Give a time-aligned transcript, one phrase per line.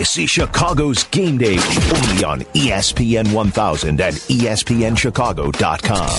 [0.00, 6.16] This is Chicago's game day only on ESPN 1000 and E ESPNChicago.com.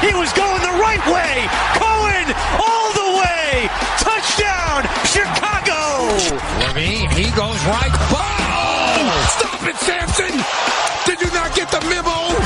[0.00, 1.44] He was going the right way.
[1.76, 3.68] Cohen all the way.
[4.00, 6.08] Touchdown, Chicago.
[6.64, 7.92] Levine, he goes right.
[8.08, 8.24] Ball!
[8.24, 10.32] Oh, stop it, Sampson!
[11.04, 12.40] Did you not get the memo?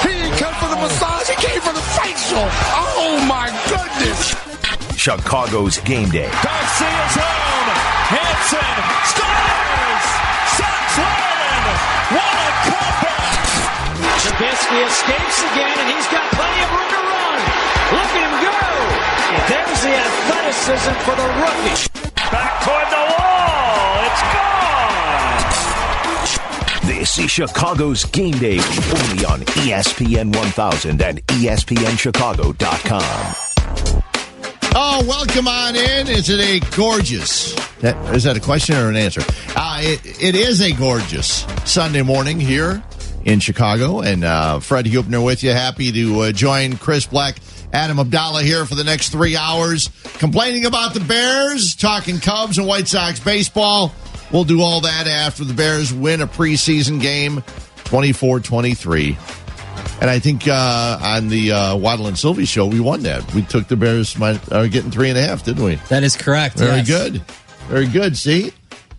[0.00, 2.48] He didn't come for the massage, he came for the facial.
[2.72, 4.32] Oh my goodness!
[4.96, 6.30] Chicago's game day.
[6.42, 7.68] Garcia's home.
[8.08, 9.25] Hanson
[14.26, 17.38] Trubisky escapes again, and he's got plenty of room to run.
[17.94, 18.50] Look at him go.
[19.46, 21.86] There's the athleticism for the rookie.
[22.32, 24.02] Back toward the wall.
[24.02, 24.22] It's
[26.82, 26.88] gone.
[26.88, 33.34] This is Chicago's game day only on ESPN 1000 and ESPNChicago.com.
[34.74, 36.08] Oh, welcome on in.
[36.08, 37.54] Is it a gorgeous?
[37.76, 39.22] That, is that a question or an answer?
[39.54, 42.82] Uh, it, it is a gorgeous Sunday morning here
[43.26, 45.50] in Chicago, and uh, Fred Hubner with you.
[45.50, 47.36] Happy to uh, join Chris Black,
[47.72, 52.66] Adam Abdallah here for the next three hours, complaining about the Bears, talking Cubs and
[52.66, 53.92] White Sox baseball.
[54.32, 57.38] We'll do all that after the Bears win a preseason game,
[57.84, 59.16] 24-23.
[60.00, 63.34] And I think uh, on the uh, Waddle and Silvy show, we won that.
[63.34, 65.76] We took the Bears my, uh, getting three and a half, didn't we?
[65.88, 66.58] That is correct.
[66.58, 66.88] Very yes.
[66.88, 67.22] good.
[67.68, 68.16] Very good.
[68.16, 68.52] See?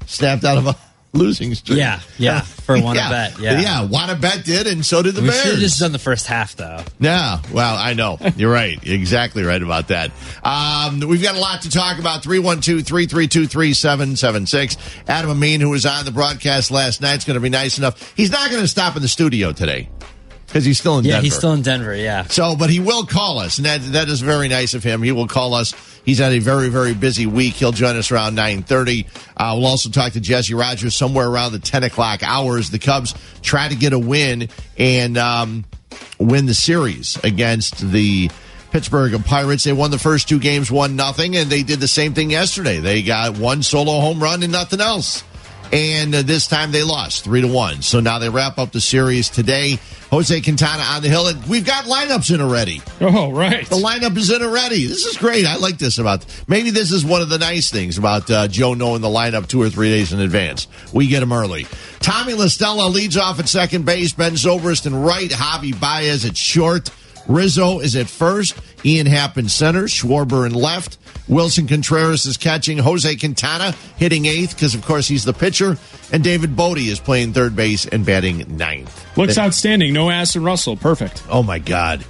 [0.06, 0.76] Snapped out of a
[1.14, 1.80] losing streak.
[1.80, 2.42] Yeah, yeah.
[2.42, 3.10] For one yeah.
[3.10, 3.40] bet.
[3.40, 3.60] Yeah.
[3.60, 3.86] Yeah.
[3.86, 5.42] Wanna bet did, and so did the We Bears.
[5.42, 6.84] should have just done the first half, though.
[7.00, 8.18] Yeah, well, I know.
[8.36, 8.78] You're right.
[8.86, 10.12] Exactly right about that.
[10.44, 12.24] Um, we've got a lot to talk about.
[12.24, 14.78] 312 332 3776.
[15.08, 18.14] Adam Amin, who was on the broadcast last night, is going to be nice enough.
[18.16, 19.90] He's not going to stop in the studio today
[20.48, 21.10] because he's still in Denver.
[21.10, 21.24] Yeah, Denver.
[21.24, 21.96] he's still in Denver.
[21.96, 22.24] Yeah.
[22.28, 25.04] So, but he will call us, and that that is very nice of him.
[25.04, 25.74] He will call us.
[26.04, 27.54] He's had a very very busy week.
[27.56, 29.08] He'll join us around nine thirty.
[29.36, 32.70] Uh, we'll also talk to Jesse Rogers somewhere around the ten o'clock hours.
[32.70, 34.48] The Cubs try to get a win
[34.78, 35.66] and um,
[36.18, 38.30] win the series against the.
[38.70, 39.64] Pittsburgh Pirates.
[39.64, 42.80] They won the first two games, one nothing, and they did the same thing yesterday.
[42.80, 45.24] They got one solo home run and nothing else.
[45.72, 47.82] And uh, this time they lost three to one.
[47.82, 49.80] So now they wrap up the series today.
[50.10, 52.82] Jose Quintana on the hill, and we've got lineups in already.
[53.02, 53.68] Oh, right.
[53.68, 54.86] The lineup is in already.
[54.86, 55.46] This is great.
[55.46, 56.26] I like this about.
[56.48, 59.62] Maybe this is one of the nice things about uh, Joe knowing the lineup two
[59.62, 60.68] or three days in advance.
[60.94, 61.68] We get him early.
[62.00, 64.14] Tommy La Stella leads off at second base.
[64.14, 65.30] Ben Zobrist in right.
[65.30, 66.90] Javi Baez at short.
[67.28, 68.56] Rizzo is at first.
[68.88, 69.84] Ian Happ in center.
[69.84, 70.98] Schwarber in left.
[71.30, 72.78] Willson Contreras is catching.
[72.78, 75.78] Jose Quintana hitting eighth because, of course, he's the pitcher.
[76.14, 79.06] And David Bote is playing third base and batting ninth.
[79.18, 79.94] Looks outstanding.
[79.94, 80.78] No Addison Russell.
[80.78, 81.22] Perfect.
[81.30, 82.06] Oh my God,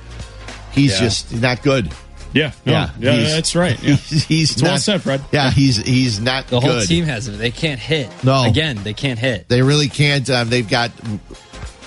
[0.72, 1.00] he's Yeah.
[1.00, 1.92] just not good.
[2.34, 2.52] Yeah.
[2.66, 3.12] No, Yeah, yeah.
[3.14, 3.82] he's- that's right.
[3.82, 3.96] Yeah.
[3.96, 5.22] He's, he's It's well not, said, Fred.
[5.32, 6.88] Yeah, he's he's not The whole good.
[6.88, 7.32] team has it.
[7.40, 8.10] They can't hit.
[8.24, 8.44] No.
[8.44, 9.48] Again, they can't hit.
[9.50, 10.30] They really can't.
[10.30, 10.92] Um, they've got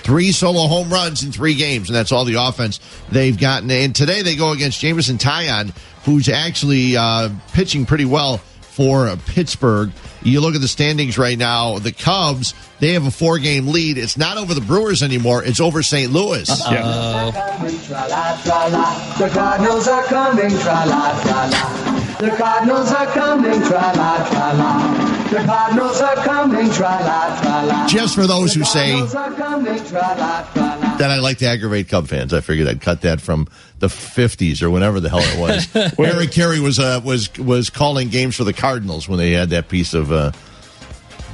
[0.03, 2.79] three solo home runs in three games, and that's all the offense
[3.11, 3.69] they've gotten.
[3.71, 5.75] And today they go against Jameson Taillon,
[6.05, 9.91] who's actually uh, pitching pretty well for Pittsburgh.
[10.23, 11.79] You look at the standings right now.
[11.79, 13.99] The Cubs they have a four game lead.
[13.99, 15.43] It's not over the Brewers anymore.
[15.43, 16.11] It's over St.
[16.11, 16.49] Louis.
[16.71, 17.29] Yeah.
[19.19, 22.17] The Cardinals are coming, tra la tra la.
[22.17, 25.29] The Cardinals are coming, tra la tra la.
[25.29, 27.87] The Cardinals are coming, tra la tra la.
[27.87, 28.99] Just for those who say
[31.01, 31.09] Cardinals are coming, tra la tra la.
[31.09, 32.33] that I like to aggravate Cub fans.
[32.33, 33.47] I figured I'd cut that from
[33.79, 35.65] the '50s or whenever the hell it was.
[35.97, 39.69] Harry Caray was uh, was was calling games for the Cardinals when they had that
[39.69, 40.31] piece of uh,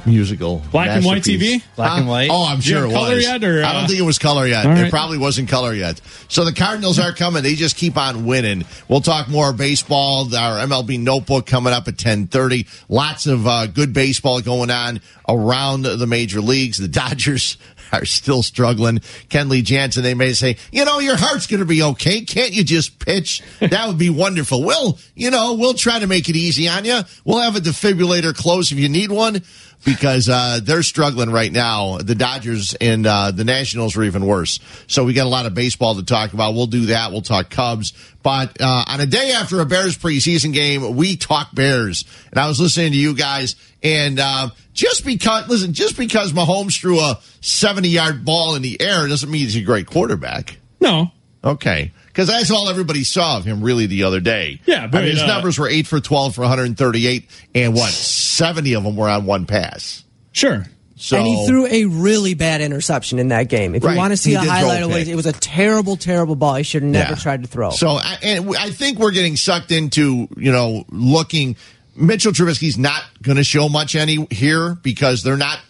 [0.06, 1.22] musical Black and white.
[1.22, 1.62] TV?
[1.76, 2.28] Black and white?
[2.30, 3.24] Oh, I'm sure it color was.
[3.24, 4.66] yet, or, I don't uh, think it was color yet.
[4.66, 6.00] All It probably wasn't color yet.
[6.28, 7.42] So the Cardinals are coming.
[7.42, 8.64] They just keep on winning.
[8.88, 10.34] We'll talk more baseball.
[10.34, 12.66] Our MLB notebook coming up at 10:30.
[12.88, 16.78] Lots of uh, good baseball going on around the major leagues.
[16.78, 17.56] The Dodgers
[17.92, 18.98] are still struggling.
[19.28, 22.22] Kenley Jansen, they may say, you know, your heart's going to be okay.
[22.22, 23.42] Can't you just pitch?
[23.60, 24.62] That would be wonderful.
[24.62, 27.00] We'll, you know, we'll try to make it easy on you.
[27.24, 29.42] We'll have a defibrillator close if you need one
[29.84, 31.98] because uh, they're struggling right now.
[31.98, 34.60] The Dodgers and uh, the Nationals are even worse.
[34.86, 36.54] So we got a lot of baseball to talk about.
[36.54, 37.12] We'll do that.
[37.12, 37.92] We'll talk Cubs.
[38.22, 42.04] But uh, on a day after a Bears preseason game, we talk Bears.
[42.30, 46.78] And I was listening to you guys, and uh, just because listen, just because Mahomes
[46.80, 50.58] threw a seventy-yard ball in the air doesn't mean he's a great quarterback.
[50.80, 51.12] No.
[51.42, 51.92] Okay.
[52.18, 54.60] Because that's all everybody saw of him really the other day.
[54.66, 57.90] Yeah, but, I mean, his uh, numbers were eight for 12 for 138, and what,
[57.92, 60.02] 70 of them were on one pass.
[60.32, 60.66] Sure.
[60.96, 63.76] So, and he threw a really bad interception in that game.
[63.76, 63.92] If Right.
[63.92, 66.34] you want to see He a a highlight of it, it was a terrible, terrible
[66.34, 66.56] ball.
[66.56, 67.18] He should have never Yeah.
[67.20, 67.70] tried to throw.
[67.70, 71.54] So, I, and I think we're getting sucked into, you know, looking
[71.94, 75.60] Mitchell Trubisky's not going to show much any here because they're not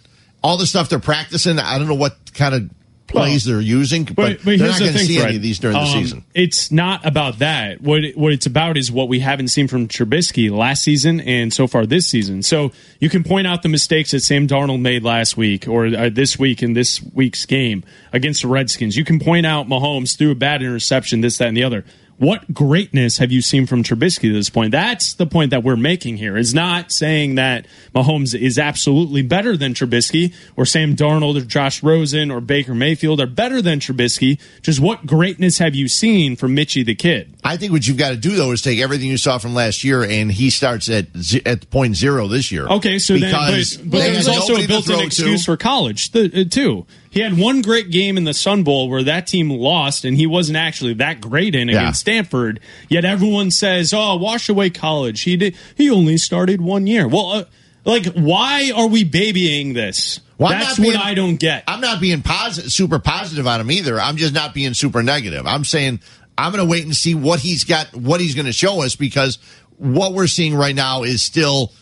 [0.43, 1.59] all the stuff they're practicing.
[1.59, 2.71] I don't know what kind of
[3.09, 5.27] plays they're using, but, But, but they're not the going to see Fred.
[5.29, 6.25] any of these during the Um, season.
[6.35, 7.81] It's not about that.
[7.81, 11.53] What it, what it's about is what we haven't seen from Trubisky last season and
[11.53, 12.43] so far this season.
[12.43, 12.71] So
[13.01, 16.39] you can point out the mistakes that Sam Darnold made last week or uh, this
[16.39, 17.83] week in this week's game
[18.13, 18.97] against the Redskins.
[18.97, 21.85] You can point out Mahomes threw a bad interception, this, that, and the other.
[22.19, 24.73] What greatness have you seen from Trubisky to this point?
[24.73, 26.37] That's the point that we're making here.
[26.37, 31.81] Is not saying that Mahomes is absolutely better than Trubisky or Sam Darnold or Josh
[31.81, 34.41] Rosen or Baker Mayfield are better than Trubisky.
[34.63, 37.37] Just what greatness have you seen from Mitchie the kid?
[37.45, 39.85] I think what you've got to do though is take everything you saw from last
[39.85, 42.67] year, and he starts at z- at point zero this year.
[42.67, 45.53] Okay, so then, because but, but there's also a built-in excuse to.
[45.53, 46.85] for college the, uh, too.
[47.11, 50.27] He had one great game in the Sun Bowl where that team lost, and he
[50.27, 51.81] wasn't actually that great in Yeah.
[51.83, 52.61] against Stanford.
[52.89, 55.55] Yet everyone says, "Oh, wash away college." He did.
[55.77, 57.09] He only started one year.
[57.09, 57.45] Well, uh,
[57.85, 60.21] like, why are we babying this?
[60.37, 61.65] Well, That's not what I don't get.
[61.67, 64.01] I'm not being positive, super positive on him either.
[64.01, 65.47] I'm just not being super negative.
[65.47, 66.01] I'm saying
[66.37, 68.95] I'm going to wait and see what he's got, what he's going to show us
[68.95, 69.39] because
[69.79, 71.73] what we're seeing right now is still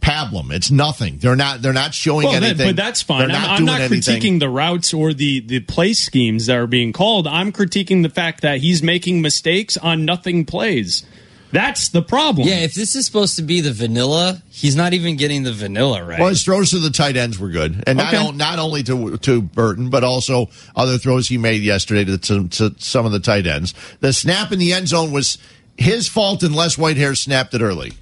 [0.00, 0.52] pablum.
[0.52, 1.18] It's nothing.
[1.18, 1.62] They're not.
[1.62, 2.68] They're not showing Well, anything.
[2.68, 3.28] but that's fine.
[3.28, 4.20] They're I'm, not I'm doing not anything.
[4.20, 7.26] critiquing the routes or the the play schemes that are being called.
[7.26, 11.04] I'm critiquing the fact that he's making mistakes on nothing plays.
[11.52, 12.48] That's the problem.
[12.48, 16.04] Yeah, if this is supposed to be the vanilla, he's not even getting the vanilla
[16.04, 16.18] right.
[16.18, 18.16] Well, his throws to the tight ends were good, and not, Okay.
[18.26, 22.48] on- not only to to Burton, but also other throws he made yesterday to, to,
[22.48, 23.74] to some of the tight ends.
[24.00, 25.38] The snap in the end zone was
[25.78, 27.92] his fault unless Whitehair snapped it early.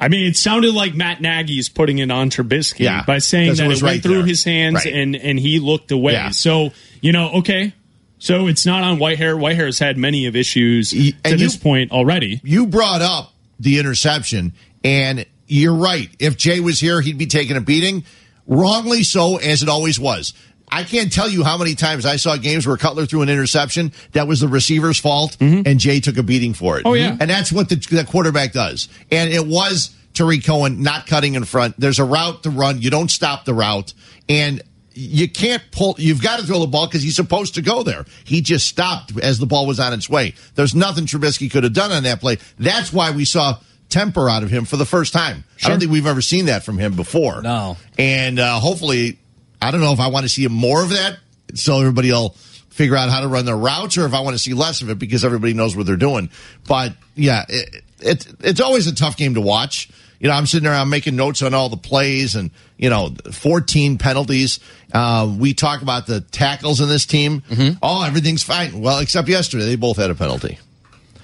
[0.00, 3.54] I mean, it sounded like Matt Nagy is putting it on Trubisky Yeah, by saying
[3.56, 4.26] that it, was went right through there.
[4.26, 4.94] his hands Right.
[4.94, 6.12] and and he looked away.
[6.14, 6.30] Yeah.
[6.30, 7.72] So you know, okay,
[8.18, 9.38] so it's not on Whitehair.
[9.38, 12.40] Whitehair's had many of issues to and this you- point already.
[12.42, 16.08] You brought up the interception, and you're right.
[16.18, 18.04] If Jay was here, he'd be taking a beating.
[18.46, 20.32] Wrongly so, as it always was.
[20.72, 23.92] I can't tell you how many times I saw games where Cutler threw an interception
[24.12, 26.80] that was the receiver's fault, and Jay took a beating for it.
[26.80, 26.88] Mm-hmm.
[26.88, 27.16] Oh, yeah.
[27.18, 28.88] and that's what the, the quarterback does.
[29.10, 31.78] And it was Tarik Cohen not cutting in front.
[31.78, 32.80] There's a route to run.
[32.80, 33.92] You don't stop the route,
[34.28, 34.62] and
[34.92, 35.94] you can't pull.
[35.98, 38.04] You've got to throw the ball because he's supposed to go there.
[38.24, 40.34] He just stopped as the ball was on its way.
[40.54, 42.38] There's nothing Trubisky could have done on that play.
[42.58, 43.58] That's why we saw
[43.88, 45.44] temper out of him for the first time.
[45.64, 47.42] I don't think we've ever seen that from him before.
[47.42, 47.76] No.
[47.98, 49.18] and uh, hopefully,
[49.62, 51.18] I don't know if I want to see more of that,
[51.54, 52.30] so everybody will
[52.70, 54.90] figure out how to run their routes, or if I want to see less of
[54.90, 56.30] it because everybody knows what they're doing.
[56.66, 59.90] But yeah, it, it it's always a tough game to watch.
[60.18, 63.14] You know, I'm sitting there, I'm making notes on all the plays and, you know,
[63.32, 64.60] 14 penalties.
[64.92, 67.42] Uh, we talk about the tackles in this team.
[67.82, 68.82] Oh, everything's fine.
[68.82, 70.58] Well, except yesterday, they both had a penalty.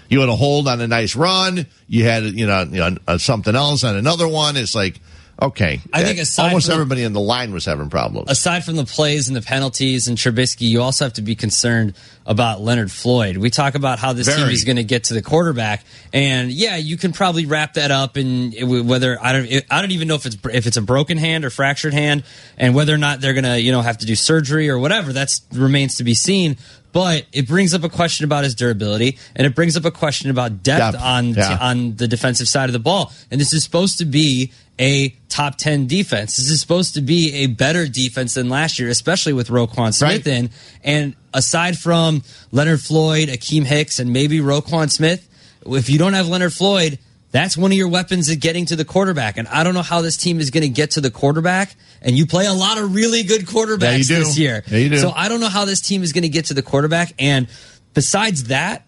[0.08, 1.66] You had a hold on a nice run.
[1.88, 4.56] You had, you know, you know something else on another one.
[4.56, 4.98] It's like,
[5.40, 5.80] okay.
[5.92, 8.30] I think Uh, aside almost from- everybody in the line was having problems.
[8.30, 11.94] aside from the plays and the penalties and Trubisky, you also have to be concerned
[12.24, 13.36] about Leonard Floyd.
[13.36, 16.76] We talk about how this team is going to get to the quarterback, and yeah,
[16.76, 18.52] you can probably wrap that up in
[18.86, 21.50] whether I don't I don't even know if it's if it's a broken hand or
[21.50, 22.24] fractured hand,
[22.58, 25.12] and whether or not they're going to you know have to do surgery or whatever.
[25.12, 26.56] that remains to be seen.
[26.96, 30.31] But it brings up a question about his durability, and it brings up a question
[30.31, 31.58] about depth, Depth, on yeah.
[31.60, 33.12] on the defensive side of the ball.
[33.31, 36.38] And this is supposed to be a top 10 defense.
[36.38, 40.26] This is supposed to be a better defense than last year, especially with Roquan Smith
[40.26, 40.26] Right.
[40.26, 40.50] in.
[40.85, 45.28] And aside from Leonard Floyd, Akiem Hicks, and maybe Roquan Smith,
[45.66, 46.99] if you don't have Leonard Floyd,
[47.33, 49.37] that's one of your weapons at getting to the quarterback.
[49.37, 51.75] And I don't know how this team is going to get to the quarterback.
[52.00, 54.16] And you play a lot of really good Yeah, quarterbacks do.
[54.16, 54.62] this year.
[54.66, 54.99] Yeah, you do.
[54.99, 57.12] So I don't know how this team is going to get to the quarterback.
[57.18, 57.49] And
[57.95, 58.87] besides that,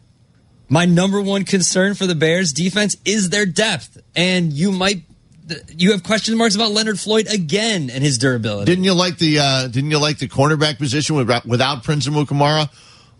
[0.68, 3.98] my number one concern for the Bears defense is their depth.
[4.14, 5.02] And you might
[5.74, 8.66] you have question marks about Leonard Floyd again and his durability.
[8.66, 12.68] Didn't you like the uh, Didn't you like the cornerback position without Prince Amukamara?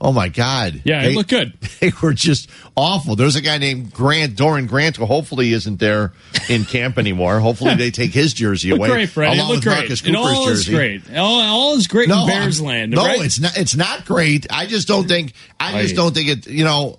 [0.00, 0.83] Oh my God!
[0.85, 1.52] Yeah, it looked good.
[1.81, 3.14] They were just awful.
[3.14, 6.12] There's a guy named Grant Doran Grant who hopefully isn't there
[6.49, 7.38] in camp anymore.
[7.38, 8.88] Hopefully they take his jersey away.
[8.88, 9.35] great, Fred.
[9.35, 9.78] Along looked with great.
[9.78, 11.02] Marcus It all Cooper's is great.
[11.14, 12.93] All, all is great in Bears I'm- land.
[12.93, 13.25] No, right?
[13.25, 13.57] it's not.
[13.57, 14.47] It's not great.
[14.50, 15.35] I just don't think.
[15.61, 16.47] I just don't think it.
[16.49, 16.99] You know,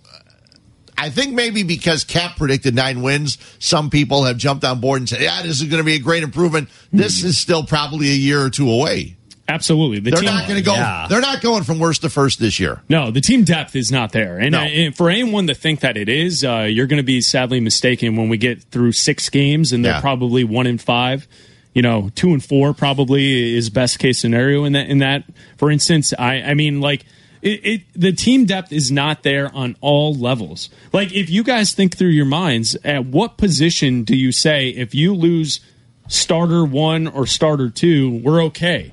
[0.98, 5.10] I think maybe because Cap predicted nine wins, some people have jumped on board and
[5.10, 7.27] said, "Yeah, this is going to be a great improvement." This hmm.
[7.27, 9.15] is still probably a year or two away.
[9.50, 10.00] Absolutely.
[10.00, 10.74] The They're team, not going to go.
[10.74, 11.08] Yeah.
[11.10, 12.82] They're not going from worst to first this year.
[12.88, 14.38] No, the team depth is not there.
[14.38, 14.60] And, No.
[14.60, 17.60] uh, and for anyone to think that it is, uh, you're going to be sadly
[17.60, 20.01] mistaken when we get through six games and they're Yeah.
[20.01, 21.27] probably one in five.
[21.74, 24.88] You know, two and four probably is best case scenario in that.
[24.88, 25.24] In that,
[25.58, 27.06] for instance, I, I mean, like
[27.41, 30.70] it, it the team depth is not there on all levels.
[30.94, 34.94] Like if you guys think through your minds, at what position do you say if
[34.96, 35.60] you lose
[36.08, 38.91] starter one or starter two, we're okay?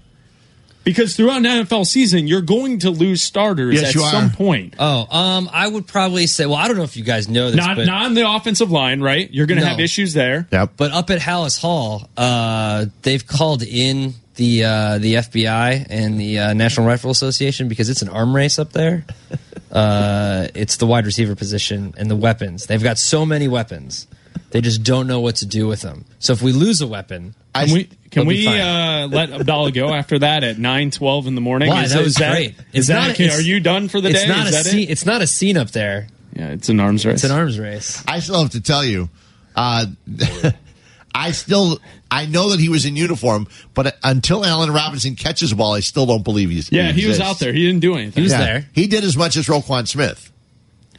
[0.87, 4.11] Because throughout an NFL season, you're going to lose starters Yes, at you are.
[4.12, 4.76] some point.
[4.78, 6.47] Oh, um, I would probably say.
[6.47, 8.71] Well, I don't know if you guys know this, Not but, not on the offensive
[8.71, 9.28] line, right?
[9.31, 9.71] You're going to No.
[9.73, 10.47] have issues there.
[10.52, 10.75] Yep.
[10.76, 16.38] but up at Halas Hall, uh, they've called in the uh, the FBI and the
[16.38, 19.05] uh, National Rifle Association because it's an arm race up there.
[19.69, 22.66] Uh, it's the wide receiver position and the weapons.
[22.66, 24.07] They've got so many weapons,
[24.56, 26.04] they just don't know what to do with them.
[26.18, 30.18] So if we lose a weapon, Can we can we uh, let Abdallah go after
[30.20, 31.68] that at nine twelve in the morning?
[31.68, 31.84] Why?
[31.84, 32.50] Is, that is was great.
[32.50, 33.30] Is It's that not- okay?
[33.30, 34.28] Are you done for the it's day?
[34.28, 34.88] not is a that scene.
[34.88, 34.90] it?
[34.90, 36.08] It's not a scene up there.
[36.34, 37.14] Yeah, it's an arms race.
[37.16, 38.02] It's an arms race.
[38.08, 39.08] I still have to tell you,
[39.54, 39.86] uh,
[41.14, 41.78] I still
[42.10, 45.80] I know that he was in uniform, but until Allen Robinson catches a ball, I
[45.80, 46.70] still don't believe he's.
[46.70, 47.52] yeah, he was out there.
[47.52, 48.12] He didn't do anything.
[48.14, 48.38] He was Yeah.
[48.44, 48.66] there.
[48.72, 50.30] He did as much as Roquan Smith,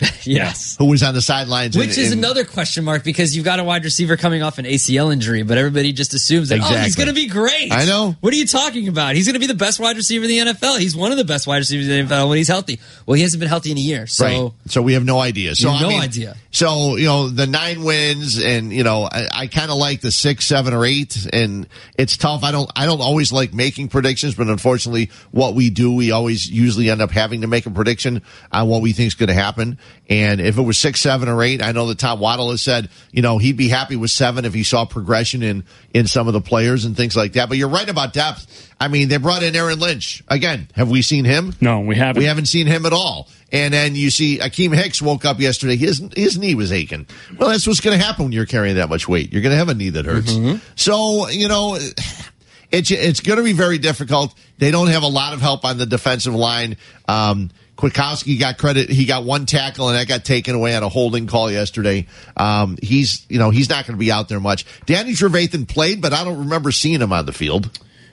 [0.24, 0.76] Yes.
[0.78, 1.78] who was on the sidelines.
[1.78, 5.12] Which is another question mark because you've got a wide receiver coming off an ACL
[5.14, 7.72] injury, but everybody just assumes that oh, he's going to be great.
[7.72, 8.16] I know.
[8.20, 9.16] What are you talking about?
[9.16, 10.80] He's going to be the best wide receiver in the NFL.
[10.80, 12.80] He's one of the best wide receivers in the NFL when he's healthy.
[13.06, 14.52] Well, he hasn't been healthy in a year, so right.
[14.66, 15.56] So we have no idea.
[15.56, 16.36] So You have I no mean, idea.
[16.52, 20.12] So you know the nine wins, and you know I, I kind of like the
[20.12, 22.44] six, seven, or eight, and it's tough.
[22.44, 26.50] I don't I don't always like making predictions, but unfortunately, what we do, we always
[26.50, 29.34] usually end up having to make a prediction on what we think is going to
[29.34, 29.78] happen.
[30.10, 32.90] And if it was six, seven, or eight, I know that Tom Waddle has said
[33.12, 35.64] you know he'd be happy with seven if he saw progression in
[35.94, 37.50] in some of the players and things like that.
[37.50, 38.74] But you're right about depth.
[38.80, 40.70] I mean, they brought in Aaron Lynch again.
[40.76, 41.54] Have we seen him?
[41.60, 42.20] No, we haven't.
[42.20, 43.28] We haven't seen him at all.
[43.52, 45.78] And then you see Akiem Hicks woke up yesterday.
[45.78, 47.08] His his knee was aching.
[47.38, 49.32] Well, that's what's going to happen when you're carrying that much weight.
[49.32, 50.34] You're going to have a knee that hurts.
[50.76, 51.78] So you know,
[52.72, 54.34] it's it's going to be very difficult.
[54.58, 56.78] They don't have a lot of help on the defensive line.
[57.08, 58.90] Um, Kwiatkoski got credit.
[58.90, 62.08] He got one tackle, and that got taken away on a holding call yesterday.
[62.36, 64.66] Um, he's you know he's not going to be out there much.
[64.86, 67.70] Danny Trevathan played, but I don't remember seeing him on the field.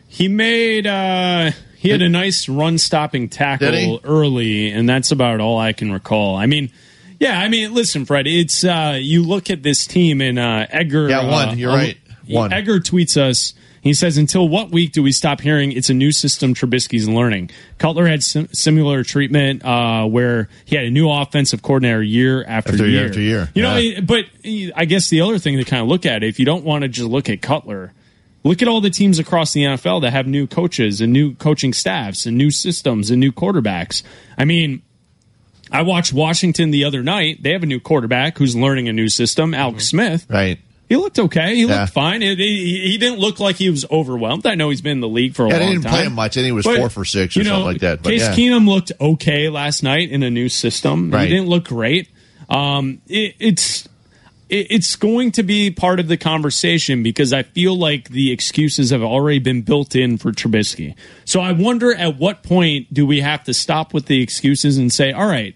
[0.06, 5.58] He made uh he had a nice run stopping tackle early, and that's about all
[5.58, 6.36] I can recall.
[6.36, 6.70] I mean,
[7.18, 11.08] yeah, I mean, listen, Fred, it's uh you look at this team and uh Edgar
[11.08, 11.48] Yeah, one.
[11.48, 11.96] uh, You're right.
[12.28, 12.52] One.
[12.52, 13.54] Edgar tweets us.
[13.82, 17.50] He says, "Until what week do we stop hearing it's a new system Trubisky's learning?"
[17.78, 22.72] Cutler had sim- similar treatment uh, where he had a new offensive coordinator year after,
[22.72, 23.50] After year year after year.
[23.54, 24.24] You know, but
[24.74, 26.88] I guess the other thing to kind of look at, if you don't want to
[26.88, 27.92] just look at Cutler,
[28.42, 31.72] look at all the teams across the NFL that have new coaches and new coaching
[31.72, 34.02] staffs and new systems and new quarterbacks.
[34.38, 34.82] I mean,
[35.70, 37.42] I watched Washington the other night.
[37.42, 40.26] They have a new quarterback who's learning a new system, Alex Smith.
[40.28, 40.58] Right.
[40.88, 41.56] He looked okay.
[41.56, 41.80] He Yeah.
[41.80, 42.22] looked fine.
[42.22, 44.46] It- he, he didn't look like he was overwhelmed.
[44.46, 45.92] I know he's been in the league for a Yeah, they long didn't time.
[45.94, 46.32] play him much.
[46.32, 48.02] I think he was But, four for six or you know, something like that.
[48.02, 48.34] But Case yeah.
[48.34, 51.10] Keenum looked okay last night in a new system.
[51.10, 51.28] Right.
[51.28, 52.08] He didn't look great.
[52.50, 53.88] Um, it, it's
[54.50, 58.90] it, it's going to be part of the conversation because I feel like the excuses
[58.90, 60.94] have already been built in for Trubisky.
[61.24, 64.92] So I wonder at what point do we have to stop with the excuses and
[64.92, 65.54] say, all right,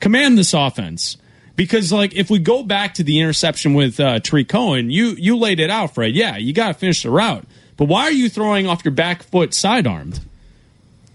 [0.00, 1.16] command this offense.
[1.58, 5.36] Because like if we go back to the interception with uh, Tree Cohen, you you
[5.36, 6.14] laid it out, Fred.
[6.14, 7.44] Yeah, you got to finish the route.
[7.76, 10.20] But why are you throwing off your back foot sidearmed?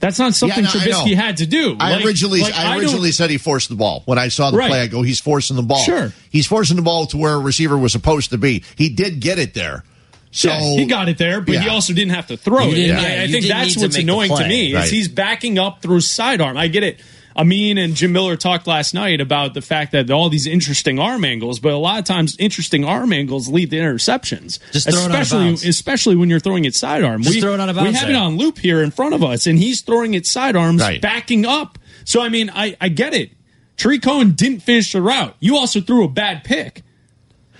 [0.01, 1.77] That's not something no, I Trubisky had to do.
[1.79, 4.01] I Like- originally, like, I don't- originally said he forced the ball.
[4.05, 4.67] When I saw the Right.
[4.69, 5.81] play, I go, he's forcing the ball.
[5.81, 6.12] Sure.
[6.29, 8.63] he's forcing the ball to where a receiver was supposed to be.
[8.75, 9.85] He did get it there.
[10.31, 12.77] So Yeah, he got it there, but he also didn't have to throw it.
[12.77, 14.83] yeah, I, I think that's what's annoying to me Right.
[14.83, 16.57] is he's backing up through sidearm.
[16.57, 17.00] I get it.
[17.36, 21.25] Amin and Jim Miller talked last night about the fact that all these interesting arm
[21.25, 24.60] angles, but a lot of times interesting arm angles lead to interceptions.
[24.72, 25.66] Just throw it out of especially, bounds.
[25.66, 27.24] especially when you're throwing it sidearm.
[27.24, 28.12] Just we, throw it out of We have there.
[28.12, 31.02] it on loop here in front of us, and he's throwing it sidearms, Right.
[31.02, 31.80] backing up.
[32.06, 33.32] So I mean, I, I get it.
[33.78, 35.36] Tree Cohen didn't finish the route.
[35.40, 36.84] You also threw a bad pick.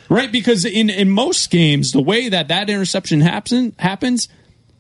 [0.10, 4.28] Right, because in, in most games, the way that that interception happen, happens,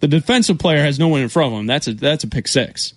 [0.01, 1.65] the defensive player has no one in front of him.
[1.65, 2.93] That's a that's a pick six.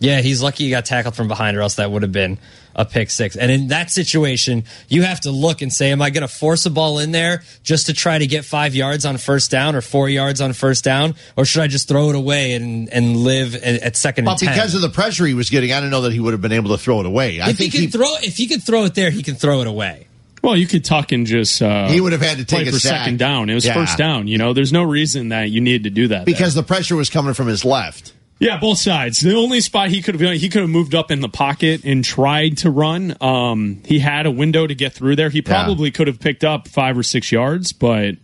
[0.00, 2.38] Yeah, he's lucky he got tackled from behind, or else that would have been
[2.74, 3.36] a pick six.
[3.36, 6.64] And in that situation, you have to look and say, Am I going to force
[6.66, 9.82] a ball in there just to try to get five yards on first down or
[9.82, 11.14] four yards on first down?
[11.36, 14.40] Or should I just throw it away and, and live at, at second but and
[14.40, 14.48] 10?
[14.54, 16.52] because of the pressure he was getting, I don't know that he would have been
[16.52, 17.40] able to throw it away.
[17.40, 19.34] I if he think can he, throw if he can throw it there, he can
[19.34, 20.06] throw it away.
[20.42, 22.78] Well, you could tuck and just uh, He would have had to take a for
[22.78, 23.00] sack.
[23.02, 23.50] second down.
[23.50, 23.74] It was Yeah.
[23.74, 24.26] first down.
[24.26, 26.24] You know, there's no reason that you needed to do that there.
[26.24, 28.14] because the pressure was coming from his left.
[28.40, 29.20] Yeah, both sides.
[29.20, 32.02] The only spot he could have he could have moved up in the pocket and
[32.02, 33.14] tried to run.
[33.20, 35.28] Um, he had a window to get through there.
[35.28, 38.14] He probably could have picked up five or six yards, but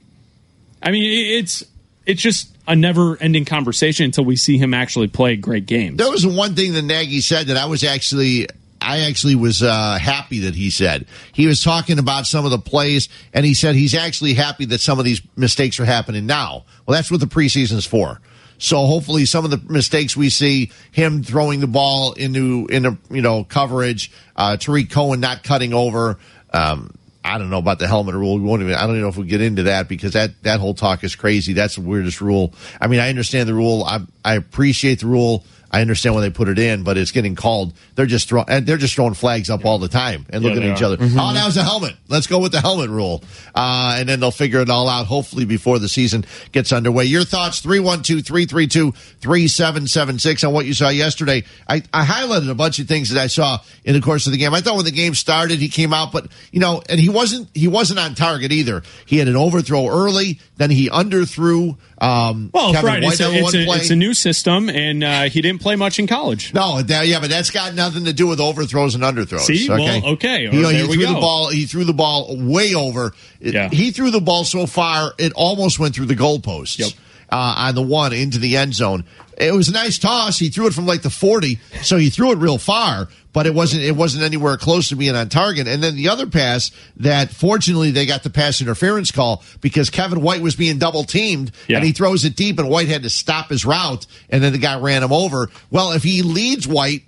[0.83, 1.63] I mean, it's
[2.07, 5.99] it's just a never ending conversation until we see him actually play great games.
[5.99, 8.49] There was the one thing that Nagy said that I was actually.
[8.79, 12.59] I actually was uh, happy that he said he was talking about some of the
[12.59, 16.65] plays, and he said he's actually happy that some of these mistakes are happening now.
[16.87, 18.21] Well, that's what the preseason's for.
[18.59, 23.23] So hopefully, some of the mistakes we see him throwing the ball into into you
[23.23, 26.19] know coverage, uh, Tarik Cohen not cutting over.
[26.53, 26.97] Um,
[27.27, 28.37] I don't know about the helmet rule.
[28.37, 28.75] We won't even.
[28.75, 31.17] I don't even know if we get into that because that that whole talk is
[31.17, 31.53] crazy.
[31.53, 32.55] That's the weirdest rule.
[32.81, 33.85] I mean, I understand the rule.
[33.85, 35.45] I I appreciate the rule.
[35.77, 37.75] I understand why they put it in, but it's getting called.
[37.97, 40.65] They're just throwing and they're just throwing flags up all the time and Yeah, looking
[40.67, 40.87] at each are.
[40.87, 40.97] other.
[41.01, 41.97] Oh, that was a helmet.
[42.09, 43.23] Let's go with the helmet rule,
[43.55, 45.07] uh, and then they'll figure it all out.
[45.07, 47.05] Hopefully, before the season gets underway.
[47.05, 51.45] Your thoughts 312-332-3776 on what you saw yesterday.
[51.69, 54.39] I, I highlighted a bunch of things that I saw in the course of the
[54.39, 54.55] game.
[54.55, 57.49] I thought when the game started, he came out, but you know, and he wasn't
[57.55, 58.83] he wasn't on target either.
[59.07, 61.77] He had an overthrow early, then he underthrew.
[61.99, 63.03] Um, Well, Kevin right.
[63.03, 65.99] White It's a, it's, a, it's a new system, and uh, he didn't play much
[65.99, 66.53] in college.
[66.53, 69.41] No, that, yeah, but that's got nothing to do with overthrows and underthrows.
[69.41, 69.69] See?
[69.69, 70.49] Well, okay.
[70.49, 71.49] He, Or he threw the ball.
[71.49, 73.15] He threw the ball way over.
[73.41, 73.69] It- Yeah.
[73.71, 76.79] He threw the ball so far it almost went through the goalposts.
[76.79, 76.91] Yep.
[77.29, 79.05] Uh, on the one into the end zone.
[79.37, 80.39] It was a nice toss.
[80.39, 83.53] He threw it from like the forty, so he threw it real far, but it
[83.53, 83.83] wasn't.
[83.83, 85.69] It wasn't anywhere close to being on target.
[85.69, 90.23] And then the other pass that, fortunately, they got the pass interference call because Kevin
[90.23, 91.77] White was being double teamed, Yeah.
[91.77, 94.59] and he throws it deep, and White had to stop his route, and then the
[94.59, 95.51] guy ran him over.
[95.71, 97.03] Well, if he leads White,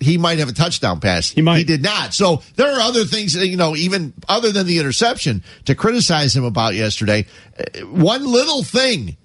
[0.00, 1.28] he might have a touchdown pass.
[1.28, 1.58] He might.
[1.58, 2.14] He did not.
[2.14, 6.34] So there are other things, that, you know, even other than the interception to criticize
[6.34, 7.26] him about yesterday.
[7.58, 9.18] Uh, One little thing.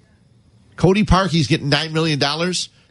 [0.76, 2.20] Cody Parkey's getting $9 million.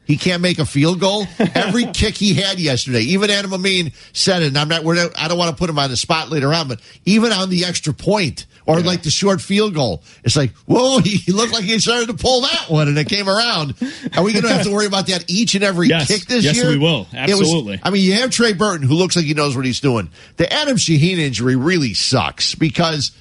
[0.09, 1.27] He can't make a field goal.
[1.37, 5.11] Every kick he had yesterday, even Adam Amin said it, and I'm not, we're not,
[5.15, 7.65] I don't want to put him on the spot later on, but even on the
[7.65, 11.77] extra point or like the short field goal, it's like, whoa, he, looked like he
[11.77, 13.75] started to pull that one and it came around.
[14.17, 16.07] Are we going to have to worry about that each and every Yes.
[16.07, 16.69] kick this Yes, year?
[16.69, 17.01] we will.
[17.13, 17.79] It was- Absolutely.
[17.83, 20.09] I mean, you have Trey Burton, who looks like he knows what he's doing.
[20.37, 23.11] The Adam Shaheen injury really sucks because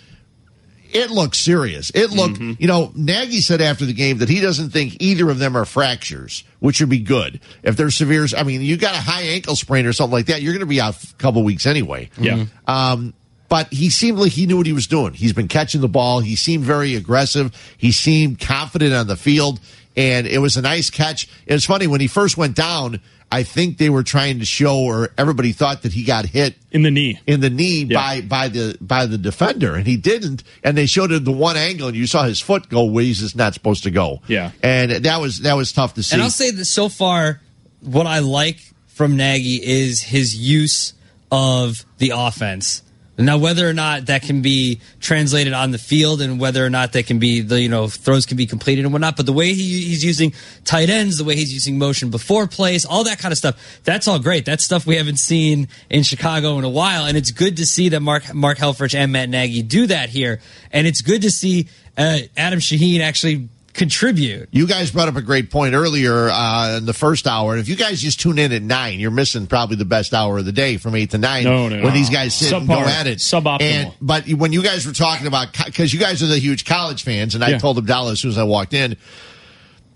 [0.92, 1.90] it looks serious.
[1.95, 2.52] It looked, Mm-hmm.
[2.62, 5.65] you know, Nagy said after the game that he doesn't think either of them are
[5.65, 7.41] fractures, which would be good.
[7.62, 10.43] If they're severe, I mean, you got a high ankle sprain or something like that,
[10.43, 12.10] you're going to be out a couple weeks anyway.
[12.19, 12.47] Yeah.
[12.67, 13.15] Um,
[13.49, 15.15] but he seemed like he knew what he was doing.
[15.15, 16.21] He's been catching the ball.
[16.21, 17.54] He seemed very aggressive.
[17.78, 19.58] He seemed confident on the field,
[19.97, 21.28] and it was a nice catch.
[21.47, 23.00] It's funny when he first went down.
[23.30, 26.82] I think they were trying to show, or everybody thought that he got hit In
[26.82, 27.21] the knee.
[27.26, 27.97] in the knee Yeah.
[27.99, 30.43] by by the by the defender, and he didn't.
[30.64, 33.21] And they showed it the one angle, and you saw his foot go where he's
[33.21, 34.23] just not supposed to go.
[34.28, 34.52] Yeah.
[34.62, 36.14] and that was that was tough to see.
[36.14, 37.41] And I'll say that so far,
[37.80, 40.95] what I like from Nagy is his use
[41.30, 42.82] of the offense.
[43.21, 46.93] Now, whether or not that can be translated on the field, and whether or not
[46.93, 49.52] that can be the you know throws can be completed and whatnot, but the way
[49.52, 50.33] he, he's using
[50.65, 54.07] tight ends, the way he's using motion before plays, all that kind of stuff, that's
[54.07, 54.45] all great.
[54.45, 57.89] That's stuff we haven't seen in Chicago in a while, and it's good to see
[57.89, 61.69] that Mark Mark Helfrich and Matt Nagy do that here, and it's good to see
[61.97, 64.49] uh, Adam Shaheen actually contribute.
[64.52, 67.52] You guys brought up a great point earlier uh, in the first hour.
[67.52, 70.38] And if you guys just tune in at nine, you're missing probably the best hour
[70.38, 71.45] of the day from eight to nine.
[71.45, 71.91] No, no, when no.
[71.91, 73.62] these guys sit and go at it, Suboptimal.
[73.62, 77.02] And, but when you guys were talking about because you guys are the huge college
[77.04, 77.58] fans, and I Yeah.
[77.58, 78.97] told Abdallah as soon as I walked in.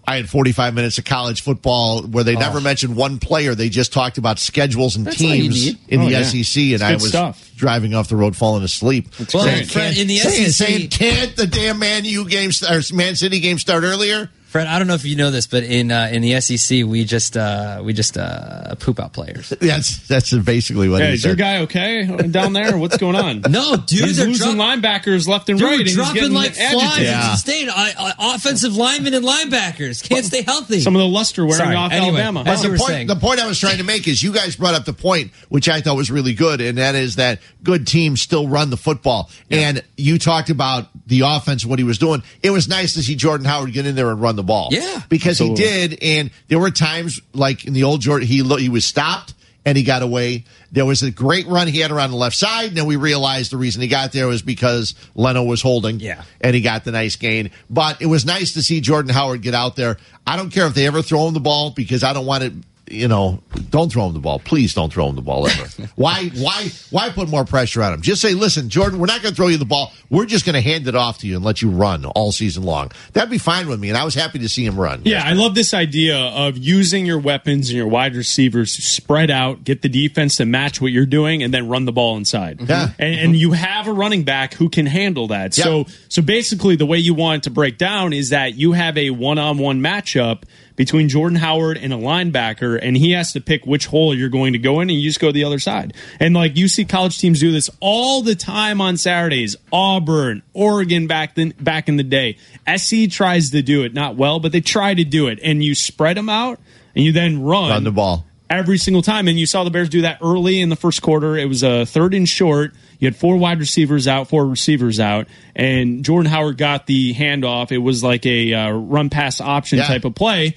[0.07, 2.41] I had 45 minutes of college football where they oh.
[2.41, 3.55] never mentioned one player.
[3.55, 5.11] They just talked about schedules and Oh.
[5.11, 6.23] That's teams in Oh, the yeah.
[6.23, 7.51] SEC, and I was stuff.
[7.57, 9.09] driving off the road falling asleep.
[9.19, 13.15] Well, Saying, in the saying, SEC saying, can't the damn Man U game or Man
[13.17, 14.31] City game start earlier?
[14.53, 17.05] Fred, I don't know if you know this, but in uh, in the SEC, we
[17.05, 19.49] just uh, we just uh, poop out players.
[19.49, 22.77] That's that's basically what Hey, he is your guy okay down there?
[22.83, 23.41] What's going on?
[23.49, 25.79] No, dude, he's they're losing drop- linebackers left and Dude, right.
[25.79, 27.03] and he's dropping getting like flies agitated.
[27.07, 27.31] Yeah.
[27.33, 27.69] in state.
[27.71, 30.81] I, I, offensive linemen and linebackers can't stay healthy.
[30.81, 31.75] Some of the luster wearing Sorry.
[31.75, 32.41] off Anyway, Alabama.
[32.41, 33.07] as But you the were point, saying.
[33.07, 35.71] the point I was trying to make is you guys brought up the point, which
[35.71, 39.31] I thought was really good, and that is that good teams still run the football.
[39.51, 42.23] And you talked about the offense, what he was doing.
[42.43, 44.69] It was nice to see Jordan Howard get in there and run the ball.
[44.71, 45.01] Yeah.
[45.09, 45.65] because Absolutely.
[45.65, 45.99] he did.
[46.03, 49.77] And there were times like in the old Jordan, he lo- he was stopped and
[49.79, 50.45] he got away.
[50.73, 53.53] There was a great run he had around the left side, and then we realized
[53.53, 56.01] the reason he got there was because Leno was holding.
[56.01, 56.23] Yeah.
[56.41, 57.51] and he got the nice gain.
[57.71, 59.99] But it was nice to see Jordan Howard get out there.
[60.27, 62.53] I don't care if they ever throw him the ball because I don't want it.
[62.93, 64.39] You know, don't throw him the ball.
[64.39, 65.89] Please don't throw him the ball ever.
[65.97, 68.03] why, why, why put more pressure on him?
[68.03, 69.93] Just say, listen, Jordan, we're not going to throw you the ball.
[70.11, 72.65] We're just going to hand it off to you and let you run all season
[72.65, 72.93] long.
[73.15, 73.89] That'd be fine with me.
[73.89, 75.03] And I was happy to see him run.
[75.05, 79.31] Yeah, I love this idea of using your weapons and your wide receivers to spread
[79.31, 82.59] out, get the defense to match what you're doing, and then run the ball inside.
[82.59, 82.71] Mm-hmm.
[82.71, 82.89] Yeah.
[82.99, 85.57] And, and you have a running back who can handle that.
[85.57, 85.65] Yep.
[85.65, 88.99] So, so basically, the way you want it to break down is that you have
[88.99, 90.43] a one-on-one matchup
[90.77, 94.53] between Jordan Howard and a linebacker, and he has to pick which hole you're going
[94.55, 95.95] to go in, and you just go the other side.
[96.21, 99.57] And like you see college teams do this all the time on Saturdays.
[99.73, 102.37] Auburn, Oregon back then back in the day.
[102.77, 105.39] SC tries to do it, not well, but they try to do it.
[105.43, 106.59] And you spread them out
[106.95, 108.25] and you then run, Run the ball.
[108.51, 109.29] every single time.
[109.29, 111.37] And you saw the Bears do that early in the first quarter.
[111.37, 112.75] It was a third and short.
[113.03, 117.73] You had four wide receivers out, four receivers out, and Jordan Howard got the handoff.
[117.73, 119.89] It was like a uh, run pass option Yeah.
[119.89, 120.55] type of play.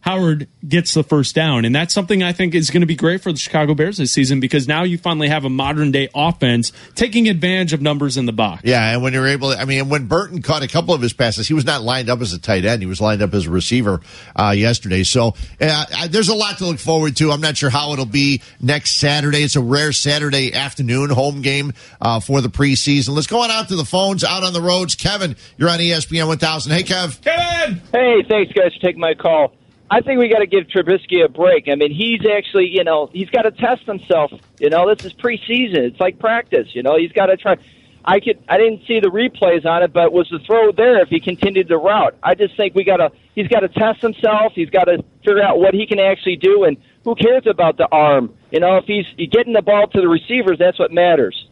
[0.00, 3.20] Howard gets the first down, and that's something I think is going to be great
[3.20, 6.72] for the Chicago Bears this season because now you finally have a modern day offense
[6.94, 8.62] taking advantage of numbers in the box.
[8.64, 11.12] Yeah, and when you're able, to, I mean, when Burton caught a couple of his
[11.12, 13.46] passes, he was not lined up as a tight end; he was lined up as
[13.46, 14.00] a receiver
[14.36, 15.02] uh, yesterday.
[15.02, 17.30] So uh, I, there's a lot to look forward to.
[17.30, 19.42] I'm not sure how it'll be next Saturday.
[19.42, 23.10] It's a rare Saturday afternoon home game uh, for the preseason.
[23.10, 24.94] Let's go on out to the phones, out on the roads.
[24.94, 26.72] Kevin, you're on ESPN 1000.
[26.72, 27.20] Hey, Kev.
[27.22, 27.82] Kevin!
[27.92, 29.52] Hey, thanks guys for taking my call.
[29.90, 31.68] I think we got to give Trubisky a break.
[31.68, 34.32] I mean, he's actually, you know, he's got to test himself.
[34.60, 35.78] You know, this is preseason.
[35.78, 36.68] It's like practice.
[36.74, 37.56] You know, he's got to try.
[38.04, 41.08] I could, I didn't see the replays on it, but was the throw there if
[41.08, 42.16] he continued the route?
[42.22, 44.52] I just think we got to, he's got to test himself.
[44.54, 47.88] He's got to figure out what he can actually do, and who cares about the
[47.90, 48.34] arm?
[48.50, 51.48] You know, if he's getting the ball to the receivers, that's what matters.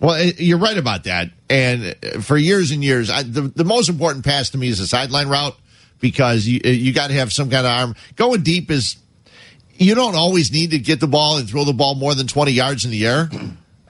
[0.00, 1.30] Well, eh, you're right about that.
[1.48, 4.80] And eh, for years and years, I, the, the most important pass to me is
[4.80, 5.56] a sideline route
[6.02, 7.94] because you, you got to have some kind of arm.
[8.16, 8.96] Going deep is,
[9.76, 12.52] you don't always need to get the ball and throw the ball more than 20
[12.52, 13.30] yards in the air.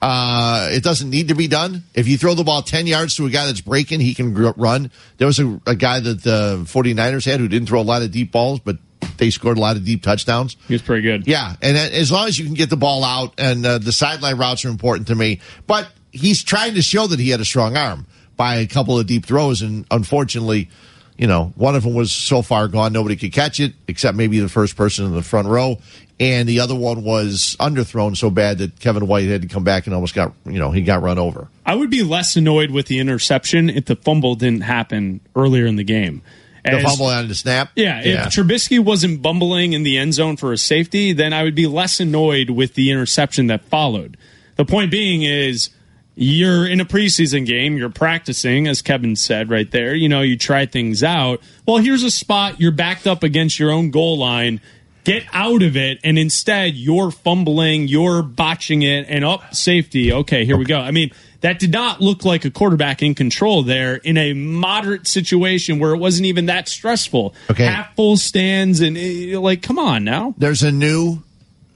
[0.05, 1.81] Uh, it doesn't need to be done.
[1.93, 4.91] If you throw the ball 10 yards to a guy that's breaking, he can run.
[5.15, 8.11] There was a, a guy that the 49ers had who didn't throw a lot of
[8.11, 8.79] deep balls, but
[9.15, 10.57] they scored a lot of deep touchdowns.
[10.67, 11.25] He was pretty good.
[11.25, 14.37] Yeah, and as long as you can get the ball out, and uh, the sideline
[14.37, 15.39] routes are important to me.
[15.67, 19.07] But he's trying to show that he had a strong arm by a couple of
[19.07, 20.69] deep throws, and unfortunately,
[21.17, 24.39] you know, one of them was so far gone nobody could catch it except maybe
[24.39, 25.79] the first person in the front row,
[26.19, 29.85] and the other one was underthrown so bad that Kevin White had to come back
[29.85, 31.47] and almost got you know he got run over.
[31.65, 35.75] I would be less annoyed with the interception if the fumble didn't happen earlier in
[35.75, 36.21] the game.
[36.63, 37.71] The As- fumble on the snap.
[37.75, 41.55] Yeah, if Trubisky wasn't bumbling in the end zone for a safety, then I would
[41.55, 44.15] be less annoyed with the interception that followed.
[44.55, 45.71] The point being is
[46.15, 49.95] you're in a preseason game, you're practicing, as Kevin said right there.
[49.95, 51.41] You know, you try things out.
[51.65, 54.61] Well, here's a spot you're backed up against your own goal line.
[55.03, 60.13] Get out of it, and instead you're fumbling, you're botching it, and up safety.
[60.13, 60.79] Okay, here we go.
[60.79, 65.05] I mean, that did not look like a quarterback in control there in a moderate
[65.05, 67.35] situation where it wasn't even that stressful.
[67.49, 67.65] Okay.
[67.65, 70.35] half full stands, and eh, like, come on now.
[70.37, 71.21] there's a new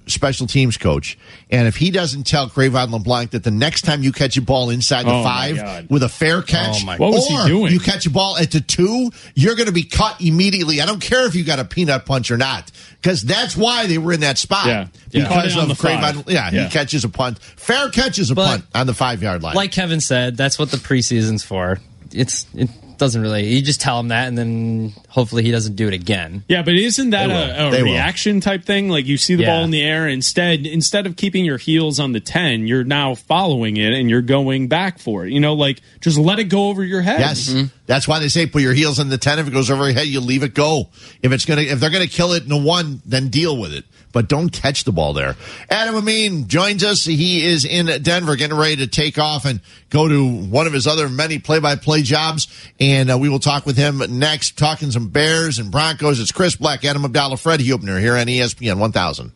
[0.08, 1.18] special teams coach,
[1.50, 4.70] and if he doesn't tell Cre'Von LeBlanc that the next time you catch a ball
[4.70, 7.48] inside the Oh, my five with a fair oh, catch, Oh, What was he or
[7.48, 7.74] doing?
[7.74, 10.82] you catch a ball at the two, you're going to be cut immediately.
[10.82, 13.98] I don't care if you got a peanut punch or not, because that's why they
[13.98, 14.68] were in that spot.
[14.68, 14.88] Yeah.
[15.12, 15.28] Yeah.
[15.28, 15.88] Because it on of the.
[15.88, 16.24] Cre'Von.
[16.30, 16.64] Yeah, Yeah.
[16.66, 17.40] he catches a punt.
[17.40, 19.56] Fair catches a But- punt on the five yard line.
[19.56, 21.80] Like Kevin said, that's what the preseason's for.
[22.12, 23.48] It's it doesn't really.
[23.48, 26.44] You just tell him that, and then hopefully he doesn't do it again.
[26.48, 27.92] Yeah, but isn't that a, a They will.
[27.92, 28.90] reaction type thing?
[28.90, 29.56] Like you see the Yeah.
[29.56, 33.16] ball in the air, instead instead of keeping your heels on the ten, you're now
[33.16, 35.32] following it and you're going back for it.
[35.34, 37.20] You know, like just let it go over your head.
[37.20, 37.66] Yes, mm-hmm.
[37.88, 39.40] That's why they say put your heels in the ten.
[39.40, 40.90] If it goes over your head, you leave it go.
[41.24, 43.86] If it's gonna, if they're gonna kill it in a one, then deal with it.
[44.12, 45.36] But don't catch the ball there.
[45.70, 47.04] Adam Amin joins us.
[47.04, 50.88] He is in Denver, getting ready to take off and go to one of his
[50.88, 52.48] other many play-by-play jobs.
[52.80, 56.20] And uh, we will talk with him next, talking some Bears and Broncos.
[56.20, 59.32] It's Chris Black, Adam Abdallah, Fred Hubner here on ESPN 1000.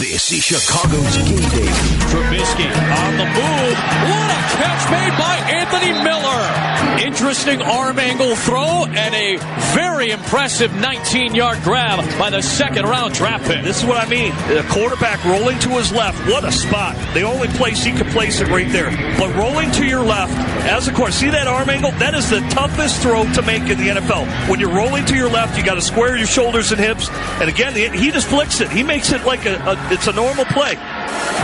[0.00, 1.68] This is Chicago's game day.
[2.08, 2.64] Trubisky
[3.04, 3.76] on the move.
[4.08, 6.69] What a catch made by Anthony Miller.
[7.00, 9.38] Interesting arm angle throw and a
[9.74, 13.64] very impressive 19 yard grab by the second round draft pick.
[13.64, 14.32] This is what I mean.
[14.48, 16.18] The quarterback rolling to his left.
[16.28, 16.96] What a spot.
[17.14, 18.90] The only place he could place it right there.
[19.18, 20.32] But rolling to your left,
[20.66, 21.92] as a course, see that arm angle?
[21.92, 24.50] That is the toughest throw to make in the NFL.
[24.50, 27.08] When you're rolling to your left, you got to square your shoulders and hips.
[27.40, 28.70] And again, he just flicks it.
[28.70, 30.74] He makes it like a, a it's a normal play.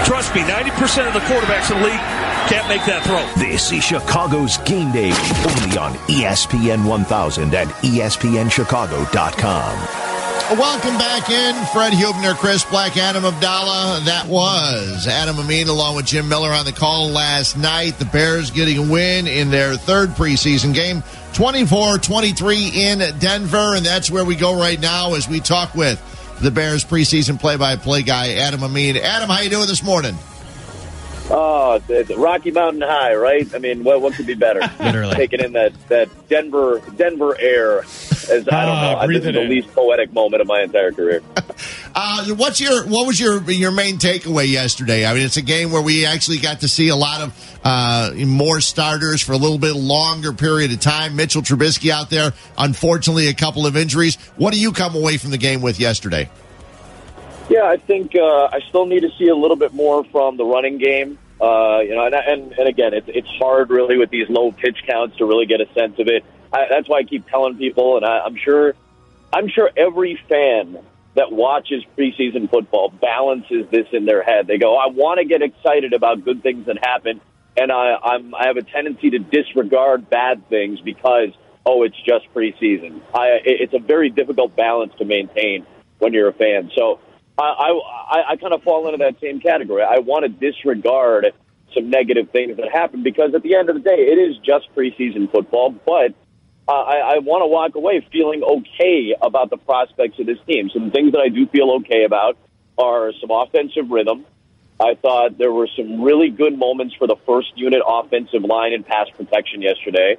[0.04, 3.42] Trust me, 90% of the quarterbacks in the league can't make that throw.
[3.42, 5.10] This is Chicago's game day
[5.46, 9.88] only on ESPN 1000 and ESPNChicago.com.
[10.58, 11.54] Welcome back in.
[11.66, 14.02] Fred Hubner, Chris Black, Adam Abdallah.
[14.04, 17.98] That was Adam Amin along with Jim Miller on the call last night.
[17.98, 23.74] The Bears getting a win in their third preseason game, 24-23 in Denver.
[23.74, 26.00] And that's where we go right now as we talk with
[26.40, 28.96] the Bears preseason play-by-play guy, Adam Amin.
[28.96, 30.16] Adam, how you doing this morning?
[31.28, 31.80] Oh,
[32.16, 33.52] Rocky Mountain High, right?
[33.54, 34.60] I mean, what, what could be better?
[34.80, 35.14] Literally.
[35.16, 38.98] Taking in that, that Denver Denver air as I don't Ah, know.
[38.98, 39.48] I breathe this is it the in.
[39.50, 41.22] least poetic moment of my entire career.
[41.98, 45.06] Uh, what's your what was your your main takeaway yesterday?
[45.06, 48.12] I mean, it's a game where we actually got to see a lot of uh,
[48.26, 51.16] more starters for a little bit longer period of time.
[51.16, 54.16] Mitchell Trubisky out there, unfortunately, a couple of injuries.
[54.36, 56.28] What do you come away from the game with yesterday?
[57.48, 60.44] Yeah, I think uh, I still need to see a little bit more from the
[60.44, 61.18] running game.
[61.40, 64.78] Uh, you know, and, and and again, it's it's hard really with these low pitch
[64.88, 66.24] counts to really get a sense of it.
[66.52, 68.74] I, that's why I keep telling people, and I, I'm sure,
[69.32, 70.78] I'm sure every fan
[71.14, 74.46] that watches preseason football balances this in their head.
[74.46, 77.20] They go, I want to get excited about good things that happen,
[77.56, 81.30] and I I'm, I have a tendency to disregard bad things because
[81.64, 83.02] oh, it's just preseason.
[83.14, 85.64] I it- it's a very difficult balance to maintain
[85.98, 86.72] when you're a fan.
[86.74, 86.98] So.
[87.38, 89.82] I, I, I kind of fall into that same category.
[89.82, 91.32] I want to disregard
[91.74, 94.74] some negative things that happen because at the end of the day, it is just
[94.74, 95.70] preseason football.
[95.70, 96.14] But
[96.68, 100.70] uh, I, I want to walk away feeling okay about the prospects of this team.
[100.72, 102.38] So the things that I do feel okay about
[102.78, 104.24] are some offensive rhythm.
[104.80, 108.84] I thought there were some really good moments for the first unit offensive line and
[108.86, 110.16] pass protection yesterday.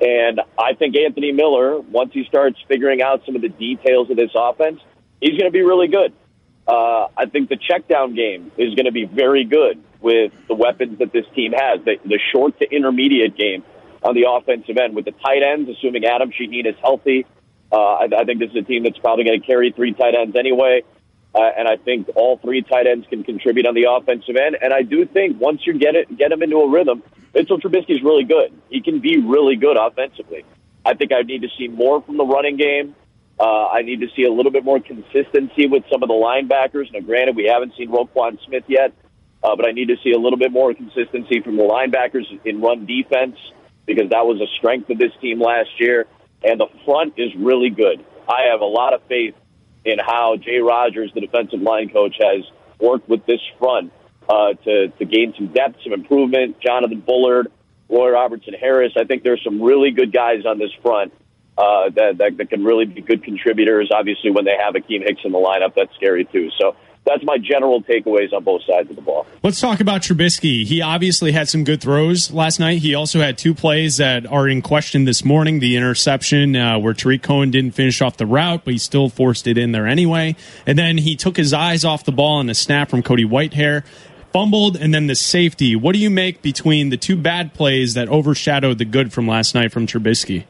[0.00, 4.16] And I think Anthony Miller, once he starts figuring out some of the details of
[4.16, 4.80] this offense,
[5.20, 6.14] he's going to be really good.
[6.70, 10.54] Uh, I think the check down game is going to be very good with the
[10.54, 11.84] weapons that this team has.
[11.84, 13.64] The, the short to intermediate game
[14.04, 17.26] on the offensive end with the tight ends, assuming Adam Shaheen is healthy.
[17.72, 20.14] Uh, I, I think this is a team that's probably going to carry three tight
[20.14, 20.82] ends anyway.
[21.34, 24.56] Uh, and I think all three tight ends can contribute on the offensive end.
[24.62, 27.02] And I do think once you get it, get him into a rhythm,
[27.34, 28.52] Mitchell Trubisky is really good.
[28.68, 30.44] He can be really good offensively.
[30.84, 32.94] I think I need to see more from the running game.
[33.40, 36.92] Uh, I need to see a little bit more consistency with some of the linebackers.
[36.92, 38.92] Now, granted, we haven't seen Roquan Smith yet,
[39.42, 42.60] uh, but I need to see a little bit more consistency from the linebackers in
[42.60, 43.36] run defense
[43.86, 46.06] because that was a strength of this team last year.
[46.44, 48.04] And the front is really good.
[48.28, 49.34] I have a lot of faith
[49.86, 52.44] in how Jay Rodgers, the defensive line coach, has
[52.78, 53.90] worked with this front
[54.28, 56.60] uh, to, to gain some depth, some improvement.
[56.60, 57.50] Jonathan Bullard,
[57.88, 58.92] Roy Robertson Harris.
[58.98, 61.14] I think there's some really good guys on this front
[61.60, 63.90] uh, that, that that can really be good contributors.
[63.92, 66.48] Obviously, when they have Akiem Hicks in the lineup, that's scary too.
[66.58, 69.26] So that's my general takeaways on both sides of the ball.
[69.42, 70.64] Let's talk about Trubisky.
[70.64, 72.78] He obviously had some good throws last night.
[72.78, 75.60] He also had two plays that are in question this morning.
[75.60, 79.46] The interception uh, where Tarik Cohen didn't finish off the route, but he still forced
[79.46, 80.36] it in there anyway.
[80.66, 83.84] And then he took his eyes off the ball on a snap from Cody Whitehair.
[84.32, 85.74] Fumbled and then the safety.
[85.74, 89.56] What do you make between the two bad plays that overshadowed the good from last
[89.56, 90.44] night from Trubisky?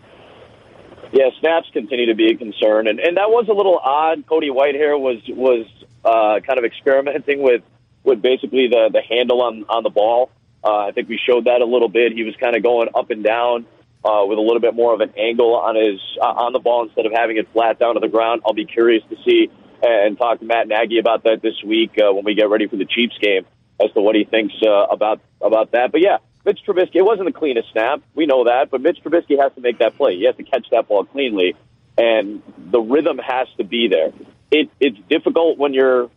[1.13, 4.27] Yeah, snaps continue to be a concern, and and that was a little odd.
[4.27, 5.67] Cody Whitehair was was
[6.05, 7.63] uh, kind of experimenting with
[8.05, 10.31] with basically the the handle on on the ball.
[10.63, 12.13] Uh, I think we showed that a little bit.
[12.13, 13.67] He was kind of going up and down
[14.05, 16.85] uh, with a little bit more of an angle on his uh, on the ball
[16.85, 18.43] instead of having it flat down to the ground.
[18.47, 19.51] I'll be curious to see
[19.83, 22.77] and talk to Matt Nagy about that this week uh, when we get ready for
[22.77, 23.47] the Chiefs game
[23.83, 25.93] as to what he thinks uh, about about that.
[25.93, 28.03] But yeah, Mitch Trubisky, it wasn't the cleanest snap.
[28.15, 30.17] We know that, but Mitch Trubisky has to make that play.
[30.17, 31.55] He has to catch that ball cleanly,
[31.99, 34.13] and the rhythm has to be there.
[34.51, 36.11] It, it's difficult when you're,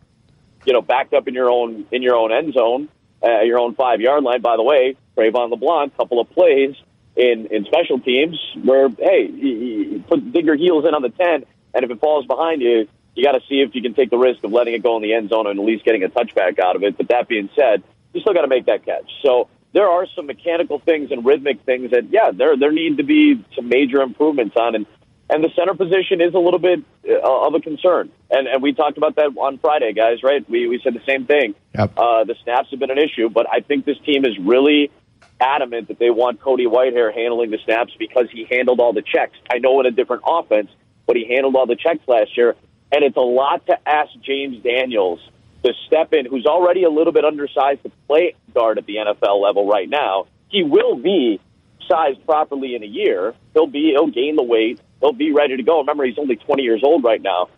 [0.64, 2.88] you know, backed up in your own in your own end zone,
[3.22, 4.40] uh, your own five yard line.
[4.40, 6.74] By the way, Cre'Von LeBlanc, couple of plays
[7.16, 11.44] in in special teams where hey, you put dig your heels in on the ten,
[11.74, 14.18] and if it falls behind you, you got to see if you can take the
[14.18, 16.58] risk of letting it go in the end zone and at least getting a touchback
[16.58, 16.96] out of it.
[16.96, 17.82] But that being said,
[18.12, 19.10] you still got to make that catch.
[19.22, 23.02] So there are some mechanical things and rhythmic things that, yeah, there there need to
[23.02, 24.86] be some major improvements on, and
[25.28, 28.10] and the center position is a little bit uh, of a concern.
[28.30, 30.22] And and we talked about that on Friday, guys.
[30.22, 30.48] Right?
[30.48, 31.54] We we said the same thing.
[31.74, 31.98] Yep.
[31.98, 34.90] Uh, the snaps have been an issue, but I think this team is really
[35.40, 39.36] adamant that they want Cody Whitehair handling the snaps because he handled all the checks.
[39.50, 40.70] I know in a different offense,
[41.06, 42.54] but he handled all the checks last year.
[42.92, 45.18] And it's a lot to ask James Daniels
[45.64, 49.42] to step in, who's already a little bit undersized to play guard at the NFL
[49.42, 50.26] level right now.
[50.48, 51.40] He will be
[51.88, 53.34] sized properly in a year.
[53.52, 54.80] He'll be he'll gain the weight.
[55.00, 55.80] He'll be ready to go.
[55.80, 57.48] Remember, he's only 20 years old right now.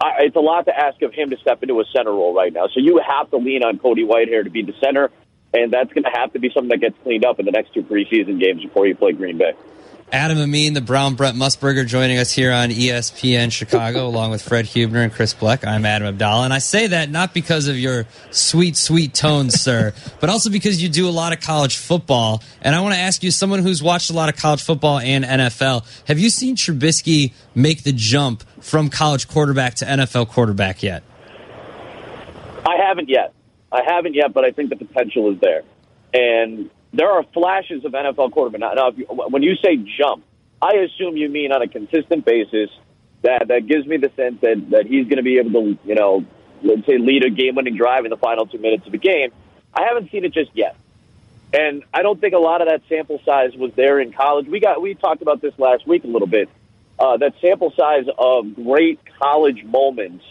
[0.00, 2.52] I, it's a lot to ask of him to step into a center role right
[2.52, 2.66] now.
[2.66, 5.10] So you have to lean on Cody Whitehair to be the center,
[5.52, 7.72] and that's going to have to be something that gets cleaned up in the next
[7.72, 9.52] two preseason games before you play Green Bay.
[10.12, 14.66] Adam Amin, the Brown Brent Musburger, joining us here on ESPN Chicago, along with Fred
[14.66, 15.66] Hubner and Chris Bleck.
[15.66, 19.92] I'm Adam Abdallah, and I say that not because of your sweet, sweet tones, sir,
[20.20, 22.42] but also because you do a lot of college football.
[22.60, 25.24] And I want to ask you, someone who's watched a lot of college football and
[25.24, 31.02] NFL, have you seen Trubisky make the jump from college quarterback to NFL quarterback yet?
[32.66, 33.32] I haven't yet.
[33.72, 35.62] I haven't yet, but I think the potential is there.
[36.12, 38.60] And there are flashes of NFL quarterback.
[38.60, 40.24] Now, now you, when you say jump,
[40.62, 42.70] I assume you mean on a consistent basis
[43.22, 45.94] that that gives me the sense that that he's going to be able to, you
[45.94, 46.24] know,
[46.62, 49.30] let's say lead a game-winning drive in the final two minutes of a game.
[49.74, 50.76] I haven't seen it just yet,
[51.52, 54.46] and I don't think a lot of that sample size was there in college.
[54.46, 56.48] We got we talked about this last week a little bit.
[56.96, 60.24] Uh, that sample size of great college moments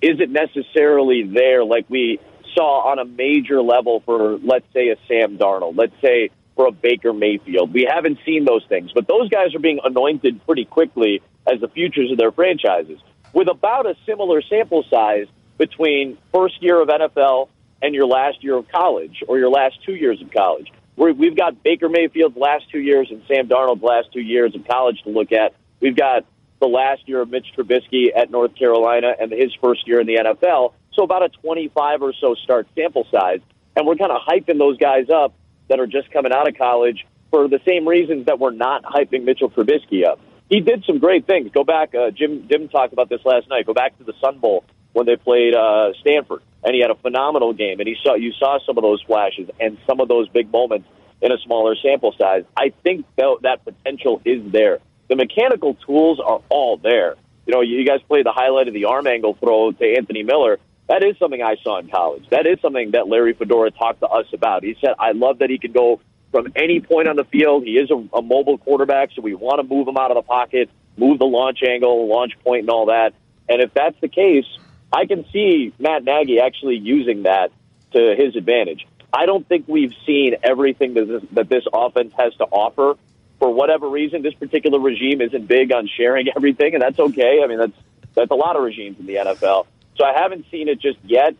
[0.00, 2.20] isn't necessarily there like we
[2.54, 6.72] saw on a major level for, let's say, a Sam Darnold, let's say for a
[6.72, 7.72] Baker Mayfield.
[7.72, 11.68] We haven't seen those things, but those guys are being anointed pretty quickly as the
[11.68, 12.98] futures of their franchises.
[13.32, 15.26] With about a similar sample size
[15.58, 17.48] between first year of NFL
[17.82, 20.72] and your last year of college or your last two years of college.
[20.96, 25.02] We've got Baker Mayfield's last two years and Sam Darnold's last two years of college
[25.02, 25.54] to look at.
[25.80, 26.24] We've got
[26.60, 30.16] the last year of Mitch Trubisky at North Carolina and his first year in the
[30.16, 30.72] NFL.
[30.94, 33.40] So about a 25 or so start sample size.
[33.76, 35.34] And we're kind of hyping those guys up
[35.68, 39.24] that are just coming out of college for the same reasons that we're not hyping
[39.24, 40.20] Mitchell Trubisky up.
[40.48, 41.50] He did some great things.
[41.52, 43.66] Go back, uh, Jim, Jim talked about this last night.
[43.66, 46.94] Go back to the Sun Bowl when they played uh, Stanford, and he had a
[46.94, 47.80] phenomenal game.
[47.80, 50.88] And he saw you saw some of those flashes and some of those big moments
[51.20, 52.44] in a smaller sample size.
[52.56, 54.78] I think that, that potential is there.
[55.08, 57.16] The mechanical tools are all there.
[57.46, 60.58] You know, you guys played the highlight of the arm angle throw to Anthony Miller.
[60.88, 62.28] That is something I saw in college.
[62.30, 64.62] That is something that Larry Fedora talked to us about.
[64.62, 67.64] He said, I love that he can go from any point on the field.
[67.64, 70.22] He is a, a mobile quarterback, so we want to move him out of the
[70.22, 73.14] pocket, move the launch angle, launch point, and all that.
[73.48, 74.46] And if that's the case,
[74.92, 77.50] I can see Matt Nagy actually using that
[77.92, 78.86] to his advantage.
[79.12, 82.98] I don't think we've seen everything that this, that this offense has to offer.
[83.38, 87.40] For whatever reason, this particular regime isn't big on sharing everything, and that's okay.
[87.42, 87.78] I mean, that's
[88.14, 89.66] that's a lot of regimes in the NFL.
[89.96, 91.34] So I haven't seen it just yet.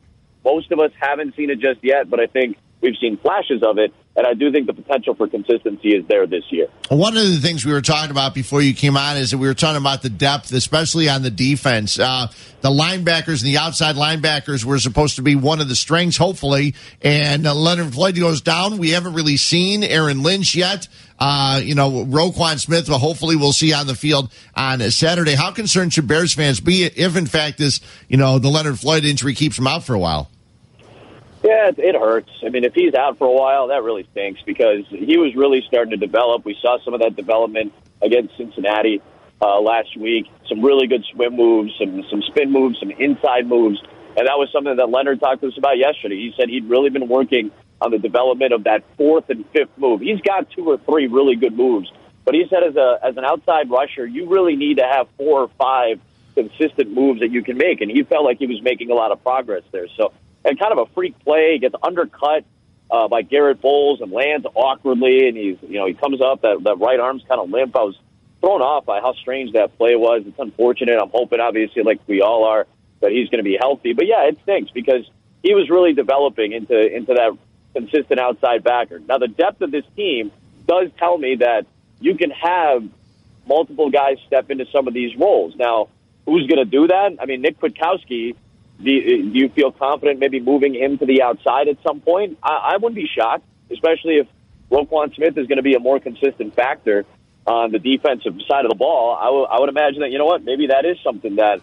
[0.45, 3.79] Most of us haven't seen it just yet, but I think we've seen flashes of
[3.79, 6.69] it, and I do think the potential for consistency is there this year.
[6.91, 9.49] One of the things we were talking about before you came on is that we
[9.49, 11.99] were talking about the depth, especially on the defense.
[11.99, 12.29] Uh,
[12.61, 16.75] the linebackers and the outside linebackers were supposed to be one of the strengths, hopefully.
[17.03, 18.77] And uh, Leonard Floyd goes down.
[18.77, 20.87] We haven't really seen Aaron Lynch yet.
[21.19, 25.35] Uh, you know, Roquan Smith, but hopefully we'll see on the field on Saturday.
[25.35, 29.05] How concerned should Bears fans be if, in fact, this, you know, the Leonard Floyd
[29.05, 30.29] injury keeps him out for a while?
[31.45, 32.31] Yeah, it, hurts.
[32.43, 35.63] I mean, if he's out for a while, that really stinks because he was really
[35.69, 36.45] starting to develop.
[36.45, 39.03] We saw some of that development against Cincinnati
[39.43, 40.27] uh, last week.
[40.49, 43.79] Some really good swim moves, some some spin moves, some inside moves,
[44.17, 46.17] and that was something that Leonard talked to us about yesterday.
[46.17, 47.51] He said he'd really been working
[47.85, 50.01] on the development of that fourth and fifth move.
[50.01, 51.93] He's got two or three really good moves,
[52.25, 55.43] but he said as a as an outside rusher, you really need to have four
[55.43, 56.01] or five
[56.35, 59.13] consistent moves that you can make, and he felt like he was making a lot
[59.13, 59.87] of progress there.
[59.97, 60.13] So
[60.45, 61.59] and kind of a freak play.
[61.59, 62.45] Gets undercut
[62.91, 66.63] uh, by Garett Bolles and lands awkwardly, and he's you know he comes up that
[66.65, 67.77] that right arm's kind of limp.
[67.77, 67.99] I was
[68.41, 70.23] thrown off by how strange that play was.
[70.27, 70.99] It's unfortunate.
[71.01, 72.67] I'm hoping, obviously, like we all are,
[73.01, 73.95] that he's going to be healthy.
[73.95, 75.09] But yeah, it stinks because
[75.43, 77.37] he was really developing into into that
[77.75, 79.01] consistent outside backer.
[79.01, 80.33] Now the depth of this team
[80.67, 81.67] does tell me that
[82.01, 82.85] you can have
[83.47, 85.55] multiple guys step into some of these roles.
[85.57, 85.89] Now,
[86.25, 87.17] who's going to do that?
[87.21, 88.37] I mean, Nick Kwiatkoski
[88.83, 92.39] do you, do you feel confident maybe moving him to the outside at some point?
[92.43, 94.27] I, I wouldn't be shocked, especially if
[94.71, 97.05] Roquan Smith is going to be a more consistent factor
[97.47, 99.17] on the defensive side of the ball.
[99.21, 101.61] I, w- I would imagine that you know what, maybe that is something that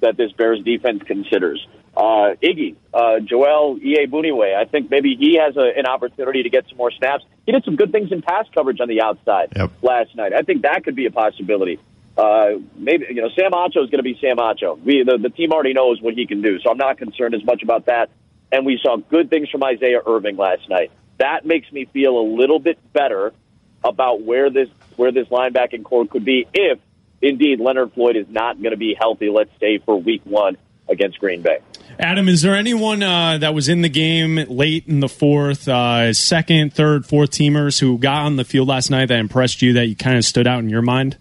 [0.00, 1.66] that this Bears defense considers.
[1.96, 6.68] Uh, Iggy, uh, Joel Iyiegbuniwe, I think maybe he has a, an opportunity to get
[6.68, 7.24] some more snaps.
[7.46, 9.70] He did some good things in pass coverage on the outside Yep.
[9.82, 10.34] last night.
[10.34, 11.78] I think that could be a possibility.
[12.16, 14.78] Uh, maybe you know Sam Acho is going to be Sam Acho.
[14.82, 17.44] We the, the team already knows what he can do, so I'm not concerned as
[17.44, 18.10] much about that.
[18.52, 20.90] And we saw good things from Isaiah Irving last night.
[21.18, 23.32] That makes me feel a little bit better
[23.84, 26.78] about where this where this linebacking corps could be if
[27.22, 29.30] indeed Leonard Floyd is not going to be healthy.
[29.30, 30.56] Let's say for Week One
[30.88, 31.58] against Green Bay.
[31.98, 36.12] Adam, is there anyone uh, that was in the game late in the fourth, uh,
[36.12, 39.86] second, third, fourth teamers who got on the field last night that impressed you that
[39.86, 41.16] you kind of stood out in your mind?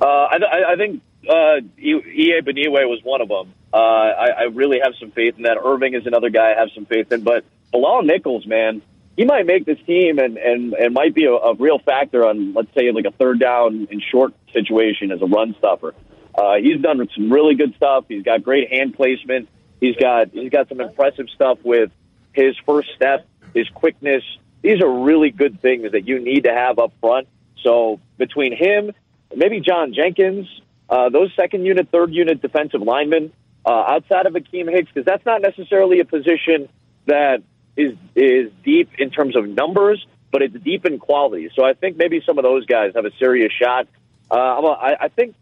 [0.00, 3.52] Uh, I, I- I think uh, Iyiegbuniwe was one of them.
[3.72, 5.58] Uh, I, I really have some faith in that.
[5.62, 7.22] Irving is another guy I have some faith in.
[7.22, 8.80] But Bilal Nichols, man,
[9.16, 12.54] he might make this team and and and might be a, a real factor on
[12.54, 15.94] let's say like a third down and short situation as a run stuffer.
[16.38, 18.04] Uh, he's done some really good stuff.
[18.06, 19.48] He's got great hand placement.
[19.80, 21.90] He's got he's got some impressive stuff with
[22.32, 24.22] his first step, his quickness.
[24.62, 27.26] These are really good things that you need to have up front.
[27.64, 28.92] So between him,
[29.34, 30.46] maybe John Jenkins,
[30.88, 33.32] uh, those second unit, third unit defensive linemen,
[33.66, 36.68] uh, outside of Akiem Hicks, because that's not necessarily a position
[37.06, 37.42] that
[37.76, 41.50] is is deep in terms of numbers, but it's deep in quality.
[41.56, 43.88] So I think maybe some of those guys have a serious shot.
[44.30, 45.34] Uh, I, I think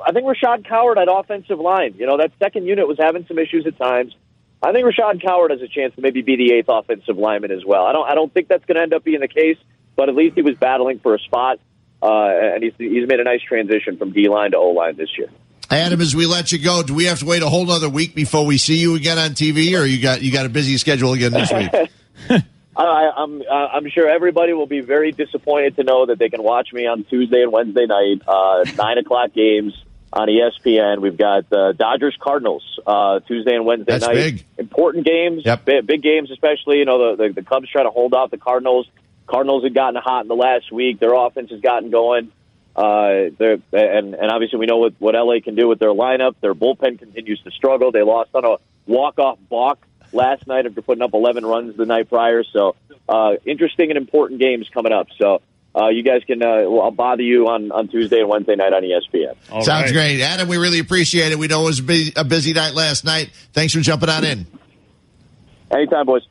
[0.00, 1.94] I think Rashad Coward at offensive line.
[1.98, 4.14] You know that second unit was having some issues at times.
[4.62, 7.64] I think Rashad Coward has a chance to maybe be the eighth offensive lineman as
[7.64, 7.84] well.
[7.84, 9.58] I don't I don't think that's going to end up being the case,
[9.96, 11.58] but at least he was battling for a spot,
[12.02, 15.10] uh, and he's he's made a nice transition from D line to O line this
[15.16, 15.28] year.
[15.70, 18.14] Adam, as we let you go, do we have to wait a whole other week
[18.14, 21.12] before we see you again on TV, or you got you got a busy schedule
[21.12, 22.42] again this week?
[22.82, 26.42] I, I'm uh, I'm sure everybody will be very disappointed to know that they can
[26.42, 29.72] watch me on Tuesday and Wednesday night, uh, nine o'clock games
[30.12, 31.00] on ESPN.
[31.00, 34.14] We've got uh, Dodgers Cardinals uh, Tuesday and Wednesday That's night.
[34.14, 34.44] big.
[34.58, 35.64] Important games, Yep.
[35.64, 36.78] big, big games, especially.
[36.78, 38.88] You know the, the the Cubs trying to hold off the Cardinals.
[39.26, 40.98] Cardinals had gotten hot in the last week.
[41.00, 42.30] Their offense has gotten going.
[42.76, 46.34] Uh, they're, and and obviously we know what what LA can do with their lineup.
[46.40, 47.92] Their bullpen continues to struggle.
[47.92, 48.56] They lost on a
[48.86, 49.78] walk off balk
[50.14, 52.44] last night after putting up 11 runs the night prior.
[52.44, 52.76] So
[53.08, 55.08] uh, interesting and important games coming up.
[55.18, 55.42] So.
[55.76, 56.40] Uh, you guys can.
[56.40, 59.64] Uh, well, I'll bother you on, on Tuesday and Wednesday night on ESPN.
[59.64, 60.46] Sounds great, Adam.
[60.46, 61.36] We really appreciate it.
[61.36, 63.32] We know it was a busy, a busy night last night.
[63.52, 64.46] Thanks for jumping on in.
[65.72, 66.22] Anytime, boys.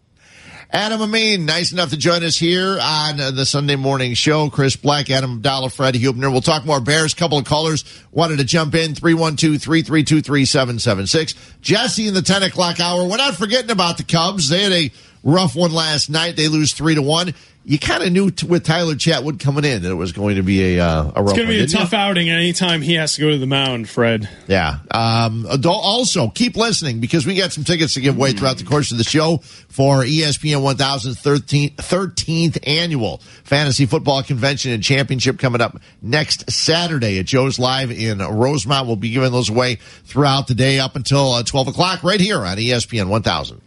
[0.76, 4.49] Adam Amin, nice enough to join us here on the Sunday morning show.
[4.49, 6.32] Chris Black, Adam Abdallah, Fred Hubner.
[6.32, 7.13] We'll talk more Bears.
[7.13, 8.95] couple of callers wanted to jump in.
[8.95, 11.36] 312-332-3776.
[11.61, 13.07] Jesse in the 10 o'clock hour.
[13.07, 14.49] We're not forgetting about the Cubs.
[14.49, 14.91] They had a
[15.24, 16.38] rough one last night.
[16.38, 17.36] They lose three to one.
[17.66, 20.43] You kind of knew t- with Tyler Chatwood coming in that it was going to
[20.43, 21.78] be a, uh, a rough It's going to be a didn't you?
[21.80, 24.28] tough outing anytime he has to go to the mound, Fred.
[24.47, 24.80] Yeah.
[24.91, 28.91] Um, also, keep listening because we got some tickets to give away throughout the course
[28.91, 29.38] of the show
[29.70, 37.18] for ESPN 1000's 13th, 13th annual fantasy football convention and championship coming up next Saturday
[37.20, 38.88] at Joe's Live in Rosemont.
[38.88, 42.39] We'll be giving those away throughout the day up until uh, 12 o'clock right here
[42.39, 43.61] on ESPN 1000.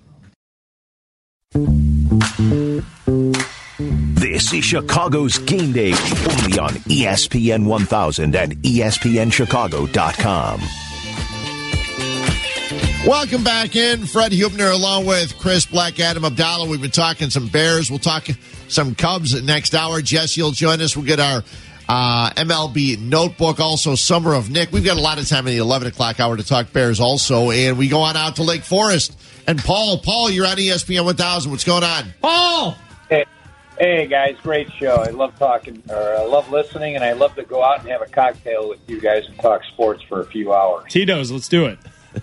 [4.36, 10.60] This is Chicago's Game Day, only on ESPN 1000 and ESPNChicago.com.
[13.06, 14.04] Welcome back in.
[14.04, 16.68] Fred Hubner along with Chris Black, Adam Abdallah.
[16.68, 17.88] We've been talking some Bears.
[17.88, 18.28] We'll talk
[18.68, 20.02] some Cubs next hour.
[20.02, 20.94] Jesse will join us.
[20.94, 21.42] We'll get our
[21.88, 23.58] uh, MLB notebook.
[23.58, 24.70] Also, Summer of Nick.
[24.70, 27.50] We've got a lot of time in the 11 o'clock hour to talk Bears also.
[27.50, 29.18] And we go on out to Lake Forest.
[29.46, 31.50] And Paul, Paul, you're on ESPN 1000.
[31.50, 32.12] What's going on?
[32.20, 32.76] Paul!
[33.08, 33.24] Hey,
[33.78, 34.96] hey guys, great show.
[34.96, 38.02] I love talking, or I love listening, and I love to go out and have
[38.02, 40.90] a cocktail with you guys and talk sports for a few hours.
[40.90, 41.78] Tito's, let's do it.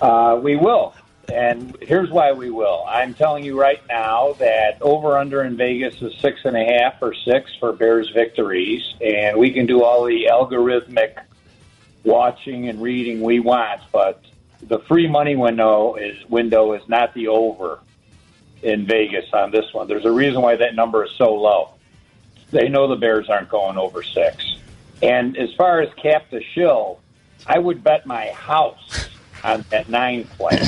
[0.00, 0.94] Uh, we will.
[1.30, 2.86] And here's why we will.
[2.88, 6.94] I'm telling you right now that over under in Vegas is six and a half
[7.02, 11.18] or six for Bears victories, and we can do all the algorithmic
[12.02, 14.24] watching and reading we want, but
[14.62, 17.80] the free money window is window is not the over
[18.62, 19.88] in Vegas on this one.
[19.88, 21.70] There's a reason why that number is so low.
[22.50, 24.56] They know the Bears aren't going over six.
[25.02, 27.00] And as far as cap the shill,
[27.46, 29.08] I would bet my house
[29.42, 30.60] on that nine play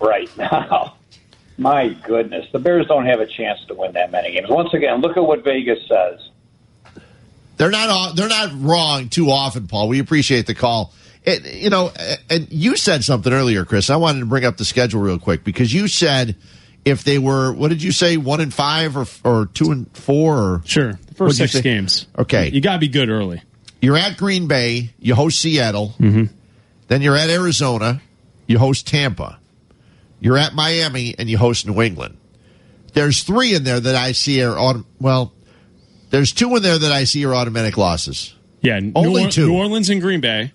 [0.00, 0.96] right now.
[1.58, 4.48] My goodness, the Bears don't have a chance to win that many games.
[4.48, 6.30] Once again, look at what Vegas says.
[7.58, 9.88] They're not they're not wrong too often, Paul.
[9.88, 10.94] We appreciate the call.
[11.24, 11.92] It, you know,
[12.30, 13.90] and you said something earlier, Chris.
[13.90, 16.36] I wanted to bring up the schedule real quick because you said
[16.84, 20.36] if they were, what did you say, one and five or or two and four?
[20.38, 22.06] Or Sure, the first six games.
[22.18, 23.42] Okay, You got to be good early.
[23.80, 26.24] you're at Green Bay, you host Seattle, Mm-hmm.
[26.88, 28.00] then you're at Arizona,
[28.46, 29.38] you host Tampa,
[30.20, 32.16] you're at Miami, and you host New England.
[32.92, 35.32] There's three in there that I see are autom- well.
[36.10, 38.34] There's two in there that I see are automatic losses.
[38.62, 39.46] Yeah, New Only Or- two.
[39.46, 40.52] New Orleans and Green Bay.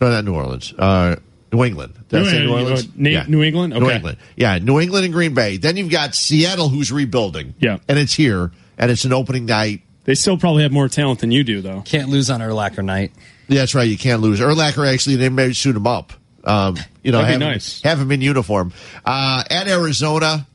[0.00, 0.74] No, not New Orleans.
[0.78, 1.16] Uh,
[1.52, 1.94] New England.
[2.08, 2.84] Did I New- say New Orleans?
[2.84, 3.72] uh, Na- New England?
[3.74, 4.18] New England.
[4.36, 5.56] Yeah, New England and Green Bay.
[5.56, 7.54] Then you've got Seattle, who's rebuilding.
[7.60, 7.78] Yeah.
[7.88, 9.82] and it's here, and it's an opening night.
[10.04, 11.82] They still probably have more talent than you do, though.
[11.84, 13.12] Can't lose on Urlacher night.
[13.48, 13.88] Yeah, that's right.
[13.88, 14.40] You can't lose.
[14.40, 16.12] Urlacher actually, they may shoot him up.
[16.44, 18.72] Um, you know, That'd have be him, have him in uniform.
[19.04, 20.46] Uh, at Arizona,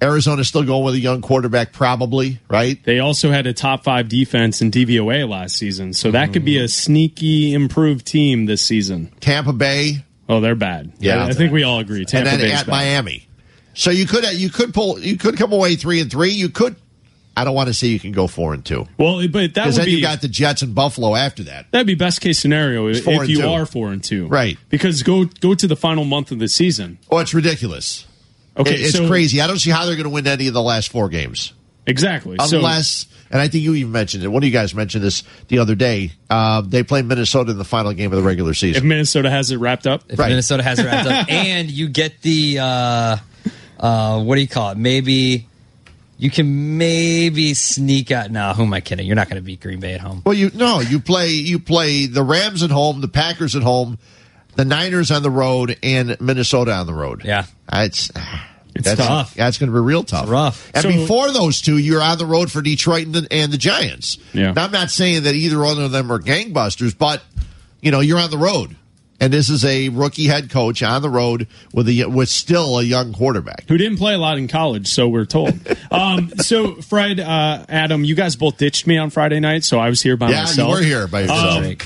[0.00, 2.82] Arizona's still going with a young quarterback, probably right.
[2.84, 6.46] They also had a top five defense in DVOA last season, so that could Mm.
[6.46, 9.10] be a sneaky improved team this season.
[9.20, 10.92] Tampa Bay, Oh, they're bad.
[10.98, 11.24] Yeah.
[11.24, 12.04] I, I think we all agree.
[12.04, 12.72] Tampa and then Bay's at bad.
[12.72, 13.26] Miami.
[13.74, 16.30] So you could you could pull you could come away three and three.
[16.30, 16.76] You could.
[17.36, 19.74] I don't want to say you can go four and two Well, but that because
[19.74, 21.66] would then be you got the Jets and Buffalo after that.
[21.70, 23.46] that'd be best case scenario if you two.
[23.48, 24.58] are four and two, Right.
[24.70, 26.98] Because go go to the final month of the season.
[27.08, 28.06] Oh, it's ridiculous.
[28.56, 29.40] Okay, It- it's so- crazy.
[29.40, 31.52] I don't see how they're going to win any of the last four games
[31.86, 32.36] Exactly.
[32.44, 33.06] So- unless.
[33.30, 34.28] And I think you even mentioned it.
[34.28, 36.12] One of you guys mentioned this the other day.
[36.30, 38.70] Uh, they play Minnesota in the final game of the regular season.
[38.70, 38.88] if season.
[38.88, 40.28] Minnesota has it wrapped up, If Right.
[40.30, 43.16] Minnesota has it wrapped up, and you get the uh,
[43.78, 44.78] uh, what do you call it?
[44.78, 45.46] Maybe
[46.18, 48.30] you can maybe sneak out.
[48.30, 49.06] No, who am I kidding?
[49.06, 50.22] You're not going to beat Green Bay at home.
[50.26, 53.98] Well, you no, you play you play the Rams at home, the Packers at home,
[54.56, 57.22] the Niners on the road, and Minnesota on the road.
[57.24, 57.46] Yeah.
[57.70, 58.10] Uh, it's
[58.78, 59.34] It's that's, tough.
[59.34, 60.28] That's going to be real tough.
[60.30, 60.70] rough.
[60.74, 63.58] And So- before those two, you're on the road for Detroit and the, and the
[63.58, 64.18] Giants.
[64.32, 64.52] Yeah.
[64.52, 67.22] Now, I'm not saying that either one of them are gangbusters, but
[67.82, 68.74] you know you're on the road,
[69.20, 72.82] and this is a rookie head coach on the road with a with still a
[72.82, 73.64] young quarterback.
[73.68, 75.54] who didn't play a lot in college, so we're told.
[75.90, 79.88] um, so Fred, uh, Adam, you guys both ditched me on Friday night, so I
[79.90, 80.68] was here by Yeah, myself.
[80.68, 81.64] you were here by yourself.
[81.64, 81.76] Um,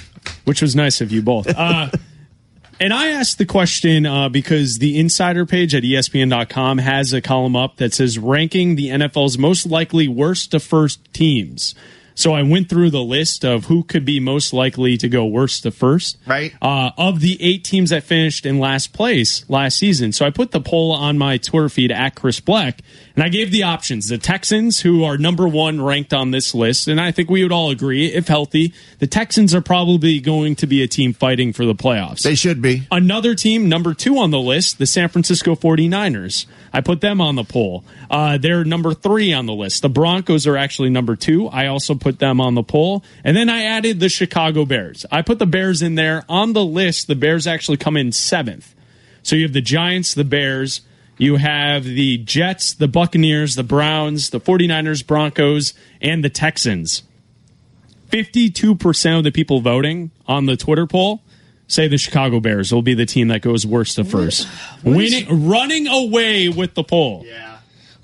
[0.44, 1.46] which was nice of you both.
[1.48, 1.88] Uh,
[2.82, 7.54] and I asked the question uh, because the insider page at ESPN.com has a column
[7.54, 11.76] up that says ranking the NFL's most likely worst to first teams.
[12.14, 15.62] So I went through the list of who could be most likely to go worst
[15.62, 16.18] to first.
[16.26, 16.52] Right.
[16.60, 20.12] Uh, of the eight teams that finished in last place last season.
[20.12, 22.80] So I put the poll on my Twitter feed at Chris Black,
[23.14, 24.08] and I gave the options.
[24.08, 27.52] The Texans, who are number one ranked on this list, and I think we would
[27.52, 31.64] all agree, if healthy, the Texans are probably going to be a team fighting for
[31.64, 32.22] the playoffs.
[32.22, 32.86] They should be.
[32.90, 36.46] Another team, number two on the list, the San Francisco 49ers.
[36.72, 37.84] I put them on the poll.
[38.10, 39.82] Uh, they're number three on the list.
[39.82, 41.48] The Broncos are actually number two.
[41.48, 43.04] I also put them on the poll.
[43.24, 45.06] And then I added the Chicago Bears.
[45.10, 46.24] I put the Bears in there.
[46.28, 48.74] On the list, the Bears actually come in seventh.
[49.22, 50.82] So you have the Giants, the Bears.
[51.16, 57.04] You have the Jets, the Buccaneers, the Browns, the 49ers, Broncos, and the Texans.
[58.10, 61.22] 52% of the people voting on the Twitter poll
[61.68, 64.48] say the Chicago Bears will be the team that goes worst to first.
[64.82, 67.24] Winning, running away with the poll.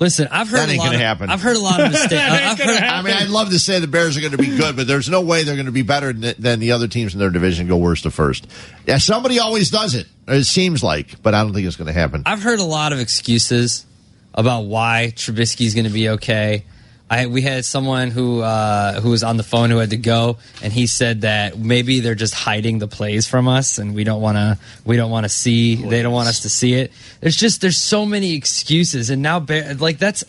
[0.00, 1.30] Listen, I've heard That a ain't lot gonna of, happen.
[1.30, 2.12] I've heard a lot of mistakes.
[2.12, 2.98] That ain't I've heard, happen.
[2.98, 5.08] I mean, I'd love to say the Bears are going to be good, but there's
[5.08, 7.66] no way they're going to be better than, than the other teams in their division
[7.66, 8.46] go worst to first.
[8.86, 10.06] Yeah, somebody always does it.
[10.28, 12.22] It seems like, but I don't think it's going to happen.
[12.26, 13.86] I've heard a lot of excuses
[14.34, 16.64] about why Trubisky's going to be okay.
[17.10, 20.36] I we had someone who uh, who was on the phone who had to go,
[20.62, 24.20] and he said that maybe they're just hiding the plays from us, and we don't
[24.20, 26.92] want to we don't want to see they don't want us to see it.
[27.20, 29.44] There's just there's so many excuses, and now
[29.78, 30.22] like that's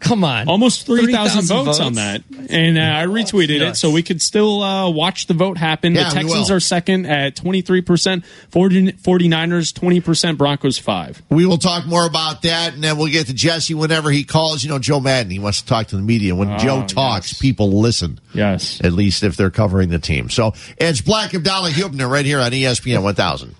[0.00, 2.22] come on Almost 3,000 3,000 votes, on that.
[2.50, 5.94] And uh, I retweeted it so we could still uh, watch the vote happen.
[5.94, 11.22] Yeah, the Texans are second at 23%, 40, 49ers 20%, Broncos 5.
[11.30, 14.62] We will talk more about that, and then we'll get to Jesse whenever he calls.
[14.64, 16.34] You know, Joe Maddon, he wants to talk to the media.
[16.34, 17.40] When Oh, Joe talks, yes.
[17.40, 18.80] people listen, Yes.
[18.82, 20.30] at least if they're covering the team.
[20.30, 23.54] So it's Black Abdallah Hubner right here on ESPN 1000.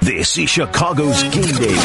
[0.00, 1.76] This is Chicago's Game Day.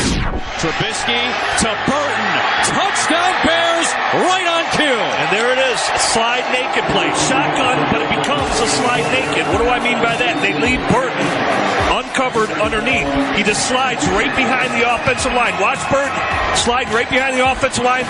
[0.59, 2.28] Trubisky to Burton.
[2.67, 3.87] Touchdown Bears
[4.27, 4.99] right on cue.
[5.19, 5.79] And there it is,
[6.11, 7.09] slide naked play.
[7.27, 9.47] Shotgun, but it becomes a slide naked.
[9.53, 10.41] What do I mean by that?
[10.41, 11.58] They leave Burton
[11.99, 13.07] uncovered underneath.
[13.35, 15.59] He just slides right behind the offensive line.
[15.61, 16.15] Watch Burton
[16.55, 18.05] slide right behind the offensive line.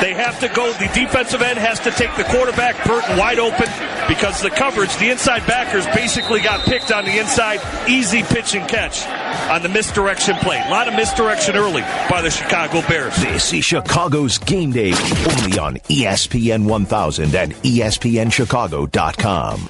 [0.00, 0.72] They have to go.
[0.72, 3.68] The defensive end has to take the quarterback, Burton, wide open
[4.08, 7.60] because the coverage, the inside backers basically got picked on the inside.
[7.88, 9.06] Easy pitch and catch
[9.50, 10.62] on the misdirection play.
[10.66, 13.14] A lot of misdirection early by the Chicago Bears.
[13.16, 19.68] This is Chicago's Game Day, only on ESPN 1000 and ESPNChicago.com.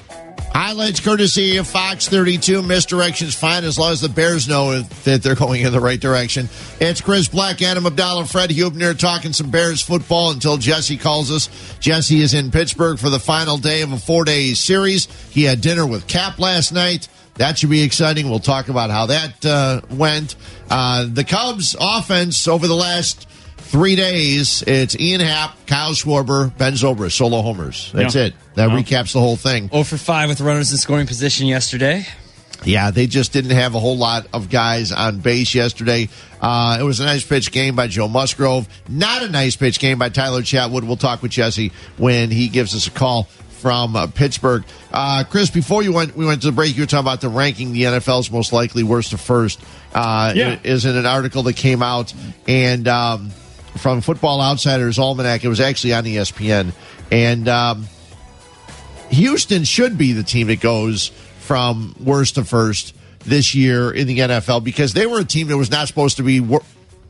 [0.55, 2.61] Highlights courtesy of Fox 32.
[2.63, 6.51] Misdirection's fine as long as the Bears know that they're going in the right direction.
[6.79, 11.49] It's Chris Black, Adam Abdallah, Fred Hubner talking some Bears football until Jesse calls us.
[11.81, 15.07] Jesse is in Pittsburgh for the final day of a four day series.
[15.31, 17.09] He had dinner with Cap last night.
[17.37, 18.29] That should be exciting.
[18.29, 20.37] We'll talk about how that uh, went.
[20.69, 23.27] Uh, the Cubs offense over the last
[23.73, 27.91] three days, it's Ian Happ, Kyle Schwarber, Ben Zobrist, solo homers.
[27.95, 28.25] That's Yeah.
[28.27, 28.35] it.
[28.55, 29.71] That recaps the whole thing.
[29.71, 32.07] 0 for 5 with runners in scoring position yesterday.
[32.65, 36.09] Yeah, they just didn't have a whole lot of guys on base yesterday.
[36.41, 38.69] Uh, it was a nice pitch game by Joe Musgrove.
[38.89, 40.85] Not a nice pitch game by Tyler Chatwood.
[40.85, 43.25] We'll talk with Jesse when he gives us a call
[43.63, 44.65] from uh, Pittsburgh.
[44.93, 46.77] Uh, Chris, before you went, we went to the break.
[46.77, 49.61] You were talking about the ranking the NFL's most likely worst to first.
[49.95, 50.57] Uh, Yeah.
[50.63, 52.13] is in an article that came out
[52.47, 53.31] and um,
[53.79, 55.45] from Football Outsiders Almanac.
[55.45, 56.73] It was actually on ESPN
[57.11, 57.49] and.
[57.49, 57.87] Um,
[59.11, 61.09] Houston should be the team that goes
[61.41, 65.57] from worst to first this year in the NFL because they were a team that
[65.59, 66.63] was not supposed to be wor-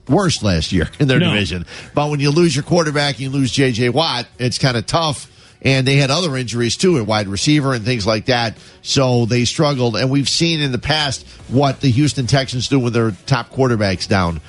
[0.08, 1.30] worst last year in their No.
[1.32, 1.64] division.
[1.94, 3.90] But when you lose your quarterback, you lose J.J.
[3.90, 5.28] Watt, it's kind of tough.
[5.64, 8.56] And they had other injuries too at wide receiver and things like that.
[8.82, 9.96] So they struggled.
[9.96, 14.08] And we've seen in the past what the Houston Texans do with their top quarterbacks
[14.08, 14.40] down.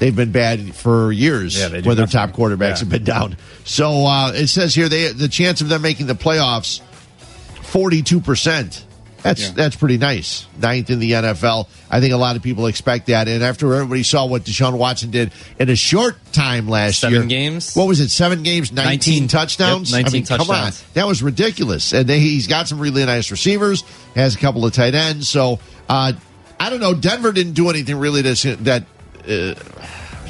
[0.00, 2.78] They've been bad for years Yeah, they do when their top quarterbacks Yeah.
[2.80, 3.36] have been down.
[3.64, 6.80] So uh, it says here they the chance of them making the playoffs,
[7.62, 8.84] forty two percent.
[9.22, 9.50] That's Yeah.
[9.54, 10.46] that's pretty nice.
[10.58, 11.68] Ninth in the NFL.
[11.90, 13.28] I think a lot of people expect that.
[13.28, 17.26] And after everybody saw what Deshaun Watson did in a short time last Seven year,
[17.26, 17.74] games?
[17.74, 18.08] What was it?
[18.08, 19.28] Seven games, nineteen, 19.
[19.28, 19.92] touchdowns.
[19.92, 21.92] Yep, 19 I mean, come on, that was ridiculous.
[21.92, 23.84] And they, he's got some really nice receivers.
[24.14, 25.28] Has a couple of tight ends.
[25.28, 25.58] So
[25.90, 26.14] uh,
[26.58, 26.94] I don't know.
[26.94, 28.84] Denver didn't do anything really to, that.
[29.28, 29.54] Uh,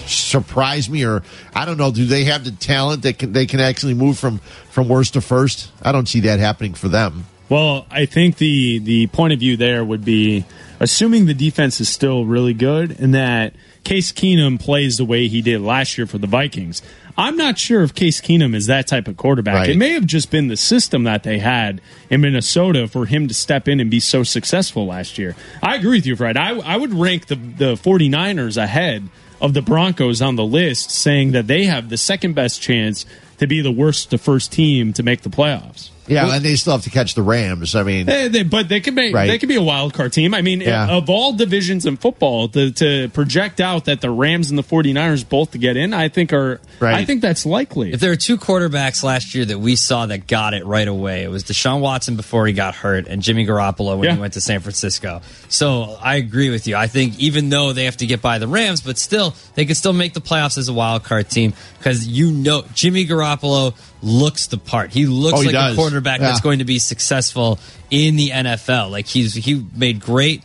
[0.07, 1.23] surprise me or
[1.55, 4.39] I don't know do they have the talent that can, they can actually move from
[4.71, 8.79] from worst to first I don't see that happening for them Well, I think the
[8.79, 10.45] the point of view there would be
[10.81, 15.43] assuming the defense is still really good and that Case Keenum plays the way he
[15.43, 16.83] did last year for the Vikings.
[17.17, 19.55] I'm not sure if Case Keenum is that type of quarterback.
[19.55, 19.71] Right.
[19.71, 23.35] It may have just been the system that they had in Minnesota for him to
[23.35, 25.37] step in and be so successful last year.
[25.63, 26.37] I agree with you, Fred.
[26.37, 29.09] I, I would rank the, the 49ers ahead
[29.41, 33.07] of the Broncos on the list, saying that they have the second best chance
[33.39, 35.91] to be the worst to first team to make the playoffs.
[36.11, 38.81] Yeah and they still have to catch the Rams I mean Eh, they- but they
[38.81, 39.27] could be Right.
[39.29, 40.35] they could be a wild card team.
[40.35, 40.89] I mean, Yeah.
[40.89, 45.27] of all divisions in football, to, to project out that the Rams and the 49ers
[45.29, 46.95] both to get in, I think are Right.
[46.95, 47.93] I think that's likely.
[47.93, 51.23] If there were two quarterbacks last year that we saw that got it right away,
[51.23, 54.15] it was Deshaun Watson before he got hurt and Jimmy Garoppolo when Yeah.
[54.15, 55.21] he went to San Francisco.
[55.49, 56.77] So I agree with you.
[56.77, 59.77] I think even though they have to get by the Rams, but still they could
[59.77, 64.47] still make the playoffs as a wild card team because you know Jimmy Garoppolo looks
[64.49, 64.91] the part.
[64.93, 65.75] He looks Oh, he like does.
[65.75, 67.59] a quarterback that's going to be successful
[67.91, 68.91] in the NFL.
[68.91, 70.43] Like he's he made great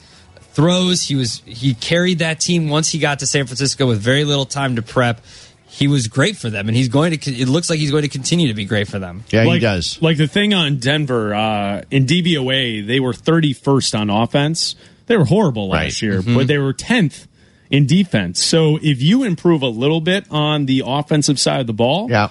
[0.53, 1.03] throws.
[1.03, 4.45] He was he carried that team once he got to San Francisco with very little
[4.45, 5.22] time to prep.
[5.68, 7.32] He was great for them, and he's going to.
[7.32, 9.26] It looks like he's going to continue to be great for them.
[9.32, 13.99] yeah like, he does Like the thing on Denver uh, in DVOA, they were 31st
[13.99, 14.76] on offense.
[15.08, 16.12] They were horrible last Right.
[16.12, 16.30] Mm-hmm.
[16.30, 17.28] year, but they were 10th
[17.70, 18.41] in defense.
[18.41, 22.30] So if you improve a little bit on the offensive side of the ball, yeah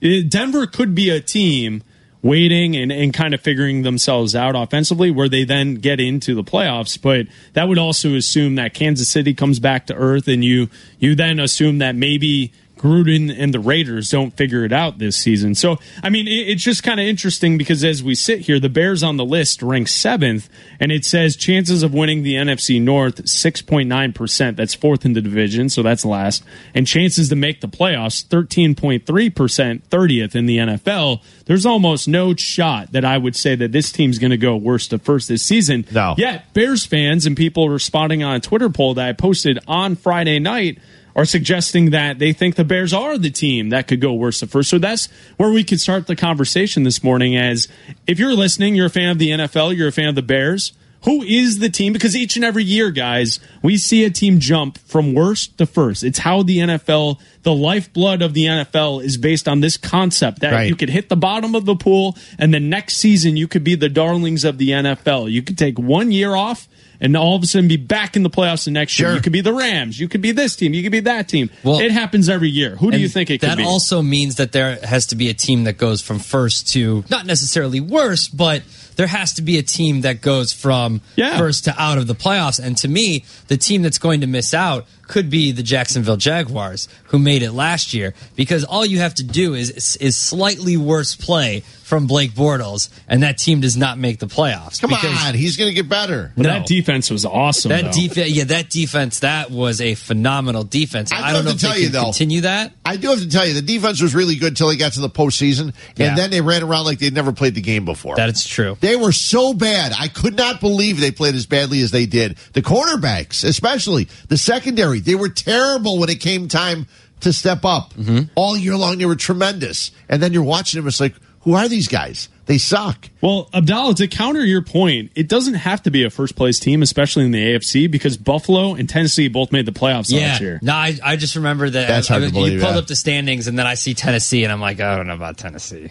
[0.00, 1.82] it- Denver could be a team
[2.22, 6.42] waiting and, and kind of figuring themselves out offensively where they then get into the
[6.42, 7.00] playoffs.
[7.00, 10.68] But that would also assume that Kansas City comes back to earth and you
[10.98, 15.54] you then assume that maybe Gruden and the Raiders don't figure it out this season.
[15.54, 18.68] So, I mean, it, it's just kind of interesting because as we sit here, the
[18.68, 20.48] Bears on the list rank seventh,
[20.78, 24.56] and it says chances of winning the NFC North 6.9%.
[24.56, 26.44] That's fourth in the division, so that's last.
[26.74, 31.22] And chances to make the playoffs 13.3%, 30th in the NFL.
[31.46, 34.90] There's almost no shot that I would say that this team's going to go worst
[34.90, 35.86] to first this season.
[35.92, 36.14] No.
[36.18, 40.38] Yet, Bears fans and people responding on a Twitter poll that I posted on Friday
[40.38, 40.78] night
[41.16, 44.46] are suggesting that they think the Bears are the team that could go worse to
[44.46, 44.70] first.
[44.70, 45.08] So that's
[45.38, 47.36] where we could start the conversation this morning.
[47.36, 47.66] As
[48.06, 50.72] if you're listening, you're a fan of the NFL, you're a fan of the Bears.
[51.04, 51.92] Who is the team?
[51.92, 56.02] Because each and every year, guys, we see a team jump from worst to first.
[56.02, 60.52] It's how the NFL, the lifeblood of the NFL, is based on this concept that
[60.52, 60.68] Right.
[60.68, 63.76] you could hit the bottom of the pool, and the next season you could be
[63.76, 65.30] the darlings of the NFL.
[65.30, 66.66] You could take one year off
[67.00, 69.14] and all of a sudden be back in the playoffs the next year.
[69.14, 69.98] You could be the Rams.
[69.98, 70.74] You could be this team.
[70.74, 71.50] You could be that team.
[71.62, 72.76] Well- it happens every year.
[72.76, 73.62] Who do you think it could be?
[73.64, 77.04] that also means that there has to be a team that goes from first to
[77.10, 78.62] not necessarily worse, but
[78.96, 81.36] there has to be a team that goes from Yeah.
[81.36, 82.58] first to out of the playoffs.
[82.58, 86.88] And to me, the team that's going to miss out could be the Jacksonville Jaguars,
[87.04, 91.14] who made it last year, because all you have to do is is slightly worse
[91.14, 94.80] play from Blake Bortles, and that team does not make the playoffs.
[94.80, 96.48] come because on he's gonna get better But no.
[96.48, 97.68] that defense was awesome.
[97.68, 101.12] That defense, yeah, that defense, that was a phenomenal defense.
[101.12, 102.72] I do I, don't have know to if they tell you, can though, continue that.
[102.84, 105.00] I do have to tell you, the defense was really good till they got to
[105.00, 108.16] the postseason, and then they ran around like they'd never played the game before.
[108.16, 108.76] That is true.
[108.80, 109.92] They were so bad.
[109.96, 112.36] I could not believe they played as badly as they did.
[112.54, 116.88] The cornerbacks, especially the secondary, they were terrible when it came time
[117.20, 117.94] to step up.
[117.94, 118.30] Mm-hmm.
[118.34, 119.92] All year long, they were tremendous.
[120.08, 121.14] And then you're watching them, it's like,
[121.46, 122.28] who are these guys?
[122.46, 123.08] They suck.
[123.20, 126.80] Well, Abdallah, to counter your point, it doesn't have to be a first place team,
[126.82, 130.28] especially in the AFC, because Buffalo and Tennessee both made the playoffs Yeah.
[130.28, 130.58] last year.
[130.62, 131.88] No, I, I just remember that.
[131.88, 132.78] That's I, hard I- to believe, You pulled yeah.
[132.80, 135.38] up the standings, and then I see Tennessee, and I'm like, I don't know about
[135.38, 135.90] Tennessee.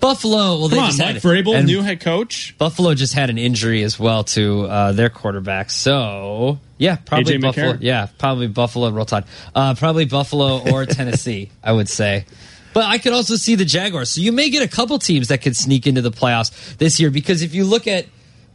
[0.00, 0.58] Buffalo.
[0.58, 2.54] Well, they Come on, just Mike had Vrabel, new head coach.
[2.58, 5.70] Buffalo just had an injury as well to uh, their quarterback.
[5.70, 7.72] So yeah, probably AJ Buffalo.
[7.74, 7.78] McCarron.
[7.80, 8.90] Yeah, probably Buffalo.
[8.90, 9.24] Roll Tide.
[9.54, 11.50] Uh, probably Buffalo or Tennessee.
[11.62, 12.24] I would say.
[12.72, 14.10] But I could also see the Jaguars.
[14.10, 17.10] So you may get a couple teams that could sneak into the playoffs this year
[17.10, 18.06] because if you look at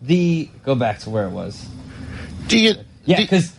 [0.02, 1.68] the go back to where it was.
[2.48, 2.76] Do you?
[3.06, 3.54] Yeah, because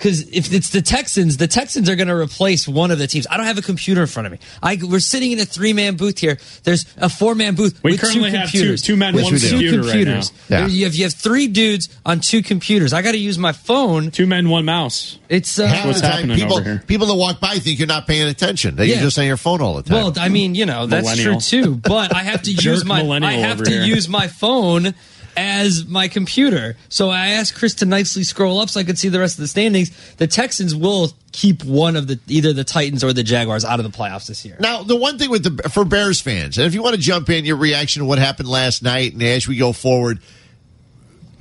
[0.00, 3.26] because if it's the Texans, the Texans are going to replace one of the teams.
[3.30, 4.38] I don't have a computer in front of me.
[4.62, 6.38] I, we're sitting in a three man booth here.
[6.64, 8.82] There's a four man booth We with currently two have two- computers.
[8.82, 10.32] two men, with one two computer right computers.
[10.48, 10.60] now.
[10.60, 10.66] Yeah.
[10.68, 12.92] You have you have three dudes on two computers.
[12.94, 14.10] I got to use my phone.
[14.10, 15.18] Two men, one mouse.
[15.28, 16.84] It's uh, Half what's the time, happening people, over here.
[16.86, 18.76] people that walk by think you're not paying attention.
[18.76, 18.94] That Yeah.
[18.94, 19.96] you're just on your phone all the time.
[19.96, 21.40] Well, I mean, you know, that's Millennial.
[21.40, 21.74] true too.
[21.76, 23.82] But I have to use my I have to here.
[23.82, 24.94] use my phone
[25.40, 26.76] as my computer.
[26.88, 29.42] So I asked Chris to nicely scroll up so I could see the rest of
[29.42, 29.90] the standings.
[30.16, 33.90] The Texans will keep one of the either the Titans or the Jaguars out of
[33.90, 34.56] the playoffs this year.
[34.60, 37.30] Now, the one thing with the for Bears fans, and if you want to jump
[37.30, 40.20] in, your reaction to what happened last night, and as we go forward,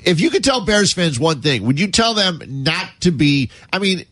[0.06, 3.52] if you could tell Bears fans one thing, would you tell them not to be?
[3.74, 4.06] I mean,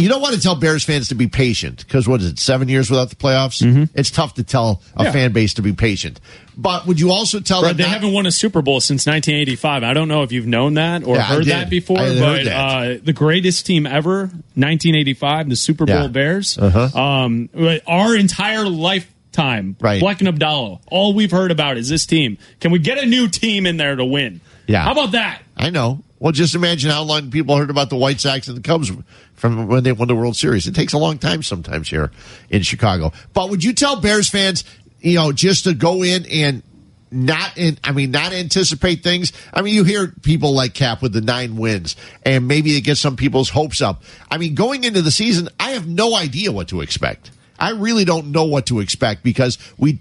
[0.00, 2.68] you don't want to tell Bears fans to be patient because what is it, seven
[2.68, 3.88] years without the playoffs?
[3.94, 5.12] It's tough to tell a Yeah.
[5.12, 6.20] fan base to be patient.
[6.56, 9.06] But would you also tell Right, them they not- haven't won a Super Bowl since
[9.06, 9.82] 1985.
[9.82, 12.48] I don't know if you've known that or Yeah, heard that before, but that.
[12.48, 16.06] Uh, the greatest team ever, 1985, the Super Bowl Yeah.
[16.08, 16.58] Bears.
[16.58, 17.00] Uh-huh.
[17.00, 17.48] Um,
[17.86, 20.00] our entire lifetime, Right.
[20.00, 22.36] Black and Abdallah, all we've heard about is this team.
[22.60, 24.40] Can we get a new team in there to win?
[24.66, 24.82] Yeah.
[24.84, 25.40] How about that?
[25.56, 26.02] I know.
[26.20, 28.92] Well, just imagine how long people heard about the White Sox and the Cubs
[29.34, 30.66] from when they won the World Series.
[30.66, 32.10] It takes a long time sometimes here
[32.50, 33.12] in Chicago.
[33.32, 34.64] But would you tell Bears fans,
[35.00, 36.62] you know, just to go in and
[37.10, 39.32] not in, I mean, not anticipate things?
[39.54, 43.00] I mean, you hear people like Cap with the nine wins, and maybe it gets
[43.00, 44.02] some people's hopes up.
[44.30, 47.30] I mean, going into the season, I have no idea what to expect.
[47.58, 50.00] I really don't know what to expect because we,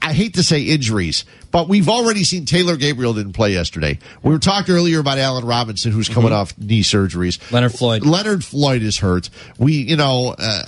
[0.00, 3.98] I hate to say injuries, but we've already seen Taylor Gabriel didn't play yesterday.
[4.22, 7.52] We were talking earlier about Allen Robinson, who's coming off knee surgeries.
[7.52, 8.06] Leonard Floyd.
[8.06, 9.30] Leonard Floyd is hurt.
[9.58, 10.62] We, you know, uh,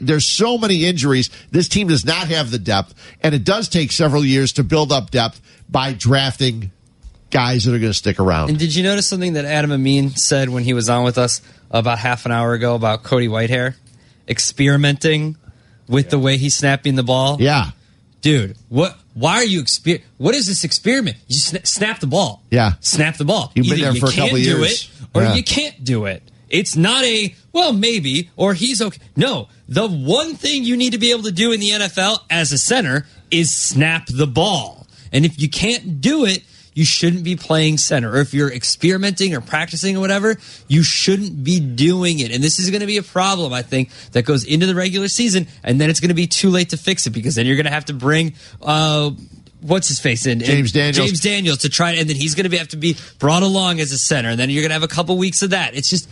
[0.00, 1.30] there's so many injuries.
[1.50, 4.92] This team does not have the depth, and it does take several years to build
[4.92, 6.70] up depth by drafting
[7.30, 8.50] guys that are going to stick around.
[8.50, 11.42] And did you notice something that Adam Amin said when he was on with us
[11.70, 13.74] about half an hour ago about Cody Whitehair
[14.28, 15.36] experimenting
[15.88, 17.36] with the way he's snapping the ball?
[17.40, 17.70] Yeah.
[18.20, 18.96] Dude, what?
[19.14, 20.02] Why are you exper?
[20.18, 21.16] What is this experiment?
[21.26, 22.42] You sna- snap the ball.
[22.50, 22.74] Yeah.
[22.80, 23.52] snap the ball.
[23.54, 24.84] You've been there for a couple do years.
[24.84, 25.34] it, or Yeah.
[25.34, 26.22] you can't do it.
[26.48, 29.00] It's not a well, maybe, or he's okay.
[29.16, 32.52] No, the one thing you need to be able to do in the NFL as
[32.52, 34.86] a center is snap the ball.
[35.12, 36.42] And if you can't do it,
[36.74, 38.12] you shouldn't be playing center.
[38.12, 40.36] Or if you're experimenting or practicing or whatever,
[40.68, 42.30] you shouldn't be doing it.
[42.30, 45.08] And this is going to be a problem, I think, that goes into the regular
[45.08, 47.56] season, and then it's going to be too late to fix it because then you're
[47.56, 48.34] going to have to bring.
[48.62, 49.10] Uh,
[49.62, 50.96] What's his face in James Daniels.
[50.96, 53.92] James Daniels to try, and then he's going to have to be brought along as
[53.92, 55.74] a center, and then you're going to have a couple weeks of that.
[55.74, 56.08] It's just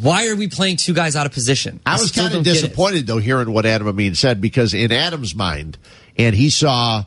[0.00, 1.80] why are we playing two guys out of position?
[1.84, 2.62] I was kind of don't get it.
[2.62, 5.76] disappointed though hearing what Adam Amin said because in Adam's mind,
[6.16, 7.04] and he saw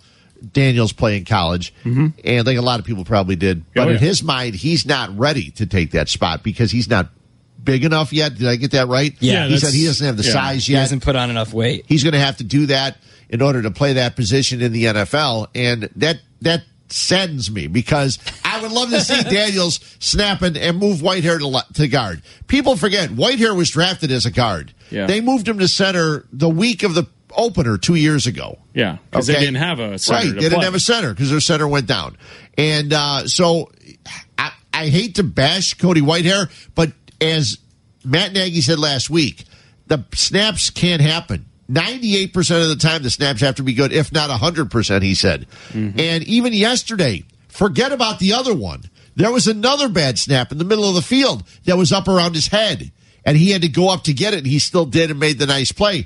[0.52, 2.08] Daniels play in college, mm-hmm.
[2.24, 5.18] and like a lot of people probably did, but Oh, in his mind, he's not
[5.18, 7.10] ready to take that spot because he's not
[7.64, 8.36] big enough yet.
[8.36, 9.14] Did I get that right?
[9.20, 10.32] Yeah, he said he doesn't have the yeah.
[10.32, 11.86] size He hasn't put on enough weight.
[11.88, 12.98] He's going to have to do that
[13.30, 18.20] in order to play that position in the NFL, and that that saddens me because
[18.44, 22.22] I would love to see Daniels snapping and move Whitehair to, le- to guard.
[22.48, 24.74] People forget Whitehair was drafted as a guard.
[24.92, 25.08] Yeah.
[25.08, 28.58] They moved him to center the week of the opener two years ago.
[28.74, 30.34] Yeah, because they didn't have a center right.
[30.36, 32.18] They didn't have a center because their center went down,
[32.58, 33.72] and uh, so
[34.38, 37.58] I, I hate to bash Cody Whitehair, but as
[38.04, 39.46] Matt Nagy said last week,
[39.88, 41.46] the snaps can't happen.
[41.68, 45.04] Ninety-eight percent of the time, the snaps have to be good, if not hundred percent.
[45.04, 46.00] He said, Mm-hmm.
[46.00, 48.84] and even yesterday, forget about the other one.
[49.16, 52.36] There was another bad snap in the middle of the field that was up around
[52.36, 52.92] his head,
[53.26, 55.40] and he had to go up to get it, and he still did and made
[55.40, 56.06] the nice play.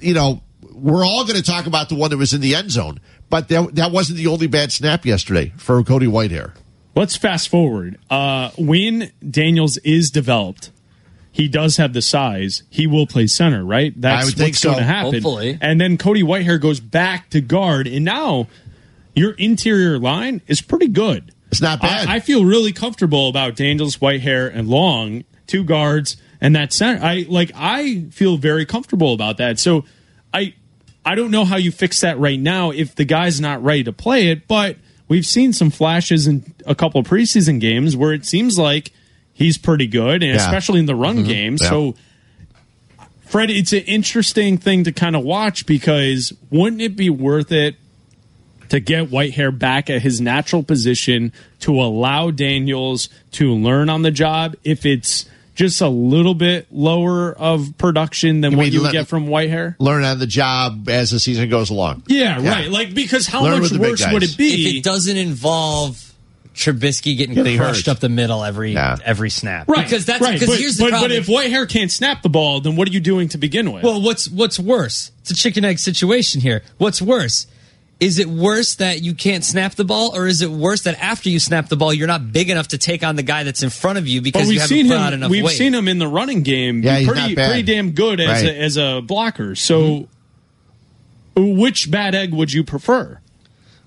[0.00, 0.42] You know,
[0.72, 3.00] we're all going to talk about the one that was in the end zone,
[3.30, 6.52] but that, that wasn't the only bad snap yesterday for Cody Whitehair.
[6.94, 7.98] Let's fast forward.
[8.10, 10.70] Uh, when Daniels is developed,
[11.30, 12.62] he does have the size.
[12.68, 13.98] He will play center, right?
[13.98, 14.70] That's I would think what's so.
[14.70, 15.14] going to happen.
[15.14, 15.58] Hopefully.
[15.60, 18.48] And then Cody Whitehair goes back to guard, and now
[19.14, 21.32] your interior line is pretty good.
[21.50, 22.08] It's not bad.
[22.08, 27.02] I, I feel really comfortable about Daniels, Whitehair, and Long, two guards, and that center.
[27.02, 27.50] I like.
[27.54, 29.58] I feel very comfortable about that.
[29.58, 29.84] So,
[30.32, 30.54] I
[31.04, 33.92] I don't know how you fix that right now if the guy's not ready to
[33.92, 34.76] play it, but
[35.08, 38.92] we've seen some flashes in a couple of preseason games where it seems like
[39.32, 40.36] he's pretty good, and Yeah.
[40.36, 41.26] especially in the run mm-hmm.
[41.28, 41.56] game.
[41.60, 41.68] Yeah.
[41.68, 41.94] So,
[43.26, 47.76] Fred, it's an interesting thing to kind of watch because wouldn't it be worth it
[48.68, 54.10] to get Whitehair back at his natural position to allow Daniels to learn on the
[54.10, 58.80] job if it's just a little bit lower of production than You what mean you
[58.80, 59.76] would let- get from Whitehair?
[59.78, 62.02] Learn on the job as the season goes along.
[62.06, 62.70] Yeah, right.
[62.70, 64.68] Like because how Learn much with the big worse would it be?
[64.70, 66.08] If it doesn't involve
[66.54, 67.92] Trubisky getting, Getting crushed hurt.
[67.92, 68.96] up the middle every Yeah.
[69.04, 69.68] every snap.
[69.68, 70.34] Right, Because that's right.
[70.34, 71.10] because but, here's the but, problem.
[71.10, 73.82] But if Whitehair can't snap the ball, then what are you doing to begin with?
[73.82, 75.12] Well, what's what's worse?
[75.22, 76.62] It's a chicken egg situation here.
[76.76, 77.46] What's worse?
[78.02, 81.28] Is it worse that you can't snap the ball, or is it worse that after
[81.28, 83.70] you snap the ball, you're not big enough to take on the guy that's in
[83.70, 85.20] front of you because you we've haven't seen put out him.
[85.20, 85.56] enough We've weight?
[85.56, 86.82] seen him in the running game.
[86.82, 88.50] Yeah, be pretty pretty damn good as Right.
[88.50, 89.54] a, as a blocker.
[89.54, 90.08] So,
[91.36, 93.20] which bad egg would you prefer?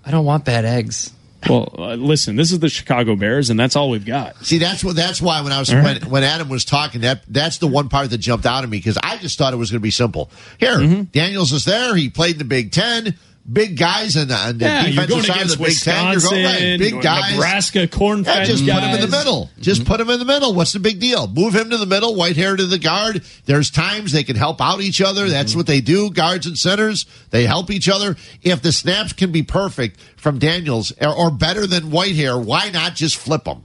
[0.05, 1.11] I don't want bad eggs.
[1.49, 4.43] Well, uh, listen, this is the Chicago Bears, and that's all we've got.
[4.43, 4.95] See, that's what.
[4.95, 7.88] That's why when I was All when, when Adam was talking, that that's the one
[7.88, 9.91] part that jumped out at me because I just thought it was going to be
[9.91, 10.32] simple.
[10.57, 11.03] Here, Mm-hmm.
[11.11, 11.95] Daniels is there.
[11.95, 13.16] He played in the Big Ten.
[13.51, 16.11] Big guys and on the Yeah, defensive side of the Big Ten.
[16.13, 17.33] You're going right, big guys.
[17.33, 19.51] Nebraska, corn-fed Yeah, just put him in the middle.
[19.59, 20.55] Just put him in the middle.
[20.55, 21.27] What's the big deal?
[21.27, 22.15] Move him to the middle.
[22.15, 23.23] Whitehair to the guard.
[23.45, 25.29] There's times they can help out each other.
[25.29, 26.09] That's what they do.
[26.09, 28.15] Guards and centers they help each other.
[28.41, 32.95] If the snaps can be perfect from Daniels or, or better than Whitehair, why not
[32.95, 33.63] just flip them?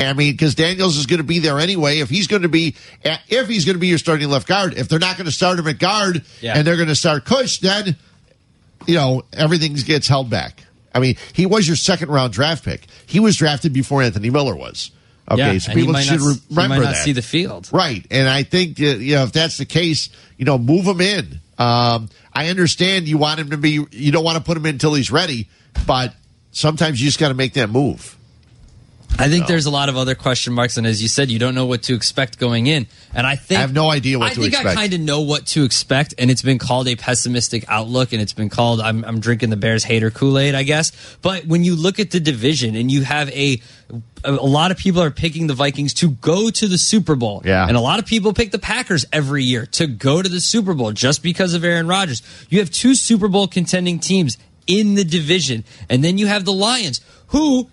[0.00, 1.98] I mean, because Daniels is going to be there anyway.
[1.98, 4.88] If he's going to be, if he's going to be your starting left guard, if
[4.88, 6.56] they're not going to start him at guard Yeah.
[6.56, 7.96] and they're going to start Kush, then
[8.86, 10.64] you know everything gets held back.
[10.94, 12.86] I mean, he was your second round draft pick.
[13.06, 14.90] He was drafted before Anthony Miller was.
[15.30, 17.04] Okay, yeah, so people should not, re- he might remember not that.
[17.04, 17.68] see the field.
[17.72, 18.04] Right.
[18.10, 21.40] And I think, that, you know, if that's the case, you know, move him in.
[21.58, 24.74] Um, I understand you want him to be, you don't want to put him in
[24.74, 25.48] until he's ready,
[25.86, 26.12] but
[26.50, 28.16] sometimes you just got to make that move.
[29.18, 31.54] I think there's a lot of other question marks, and as you said, you don't
[31.54, 32.86] know what to expect going in.
[33.14, 34.68] And I think I have no idea what I to think expect.
[34.70, 38.22] I kind of know what to expect, and it's been called a pessimistic outlook, and
[38.22, 40.92] it's been called I'm, I'm drinking the Bears hater Kool Aid, I guess.
[41.22, 43.60] But when you look at the division, and you have a
[44.24, 47.42] a a lot of people are picking the Vikings to go to the Super Bowl,
[47.44, 47.66] Yeah.
[47.68, 50.72] and a lot of people pick the Packers every year to go to the Super
[50.74, 52.22] Bowl just because of Aaron Rodgers.
[52.48, 56.52] You have two Super Bowl contending teams in the division, and then you have the
[56.52, 57.68] Lions, who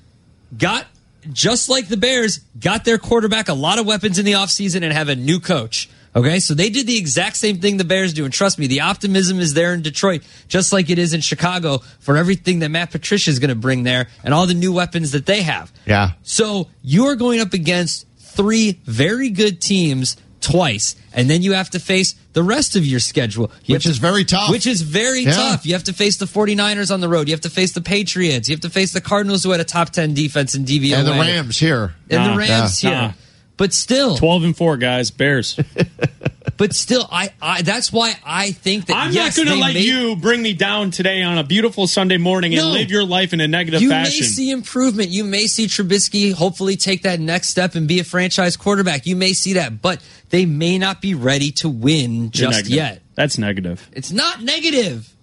[0.58, 0.86] got
[1.32, 4.94] just like the Bears, got their quarterback a lot of weapons in the offseason and
[4.94, 5.90] have a new coach.
[6.16, 8.26] Okay, so they did the exact same thing the Bears do.
[8.26, 11.80] And trust me, the optimism is there in Detroit, just like it is in Chicago
[12.00, 15.12] for everything that Matt Patricia is going to bring there and all the new weapons
[15.12, 15.72] that they have.
[15.86, 16.12] Yeah.
[16.24, 20.18] So you're going up against three very good teams
[20.50, 23.52] twice, and then you have to face the rest of your schedule.
[23.66, 24.50] You Which have is very tough.
[24.52, 25.32] Which is very Yeah.
[25.32, 25.66] tough.
[25.66, 27.28] You have to face the 49ers on the road.
[27.28, 28.48] You have to face the Patriots.
[28.50, 30.98] You have to face the Cardinals, who had a top 10 defense in DVOA.
[31.00, 31.94] And the Rams here.
[32.10, 33.00] And Nah, the Rams nah, here.
[33.02, 33.12] nah.
[33.58, 35.12] But still, Twelve and four, guys.
[35.12, 35.60] Bears.
[36.58, 39.74] but still, I, I that's why I think that I'm yes, not going to let
[39.74, 42.70] may- you bring me down today on a beautiful Sunday morning and No.
[42.72, 44.22] live your life in a negative You fashion.
[44.22, 45.10] may see improvement.
[45.10, 49.06] You may see Trubisky hopefully take that next step and be a franchise quarterback.
[49.06, 53.02] You may see that, but they may not be ready to win just yet.
[53.16, 53.90] That's negative.
[53.94, 55.14] It's not negative.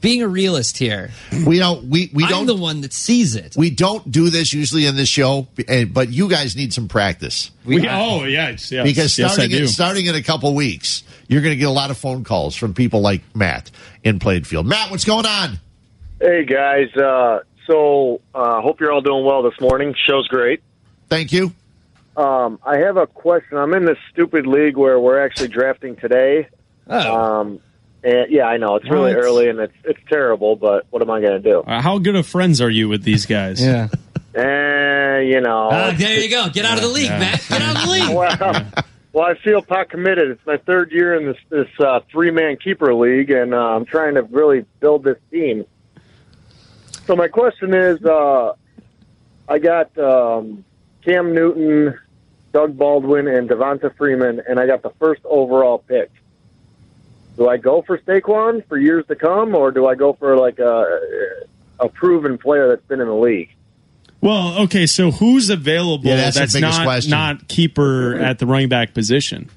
[0.00, 1.12] Being a realist here,
[1.46, 3.54] We don't, we, we I'm don't, the one that sees it.
[3.56, 7.50] we don't do this usually in this show, eh, but you guys need some practice.
[7.64, 8.70] We, oh, yes.
[8.70, 8.86] yes.
[8.86, 9.62] because yes, starting do.
[9.62, 12.54] in, starting in a couple weeks, you're going to get a lot of phone calls
[12.54, 13.70] from people like Matt
[14.02, 14.66] in Plainfield.
[14.66, 15.58] Matt, what's going on?
[16.20, 19.94] Hey guys, uh, so uh, hope you're all doing well this morning.
[20.06, 20.62] Show's great.
[21.08, 21.54] Thank you.
[22.16, 23.56] Um, I have a question.
[23.58, 26.48] I'm in this stupid league where we're actually drafting today.
[26.88, 27.14] Oh.
[27.40, 27.60] Um,
[28.02, 29.24] and yeah, I know it's really What?
[29.24, 31.60] early and it's it's terrible, but what am I going to do?
[31.60, 33.60] Uh, how good of friends are you with these guys?
[33.64, 33.88] yeah.
[34.36, 35.68] Eh, you know.
[35.70, 36.48] Ah, there you go.
[36.52, 37.20] Get out of the league, Yeah.
[37.20, 37.46] Matt.
[37.48, 38.14] Get out of the league.
[38.16, 38.66] well,
[39.12, 40.28] well, I feel pot committed.
[40.28, 43.84] It's my third year in this this uh, three man keeper league, and uh, I'm
[43.84, 45.64] trying to really build this team.
[47.06, 48.54] So my question is, uh,
[49.48, 50.64] I got um,
[51.04, 51.96] Cam Newton,
[52.54, 56.08] Doug Baldwin, and Devonta Freeman, and I got the first overall pick.
[57.36, 60.60] Do I go for Saquon for years to come, or do I go for like
[60.60, 61.00] a,
[61.80, 63.50] a proven player that's been in the league?
[64.20, 67.10] Well, okay, so who's available Yeah, that's that's, not question.
[67.10, 69.50] not keeper at the running back position?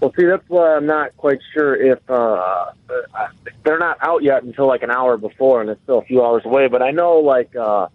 [0.00, 2.70] Well, see, that's why I'm not quite sure if uh,
[3.62, 6.46] they're not out yet until like an hour before, and it's still a few hours
[6.46, 6.68] away.
[6.68, 7.88] But I know, like, uh,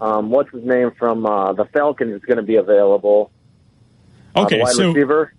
[0.00, 3.30] um, what's his name from uh, the Falcons is going to be available.
[4.34, 5.32] Uh, Okay, wide so receiver.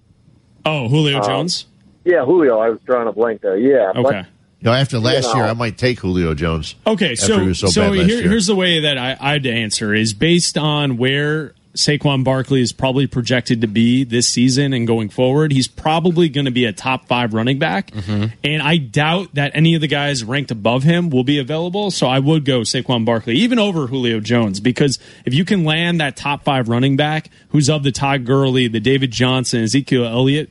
[0.65, 1.65] oh, Julio Uh, Jones.
[2.03, 2.59] Yeah, Julio.
[2.59, 3.57] I was drawing a blank there.
[3.57, 3.91] Yeah.
[3.91, 4.01] Okay.
[4.01, 4.15] But,
[4.59, 5.35] You know, after last know.
[5.35, 6.75] year, I might take Julio Jones.
[6.85, 8.29] Okay, after so he was so, so, bad last here, year.
[8.29, 13.07] here's the way that I, I'd answer is based on where Saquon Barkley is probably
[13.07, 15.51] projected to be this season and going forward.
[15.51, 18.25] He's probably going to be a top five running back, Mm-hmm.
[18.43, 21.89] and I doubt that any of the guys ranked above him will be available.
[21.91, 26.01] So I would go Saquon Barkley even over Julio Jones because if you can land
[26.01, 30.49] that top five running back who's of the Todd Gurley, the David Johnson, Ezekiel Elliott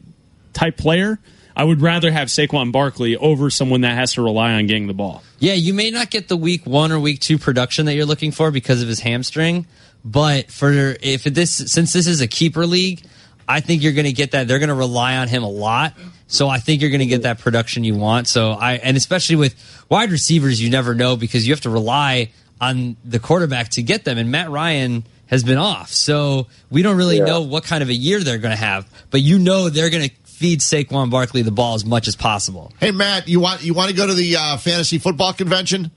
[0.52, 1.18] type player.
[1.56, 4.94] I would rather have Saquon Barkley over someone that has to rely on getting the
[4.94, 5.22] ball.
[5.40, 8.30] Yeah, you may not get the week one or week two production that you're looking
[8.32, 9.66] for because of his hamstring,
[10.04, 13.02] but for if this since this is a keeper league,
[13.48, 14.48] I think you're going to get that.
[14.48, 15.94] They're going to rely on him a lot,
[16.26, 18.28] so I think you're going to get that production you want.
[18.28, 19.54] So I and especially with
[19.88, 22.30] wide receivers, you never know because you have to rely
[22.60, 24.18] on the quarterback to get them.
[24.18, 27.24] And Matt Ryan has been off, so we don't really Yeah.
[27.24, 28.88] know what kind of a year they're going to have.
[29.10, 32.72] But you know they're going to feed Saquon Barkley the ball as much as possible.
[32.80, 35.90] Hey Matt, you want you want to go to the uh, fantasy football convention?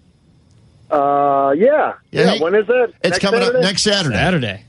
[0.94, 2.32] Uh, yeah, yeah.
[2.32, 2.94] hey, when is it?
[3.04, 3.58] It's Next coming Saturday?
[3.58, 4.16] up next Saturday.
[4.16, 4.64] Saturday.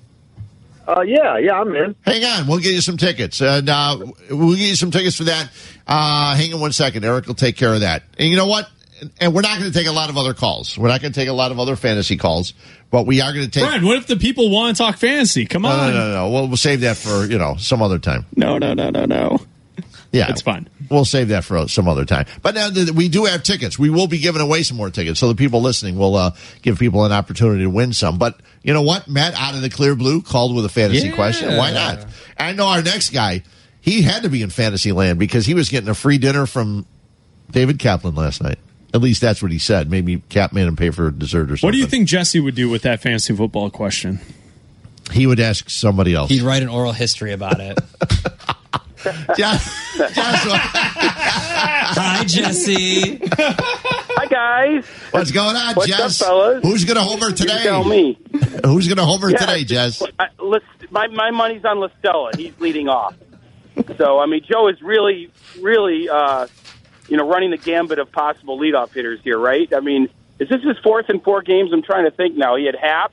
[0.89, 1.61] Uh, yeah, yeah.
[1.61, 1.95] I'm in.
[2.03, 3.99] Hang on, we'll get you some tickets, and uh,
[4.31, 5.51] we'll get you some tickets for that.
[5.87, 8.05] Uh, hang on one second, Eric will take care of that.
[8.18, 8.70] And you know what?
[9.20, 10.79] And we're not going to take a lot of other calls.
[10.79, 12.55] We're not going to take a lot of other fantasy calls,
[12.91, 13.68] but we are going to take.
[13.68, 15.45] Brad, what if the people want to talk fantasy?
[15.45, 15.93] Come no, on.
[15.93, 16.31] no, no, no.
[16.31, 18.25] We'll, we'll save that for you know some other time.
[18.35, 19.39] No, no, no, no, no.
[20.15, 20.69] Yeah, It's fine.
[20.91, 22.27] We'll save that for some other time.
[22.41, 23.79] But now that we do have tickets.
[23.79, 26.31] We will be giving away some more tickets, so the people listening will uh,
[26.62, 28.17] give people an opportunity to win some.
[28.19, 29.09] But you know what?
[29.09, 31.15] Matt out of the clear blue called with a fantasy Yeah.
[31.17, 31.57] question.
[31.57, 32.07] Why not?
[32.39, 33.43] I know our next guy.
[33.81, 36.87] He had to be in fantasy land because he was getting a free dinner from
[37.51, 38.59] David Kaplan last night.
[38.95, 39.91] At least that's what he said.
[39.91, 41.67] Maybe Cap made him pay for dessert or something.
[41.67, 44.21] What do you think Jesse would do with that fantasy football question?
[45.12, 46.31] He would ask somebody else.
[46.31, 47.79] He'd write an oral history about it.
[49.37, 50.59] Josh- Joshua,
[51.97, 53.21] Hi, Jesse.
[53.37, 54.87] Hi guys.
[55.11, 56.21] what's going on, What's Jess?
[56.23, 56.63] up, fellas?
[56.63, 57.63] Who's going to homer You today?
[57.63, 58.19] tell me.
[58.65, 60.03] Who's going to homer Yeah, today, Jess?
[60.19, 60.29] I,
[60.91, 62.31] my my money's on La Stella.
[62.37, 63.15] He's leading off.
[63.99, 65.31] So I mean, Joe is really,
[65.61, 66.47] really, uh,
[67.09, 69.73] you know, running the gambit of possible leadoff hitters here, right?
[69.75, 71.71] I mean, is this his fourth in four games?
[71.73, 72.57] I'm trying to think now.
[72.57, 73.13] He had Happ,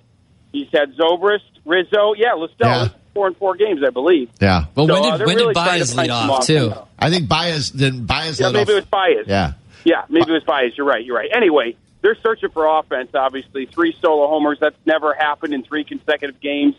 [0.53, 2.83] he's had Zobrist, Rizzo, yeah, La Stella.
[2.85, 2.89] Yeah.
[3.13, 4.29] Four and four games, I believe.
[4.39, 4.65] Yeah.
[4.73, 6.73] But So, when uh, did they're when really did trying Baez lead some off too?
[6.97, 8.69] I think Baez then Baez Yeah, let maybe off.
[8.69, 9.27] it was Baez.
[9.27, 9.53] Yeah.
[9.83, 10.77] Yeah, maybe it was Baez.
[10.77, 11.03] You're right.
[11.03, 11.29] You're right.
[11.33, 13.09] Anyway, they're searching for offense.
[13.13, 14.59] Obviously, three solo homers.
[14.61, 16.75] That's never happened in three consecutive games.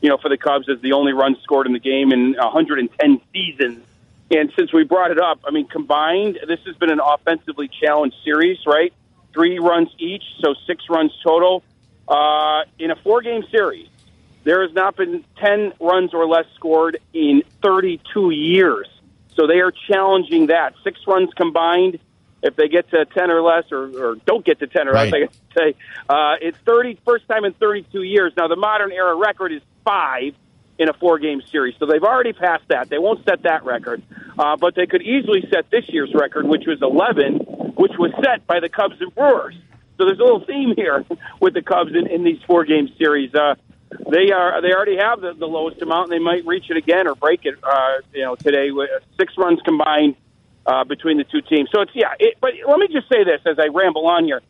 [0.00, 3.20] You know, for the Cubs, as the only run scored in the game in 110
[3.32, 3.82] seasons.
[4.30, 8.16] And since we brought it up, I mean, combined, this has been an offensively challenged
[8.24, 8.92] series, right?
[9.32, 11.62] Three runs each, so six runs total.
[12.08, 13.88] Uh, in a four-game series,
[14.46, 18.86] there has not been 10 runs or less scored in 32 years.
[19.34, 20.74] So they are challenging that.
[20.84, 21.98] Six runs combined.
[22.42, 25.12] If they get to 10 or less, or, or don't get to 10 or less,
[25.12, 25.74] I guess say,
[26.08, 28.34] uh, it's 30, first time in 32 years.
[28.36, 30.34] Now, the modern era record is five
[30.78, 31.74] in a four game series.
[31.80, 32.88] So they've already passed that.
[32.88, 34.00] They won't set that record.
[34.38, 37.38] Uh, but they could easily set this year's record, which was 11,
[37.74, 39.56] which was set by the Cubs and Brewers.
[39.98, 41.04] So there's a little theme here
[41.40, 43.34] with the Cubs in, in these four game series.
[43.34, 43.56] Uh,
[43.90, 47.06] they are they already have the, the lowest amount, and they might reach it again
[47.06, 47.54] or break it.
[47.62, 50.16] Uh, you know, today with six runs combined
[50.66, 51.68] uh, between the two teams.
[51.74, 52.14] So it's yeah.
[52.18, 54.42] It, but let me just say this as I ramble on here.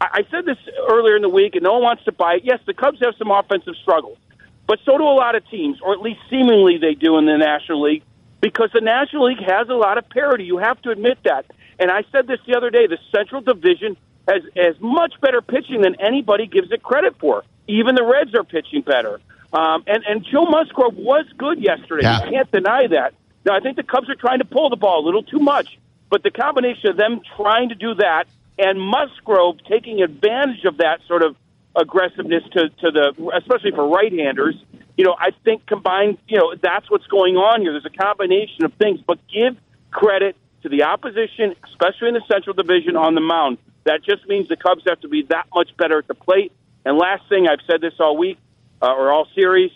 [0.00, 0.58] I, I said this
[0.90, 2.42] earlier in the week, and no one wants to buy it.
[2.44, 4.18] Yes, the Cubs have some offensive struggles,
[4.66, 7.36] but so do a lot of teams, or at least seemingly they do in the
[7.36, 8.04] National League,
[8.40, 10.44] because the National League has a lot of parity.
[10.44, 11.46] You have to admit that.
[11.80, 13.96] And I said this the other day: the Central Division
[14.28, 17.42] has as much better pitching than anybody gives it credit for.
[17.66, 19.20] Even the Reds are pitching better.
[19.52, 22.02] Um, and and Joe Musgrove was good yesterday.
[22.02, 22.24] Yeah.
[22.24, 23.14] You can't deny that.
[23.44, 25.78] Now I think the Cubs are trying to pull the ball a little too much,
[26.10, 28.24] but the combination of them trying to do that
[28.58, 31.36] and Musgrove taking advantage of that sort of
[31.76, 34.54] aggressiveness to, to the especially for right-handers.
[34.96, 37.72] You know, I think combined, you know, that's what's going on here.
[37.72, 39.56] There's a combination of things, but give
[39.90, 43.58] credit to the opposition, especially in the Central Division on the mound.
[43.84, 46.52] That just means the Cubs have to be that much better at the plate.
[46.84, 48.38] And last thing, I've said this all week
[48.82, 49.70] uh, or all series,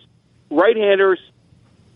[0.51, 1.19] right-handers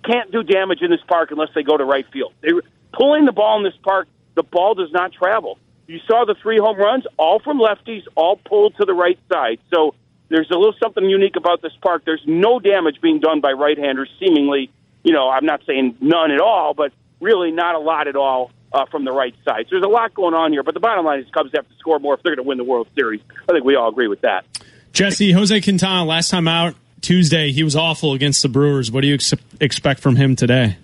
[0.04, 2.32] can't do damage in this park unless they go to right field.
[2.40, 2.50] They
[2.92, 5.58] pulling the ball in this park, the ball does not travel.
[5.86, 9.58] You saw the three home runs, all from lefties, all pulled to the right side.
[9.72, 9.94] So
[10.28, 12.04] there's a little something unique about this park.
[12.04, 14.70] There's no damage being done by right-handers, seemingly.
[15.04, 18.50] You know, I'm not saying none at all, but really not a lot at all
[18.72, 19.66] uh, from the right side.
[19.66, 20.62] So there's a lot going on here.
[20.62, 22.58] But the bottom line is Cubs have to score more if they're going to win
[22.58, 23.20] the World Series.
[23.48, 24.46] I think we all agree with that.
[24.93, 28.90] Jesse, Jose Quintana, last time out Tuesday, he was awful against the Brewers.
[28.90, 30.76] What do you ex- expect from him today?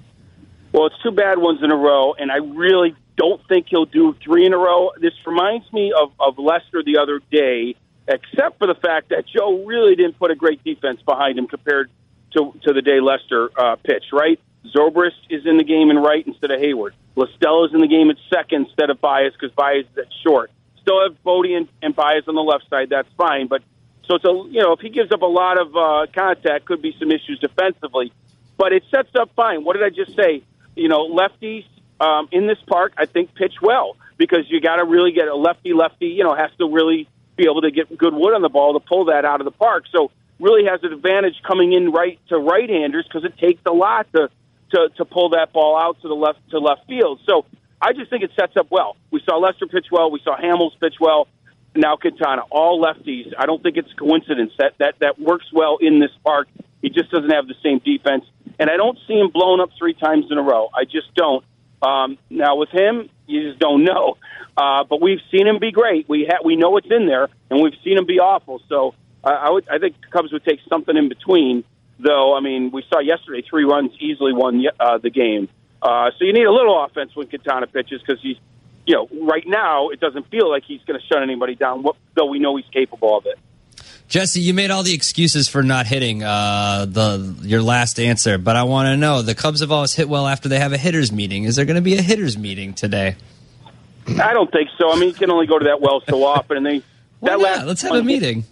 [0.73, 4.17] Well, it's two bad ones in a row, and I really don't think he'll do
[4.25, 4.91] three in a row.
[4.99, 7.75] This reminds me of, of Lester the other day,
[8.07, 11.91] except for the fact that Joe really didn't put a great defense behind him compared
[12.33, 14.41] to, to the day Lester uh, pitched, right?
[14.75, 16.95] Zobrist is in the game in right instead of Hayward.
[17.17, 20.51] La Stella's in the game at second instead of Baez because Baez is at short.
[20.81, 22.89] Still have Bote and, and Baez on the left side.
[22.91, 23.63] That's fine, but
[24.09, 26.83] so it's a you know if he gives up a lot of uh, contact, could
[26.83, 28.13] be some issues defensively.
[28.57, 29.65] But it sets up fine.
[29.65, 30.43] What did I just say?
[30.75, 31.65] You know, lefties
[32.01, 35.37] um, in this park, I think pitch well because you got to really get a
[35.37, 36.09] lefty lefty.
[36.09, 38.81] You know, has to really be able to get good wood on the ball to
[38.81, 39.85] pull that out of the park.
[39.93, 44.07] So really has an advantage coming in right to right-handers because it takes a lot
[44.13, 44.31] to,
[44.71, 47.21] to to pull that ball out to the left to left field.
[47.27, 47.45] So
[47.81, 48.97] I just think it sets up well.
[49.11, 50.11] We saw Lester pitch well.
[50.11, 51.29] We saw Hamels pitch well.
[51.79, 53.33] Now Quintana, all lefties.
[53.39, 56.49] I don't think it's a coincidence that that that works well in this park.
[56.83, 58.25] He just doesn't have the same defense,
[58.59, 60.69] and I don't see him blown up three times in a row.
[60.75, 61.45] I just don't.
[61.81, 64.17] Um, now with him, you just don't know.
[64.57, 66.09] Uh, but we've seen him be great.
[66.09, 68.61] We ha- we know it's in there, and we've seen him be awful.
[68.69, 71.63] So I, I would I think Cubs would take something in between.
[72.01, 75.49] Though I mean, we saw yesterday three runs easily won uh, the game.
[75.81, 78.37] Uh, so you need a little offense when Quintana pitches because he's,
[78.89, 81.85] you know, right now it doesn't feel like he's going to shut anybody down.
[82.15, 83.39] Though we know he's capable of it.
[84.09, 88.57] Jesse, you made all the excuses for not hitting uh, the your last answer, but
[88.57, 91.13] I want to know the Cubs have always hit well after they have a hitters
[91.13, 91.45] meeting.
[91.45, 93.17] Is there going to be a hitters meeting today?
[94.07, 94.91] I don't think so.
[94.91, 96.83] I mean, you can only go to that well so often, and they
[97.21, 98.45] Why that last Let's have a meeting.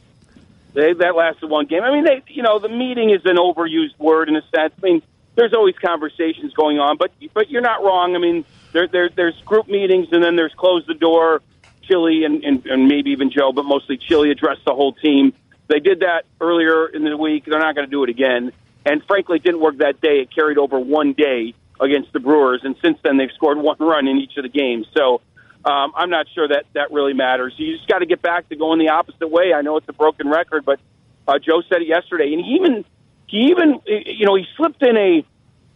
[0.75, 1.83] They, that lasted one game.
[1.83, 4.75] I mean, they, you know, the meeting is an overused word in a sense.
[4.77, 5.03] I mean,
[5.37, 8.17] there's always conversations going on, but but you're not wrong.
[8.17, 11.43] I mean, there, there there's group meetings, and then there's close the door.
[11.83, 15.33] Chili and, and, and maybe even Joe, but mostly Chili addressed the whole team.
[15.69, 17.45] They did that earlier in the week.
[17.45, 18.51] They're not going to do it again.
[18.85, 20.21] And frankly, it didn't work that day.
[20.21, 24.09] It carried over one day against the Brewers, and since then they've scored one run
[24.09, 24.87] in each of the games.
[24.97, 25.21] So
[25.65, 27.55] um, I'm not sure that that really matters.
[27.57, 29.53] You just got to get back to going the opposite way.
[29.53, 30.81] I know it's a broken record, but
[31.29, 32.85] uh, Joe said it yesterday, and he even
[33.27, 35.27] he even you know he slipped in a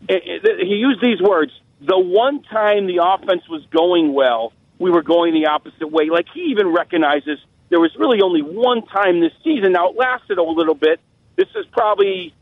[0.08, 1.52] he used these words.
[1.80, 6.10] The one time the offense was going well, we were going the opposite way.
[6.10, 7.38] Like he even recognizes
[7.68, 9.72] there was really only one time this season.
[9.72, 11.00] Now it lasted a little bit.
[11.36, 12.34] This is probably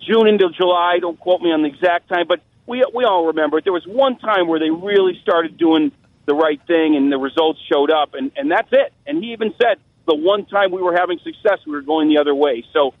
[0.00, 0.98] June into July.
[1.00, 3.64] Don't quote me on the exact time, but we we all remember it.
[3.64, 5.92] There was one time where they really started doing
[6.26, 8.92] the right thing and the results showed up, and and that's it.
[9.06, 12.18] And he even said the one time we were having success, we were going the
[12.18, 12.64] other way.
[12.72, 12.94] So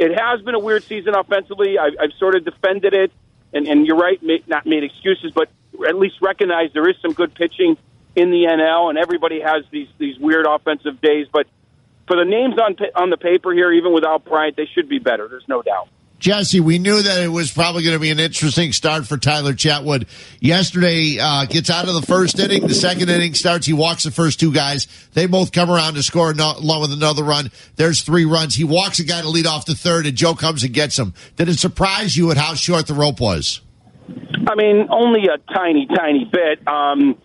[0.00, 1.78] it has been a weird season offensively.
[1.78, 3.12] I've, I've sort of defended it,
[3.52, 5.50] and and you're right, made, not made excuses, but
[5.86, 7.76] at least recognize there is some good pitching
[8.16, 11.26] in the NL, and everybody has these these weird offensive days.
[11.30, 11.46] But
[12.06, 15.28] for the names on on the paper here, even without Bryant, they should be better.
[15.28, 15.88] There's no doubt.
[16.20, 19.54] Jesse, we knew that it was probably going to be an interesting start for Tyler
[19.54, 20.06] Chatwood.
[20.38, 22.66] Yesterday, uh, gets out of the first inning.
[22.66, 23.66] The second inning starts.
[23.66, 24.86] He walks the first two guys.
[25.14, 27.50] They both come around to score along with another run.
[27.76, 28.54] There's three runs.
[28.54, 31.14] He walks a guy to lead off the third, and Joe comes and gets him.
[31.36, 33.62] Did it surprise you at how short the rope was?
[34.46, 36.68] I mean, only a tiny, tiny bit.
[36.68, 37.16] Um,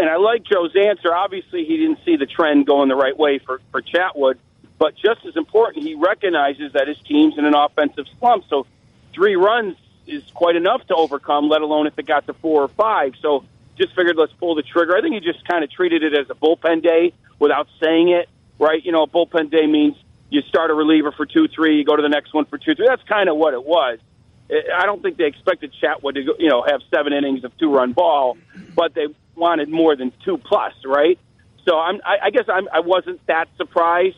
[0.00, 1.14] and I like Joe's answer.
[1.14, 4.34] Obviously, he didn't see the trend going the right way for, for Chatwood.
[4.82, 8.42] But just as important, he recognizes that his team's in an offensive slump.
[8.50, 8.66] So
[9.14, 9.76] three runs
[10.08, 13.12] is quite enough to overcome, let alone if it got to four or five.
[13.22, 13.44] So
[13.78, 14.96] just figured let's pull the trigger.
[14.96, 18.28] I think he just kind of treated it as a bullpen day without saying it,
[18.58, 18.84] right?
[18.84, 19.94] You know, a bullpen day means
[20.30, 22.74] you start a reliever for two, three, you go to the next one for two,
[22.74, 22.88] three.
[22.88, 24.00] That's kind of what it was.
[24.50, 28.36] I don't think they expected Chatwood to, you know, have seven innings of two-run ball,
[28.74, 29.06] but they
[29.36, 31.20] wanted more than two plus, right?
[31.68, 34.16] So I'm, I, I guess I'm, I wasn't that surprised.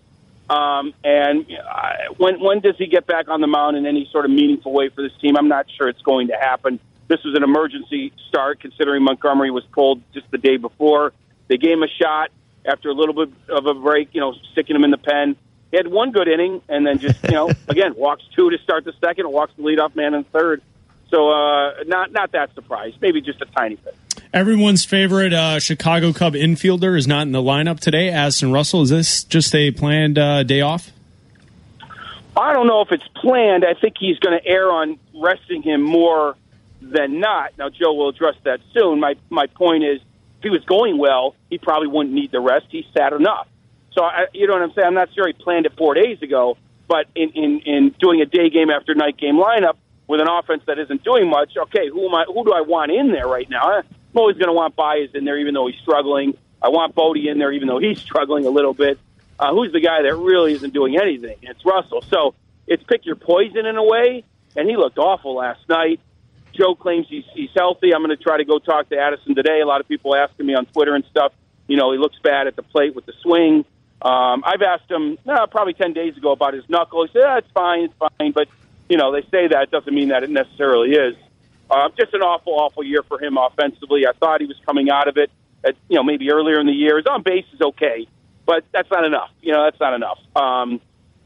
[0.50, 4.26] Um, and uh, when when does he get back on the mound in any sort
[4.26, 5.36] of meaningful way for this team?
[5.36, 6.78] I'm not sure it's going to happen.
[7.08, 11.12] This was an emergency start, considering Montgomery was pulled just the day before.
[11.48, 12.30] They gave him a shot
[12.64, 15.36] after a little bit of a break, you know, sticking him in the pen.
[15.70, 18.84] He had one good inning, and then just you know, again walks two to start
[18.84, 20.62] the second, walks the leadoff man in third.
[21.10, 22.96] So uh, not not that surprised.
[23.00, 23.96] Maybe just a tiny bit.
[24.34, 28.08] Everyone's favorite uh, Chicago Cub infielder is not in the lineup today.
[28.08, 28.82] Addison Russell.
[28.82, 30.90] Is this just a planned uh, day off?
[32.36, 33.64] I don't know if it's planned.
[33.64, 36.34] I think he's going to err on resting him more
[36.82, 37.56] than not.
[37.56, 38.98] Now, Joe will address that soon.
[38.98, 42.66] My my point is, if he was going well, he probably wouldn't need the rest.
[42.70, 43.46] He's sat enough.
[43.92, 44.88] So, I, you know what I'm saying?
[44.88, 46.58] I'm not sure he planned it four days ago,
[46.88, 49.76] but in, in, in doing a day game after night game lineup
[50.08, 52.24] with an offense that isn't doing much, okay, who am I?
[52.24, 53.84] Who do I want in there right now?
[54.14, 56.38] I'm always going to want Baez in there, even though he's struggling.
[56.62, 58.98] I want Bote in there, even though he's struggling a little bit.
[59.40, 61.36] Uh, who's the guy that really isn't doing anything?
[61.42, 62.02] It's Russell.
[62.02, 62.34] So
[62.68, 64.22] it's pick your poison in a way,
[64.54, 65.98] and he looked awful last night.
[66.52, 67.92] Joe claims he's, he's healthy.
[67.92, 69.60] I'm going to try to go talk to Addison today.
[69.60, 71.32] A lot of people asking me on Twitter and stuff.
[71.66, 73.64] You know, he looks bad at the plate with the swing.
[74.00, 77.04] Um, I've asked him uh, probably 10 days ago about his knuckle.
[77.04, 78.30] He said, yeah, it's fine, it's fine.
[78.30, 78.46] But,
[78.88, 79.62] you know, they say that.
[79.64, 81.16] It doesn't mean that it necessarily is.
[81.70, 84.06] Uh, just an awful, awful year for him offensively.
[84.06, 85.30] I thought he was coming out of it,
[85.64, 86.98] at, you know, maybe earlier in the year.
[86.98, 88.06] His on base is okay,
[88.46, 89.30] but that's not enough.
[89.40, 90.18] You know, that's not enough.
[90.36, 90.80] Um,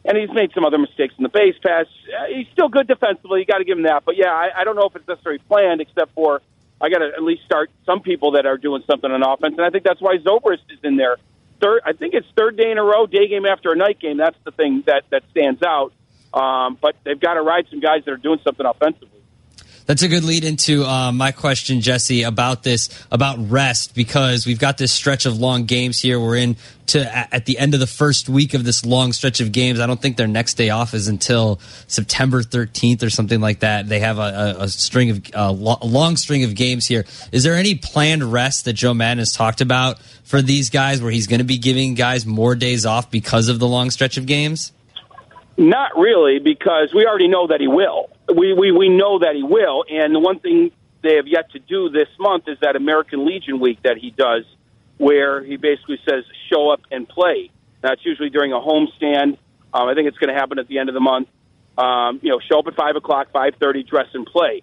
[0.05, 1.87] and he's made some other mistakes in the base pass.
[2.07, 3.41] Uh, he's still good defensively.
[3.41, 4.05] You got to give him that.
[4.05, 6.41] But yeah, I, I don't know if it's necessarily planned, except for
[6.81, 9.67] I got to at least start some people that are doing something on offense, and
[9.67, 11.17] I think that's why Zobrist is in there.
[11.61, 14.17] Third, I think it's third day in a row, day game after a night game.
[14.17, 15.93] That's the thing that that stands out.
[16.33, 19.18] Um, but they've got to ride some guys that are doing something offensively.
[19.89, 24.59] That's a good lead into uh, my question, Jesse, about this about rest because we've
[24.59, 26.21] got this stretch of long games here.
[26.21, 26.57] We're in
[26.89, 29.81] to at the end of the first week of this long stretch of games.
[29.81, 33.89] I don't think their next day off is until September 13th or something like that.
[33.89, 37.07] They have a, a, string of a long string of games here.
[37.33, 41.11] Is there any planned rest that Joe Maddon has talked about for these guys, where
[41.11, 44.27] he's going to be giving guys more days off because of the long stretch of
[44.27, 44.71] games?
[45.57, 48.11] Not really, because we already know that he will.
[48.35, 49.85] We, we, we know that he will.
[49.89, 50.71] And the one thing
[51.03, 54.45] they have yet to do this month is that American Legion week that he does,
[54.99, 57.51] where he basically says, show up and play.
[57.81, 59.39] That's usually during a homestand.
[59.73, 61.29] Um, I think it's going to happen at the end of the month.
[61.77, 64.63] Um, you know, show up at 5 o'clock, 5.30, dress and play.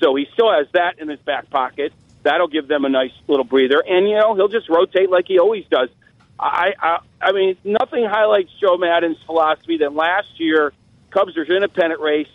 [0.00, 1.92] So he still has that in his back pocket.
[2.22, 3.82] That'll give them a nice little breather.
[3.86, 5.90] And, you know, he'll just rotate like he always does.
[6.38, 10.72] I, I, I mean, nothing highlights Joe Maddon's philosophy than last year.
[11.10, 12.28] Cubs are in a pennant race,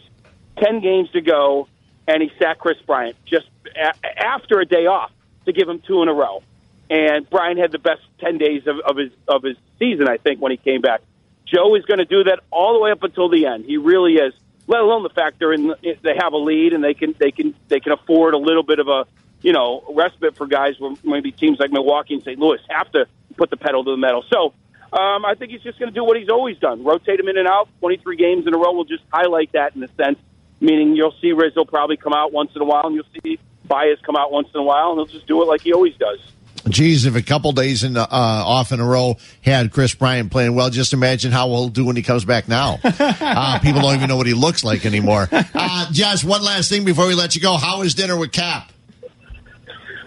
[0.62, 1.68] ten games to go,
[2.08, 5.12] and he sat Kris Bryant just a- after a day off
[5.46, 6.44] to give him two in a row.
[6.90, 10.42] And Bryant had the best ten days of, of his of his season, I think,
[10.42, 11.02] when he came back.
[11.46, 13.66] Joe is going to do that all the way up until the end.
[13.66, 14.34] He really is.
[14.68, 17.56] Let alone the fact they're in, they have a lead and they can they can
[17.70, 19.06] they can afford a little bit of a
[19.42, 22.38] you know respite for guys where maybe teams like Milwaukee and St.
[22.38, 24.24] Louis have to put the pedal to the metal.
[24.32, 24.54] So
[24.92, 27.38] um, I think he's just going to do what he's always done: rotate him in
[27.38, 27.68] and out.
[27.80, 30.20] Twenty-three games in a row will just highlight that in a sense.
[30.62, 33.98] Meaning you'll see Rizzo probably come out once in a while, and you'll see Baez
[34.06, 36.20] come out once in a while, and he'll just do it like he always does.
[36.68, 40.56] Geez, if a couple days in uh, off in a row had Kris Bryant playing
[40.56, 42.80] well, just imagine how he'll do when he comes back now.
[42.84, 45.30] uh, people don't even know what he looks like anymore.
[45.32, 47.56] Uh, Jess, one last thing before we let you go.
[47.56, 48.72] How was dinner with Cap?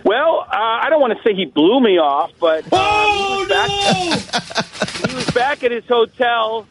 [0.04, 3.40] Well, uh, I don't want to say he blew me off, but uh, oh, he,
[3.40, 6.66] was back, he was back at his hotel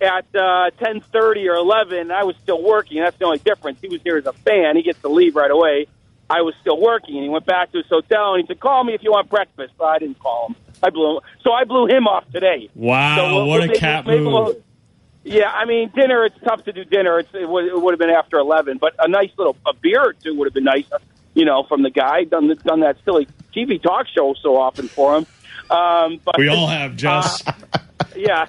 [0.00, 2.10] at uh, ten thirty or eleven.
[2.10, 3.00] I was still working.
[3.00, 3.78] That's the only difference.
[3.80, 4.76] He was here as a fan.
[4.76, 5.86] He gets to leave right away.
[6.28, 8.84] I was still working, and he went back to his hotel and he said, "Call
[8.84, 10.56] me if you want breakfast." But I didn't call him.
[10.82, 11.22] I blew him.
[11.42, 12.70] So I blew him off today.
[12.74, 14.26] Wow, so we'll, what we'll a cap move!
[14.26, 14.56] We'll,
[15.24, 16.24] yeah, I mean, dinner.
[16.24, 17.18] It's tough to do dinner.
[17.18, 20.00] It's, it would, it would have been after eleven, but a nice little a beer
[20.00, 20.86] or two would have been nice
[21.34, 25.16] you know, from the guy done done that silly TV talk show so often for
[25.16, 25.26] him.
[25.70, 27.46] Um, but we all have, Jess.
[27.46, 27.52] Uh,
[28.16, 28.46] yeah,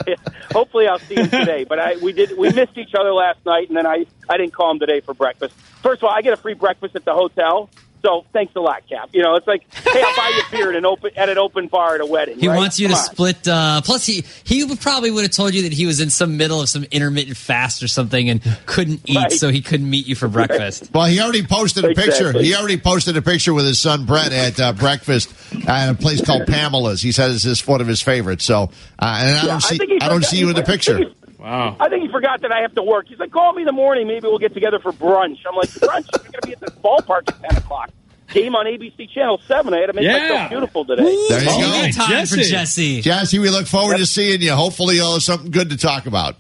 [0.51, 1.63] hopefully I'll see him today.
[1.63, 4.53] But I we did we missed each other last night, and then I I didn't
[4.53, 5.55] call him today for breakfast.
[5.83, 7.69] First of all, I get a free breakfast at the hotel.
[8.03, 9.09] So thanks a lot, Cap.
[9.13, 11.37] You know, it's like, hey, I'll buy you a beer at an open at an
[11.37, 12.39] open bar at a wedding.
[12.39, 12.57] He right?
[12.57, 13.05] wants you Come to on.
[13.05, 13.47] split.
[13.47, 16.61] Uh, plus, he he probably would have told you that he was in some middle
[16.61, 19.31] of some intermittent fast or something and couldn't eat, Right.
[19.31, 20.89] so he couldn't meet you for breakfast.
[20.93, 22.05] Well, he already posted a picture.
[22.29, 22.45] Exactly.
[22.45, 25.31] He already posted a picture with his son Brett at uh, breakfast
[25.67, 27.01] at a place called Pamela's.
[27.01, 28.45] He says it's one of his favorites.
[28.45, 28.65] So, uh,
[28.99, 30.61] and I Yeah, don't I see, think he I don't forgot- see you in the
[30.61, 31.11] I think picture.
[31.41, 31.75] He- Wow.
[31.79, 33.07] I think he forgot that I have to work.
[33.07, 34.07] He's like, call me in the morning.
[34.07, 35.39] Maybe we'll get together for brunch.
[35.47, 36.05] I'm like, brunch?
[36.13, 37.89] You're going to be at this ballpark at 10 o'clock.
[38.29, 39.73] Game on ABC Channel 7.
[39.73, 40.17] I had to make Yeah.
[40.19, 41.03] myself beautiful today.
[41.29, 41.81] There you All go.
[41.81, 42.43] the time for Jesse.
[42.49, 43.01] Jesse.
[43.01, 44.53] Jesse, we look forward to seeing you.
[44.53, 46.35] Hopefully, you'll have something good to talk about.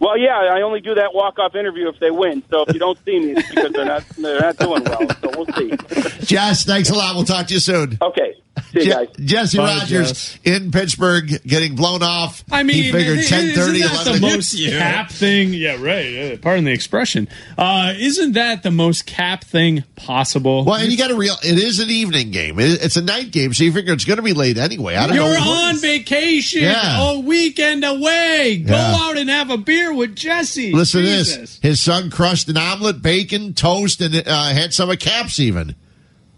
[0.00, 2.44] Well, yeah, I only do that walk-off interview if they win.
[2.50, 5.08] So if you don't see me, it's because they're not, they're not doing well.
[5.20, 6.24] So we'll see.
[6.24, 7.16] Jess, thanks a lot.
[7.16, 7.98] We'll talk to you soon.
[8.00, 8.34] Okay.
[8.72, 10.38] See you Je- Jesse Bye, Rogers Jess.
[10.44, 12.44] in Pittsburgh getting blown off.
[12.50, 14.20] I mean, he figured i- 10 30, isn't that 11.
[14.20, 15.52] the most cap thing?
[15.54, 16.32] Yeah, right.
[16.32, 17.28] Uh, pardon the expression.
[17.56, 20.64] Uh, isn't that the most cap thing possible?
[20.64, 21.36] Well, and you got to real.
[21.44, 22.58] It is an evening game.
[22.58, 24.94] It- It's a night game, so you figure it's going to be late anyway.
[24.96, 25.50] I don't You're know.
[25.50, 27.10] on vacation, Yeah.
[27.12, 28.62] a weekend away.
[28.66, 28.96] Go Yeah.
[29.00, 30.72] out and have a beer with Jesse.
[30.72, 31.34] Listen Jesus.
[31.34, 31.58] to this.
[31.62, 35.74] His son crushed an omelet, bacon, toast, and uh, had some of Caps even.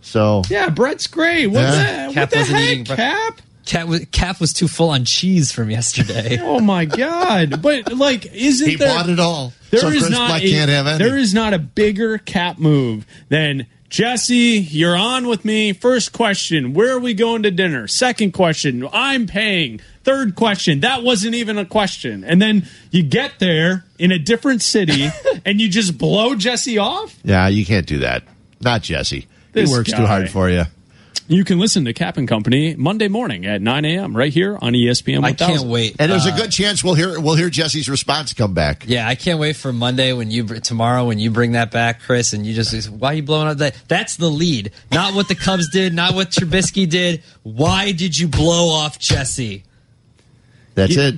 [0.00, 1.46] So Yeah, Brett's great.
[1.48, 2.08] What Yeah.
[2.08, 3.40] the, Cap what the heck, eating bre- Cap?
[3.66, 6.38] Cap was, Cap was too full on cheese from yesterday.
[6.42, 7.62] Oh my god!
[7.62, 8.88] But like, isn't he there?
[8.94, 9.52] bought it all.
[9.70, 10.98] There so is Chris not a, can't have any.
[11.04, 14.58] there is not a bigger cap move than Jesse.
[14.70, 15.72] You're on with me.
[15.72, 17.86] First question: Where are we going to dinner?
[17.86, 19.80] Second question: I'm paying.
[20.02, 22.24] Third question: That wasn't even a question.
[22.24, 25.08] And then you get there in a different city
[25.44, 27.16] and you just blow Jesse off.
[27.22, 28.24] yeah, you can't do that.
[28.60, 29.26] Not Jesse.
[29.52, 29.98] This he works guy.
[29.98, 30.64] too hard for you.
[31.28, 34.16] You can listen to Cap and Company Monday morning at 9 a.m.
[34.16, 35.22] right here on ESPN.
[35.22, 35.94] I can't wait.
[36.00, 38.84] And there's Uh, a good chance we'll hear we'll hear Jesse's response come back.
[38.88, 42.32] Yeah, I can't wait for Monday when you tomorrow when you bring that back, Chris,
[42.32, 43.76] and you just why are you blowing up that?
[43.86, 47.22] That's the lead, not what the Cubs did, not what Trubisky did.
[47.44, 49.62] Why did you blow off Jesse?
[50.74, 51.14] That's You- it.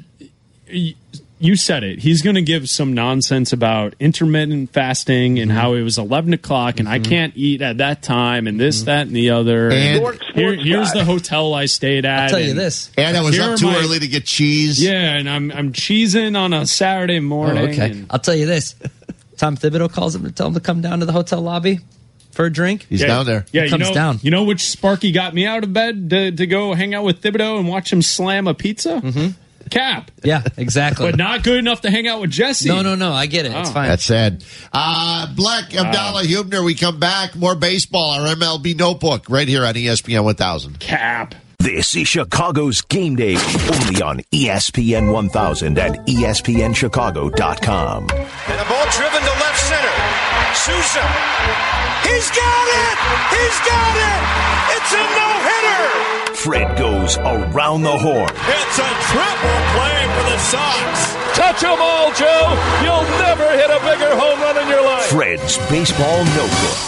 [0.71, 0.95] Y-
[1.43, 1.99] you said it.
[1.99, 5.59] He's going to give some nonsense about intermittent fasting and mm-hmm.
[5.59, 7.11] how it was 11 o'clock and I mm-hmm.
[7.11, 8.87] can't eat at that time and this, mm-hmm.
[8.87, 9.71] that, and the other.
[9.71, 11.01] And- York here, here's guy.
[11.01, 12.25] the hotel I stayed at.
[12.25, 12.93] I'll tell you this.
[12.97, 14.83] And I was Here up too my- early to get cheese.
[14.83, 17.71] Yeah, and I'm I'm cheesing on a Saturday Oh, morning.
[17.71, 17.91] okay.
[17.91, 18.77] and- I'll tell you this.
[19.37, 21.81] Tom Thibodeau calls him to tell him to come down to the hotel lobby
[22.31, 22.87] for a drink.
[22.89, 23.47] He's yeah, down there.
[23.51, 24.21] Yeah, He you comes know, down.
[24.23, 27.21] You know which Sparky got me out of bed to, to go hang out with
[27.21, 29.01] Thibodeau and watch him slam a pizza?
[29.01, 29.42] Mm-hmm.
[29.73, 30.11] Cap.
[30.23, 31.07] Yeah, exactly.
[31.11, 32.69] But not good enough to hang out with Jesse.
[32.69, 33.13] no, no, no.
[33.13, 33.53] I get it.
[33.53, 33.73] It's Oh.
[33.73, 33.89] fine.
[33.89, 34.45] That's sad.
[34.73, 37.35] Uh, Black Abdallah Hubner, we come back.
[37.35, 40.79] More baseball, our MLB notebook, right here on ESPN 1000.
[40.79, 41.35] Cap.
[41.59, 48.03] This is Chicago's Game Day, only on ESPN 1000 and ESPNChicago.com.
[48.11, 49.97] And a ball driven to left center.
[50.55, 51.07] Souza.
[52.03, 52.99] He's got it!
[53.31, 54.21] He's got it!
[54.77, 56.12] It's a no-hitter!
[56.43, 58.29] Fred goes around the horn.
[58.29, 61.15] It's a triple play for the Sox.
[61.39, 62.59] Touch 'em all, Joe.
[62.83, 65.05] You'll never hit a bigger home run in your life.
[65.05, 66.79] Fred's Baseball Notebook.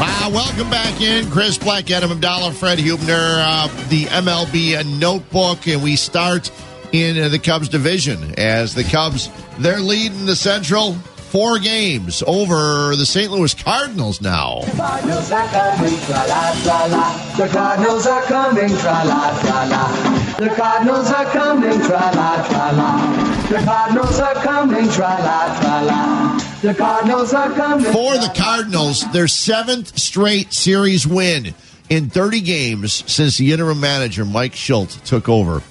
[0.00, 1.30] Uh, welcome back in.
[1.30, 6.50] Chris Black, Adam Abdallah, Fred Hubner, uh, the MLB notebook, and we start
[6.90, 10.96] in uh, the Cubs division as the Cubs, they're leading the Central
[11.34, 13.28] four games over the St.
[13.28, 14.60] Louis Cardinals now.
[14.76, 17.36] Cardinals are coming, tra la tra la.
[17.36, 20.36] The Cardinals are coming, tra la tra la.
[20.38, 23.48] The Cardinals are coming, tra la tra la.
[23.48, 26.38] The Cardinals are coming, tra la tra la.
[26.62, 27.92] The Cardinals are coming.
[27.92, 31.52] For the Cardinals, their seventh straight series win
[31.90, 35.64] in 30 games since the interim manager, Mike Shildt, took over.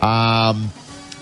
[0.00, 0.70] Um,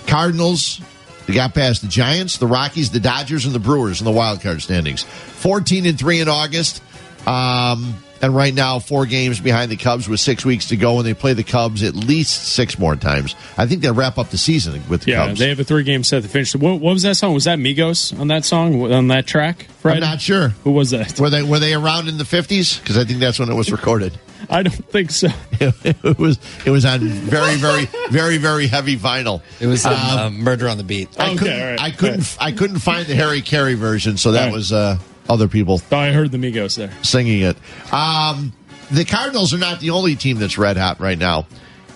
[0.06, 0.82] Cardinals,
[1.30, 4.40] they got past the Giants, the Rockies, the Dodgers, and the Brewers in the wild
[4.40, 5.04] card standings.
[5.04, 6.82] 14 and 3 in August.
[7.26, 11.06] Um, and right now, four games behind the Cubs with six weeks to go, and
[11.06, 13.34] they play the Cubs at least six more times.
[13.56, 15.38] I think they'll wrap up the season with the Yeah, Cubs.
[15.40, 16.54] they have a three game set to finish.
[16.54, 17.34] What, what was that song?
[17.34, 19.66] Was that Migos on that song, on that track?
[19.80, 19.94] Fred?
[19.96, 20.48] I'm not sure.
[20.64, 21.18] Who was that?
[21.18, 22.80] Were they were they around in the 50s?
[22.80, 24.18] Because I think that's when it was recorded.
[24.50, 25.28] I don't think so.
[25.60, 29.42] it was it was on very very very very heavy vinyl.
[29.60, 31.08] It was um, uh, Murder on the Beat.
[31.20, 34.32] I Okay, couldn't all right, I couldn't I couldn't find the Harry Caray version, so
[34.32, 34.52] that All right.
[34.54, 34.98] was uh,
[35.28, 36.92] other people Oh, I heard the Migos there.
[37.02, 37.56] singing it.
[37.92, 38.52] Um,
[38.90, 41.46] the Cardinals are not the only team that's red hot right now.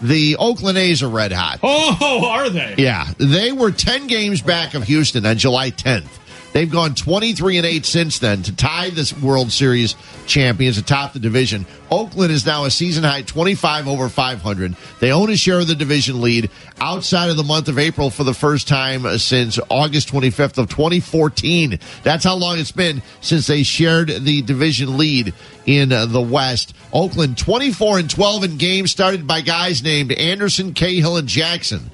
[0.02, 1.60] The Oakland A's are red hot.
[1.62, 2.74] Oh, are they?
[2.78, 6.08] Yeah, they were 10 games back of Houston on July 10th.
[6.54, 9.96] They've gone 23 and 8 since then to tie this World Series
[10.28, 11.66] champions atop the division.
[11.90, 14.76] Oakland is now a season high 25 over 500.
[15.00, 16.50] They own a share of the division lead
[16.80, 21.80] outside of the month of April for the first time since August 25th of 2014.
[22.04, 25.34] That's how long it's been since they shared the division lead
[25.66, 26.72] in the West.
[26.92, 31.90] Oakland 24 and 12 in games started by guys named Anderson, Cahill, and Jackson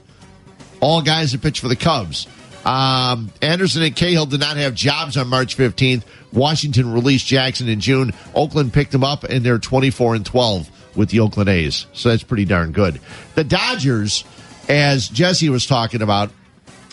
[0.80, 2.26] all guys that pitch for the Cubs.
[2.64, 6.02] Um, Anderson and Cahill did not have jobs on March 15th.
[6.32, 8.12] Washington released Jackson in June.
[8.34, 11.86] Oakland picked him up, and they're 24 and 12 with the Oakland A's.
[11.92, 13.00] So that's pretty darn good.
[13.34, 14.24] The Dodgers,
[14.68, 16.30] as Jesse was talking about,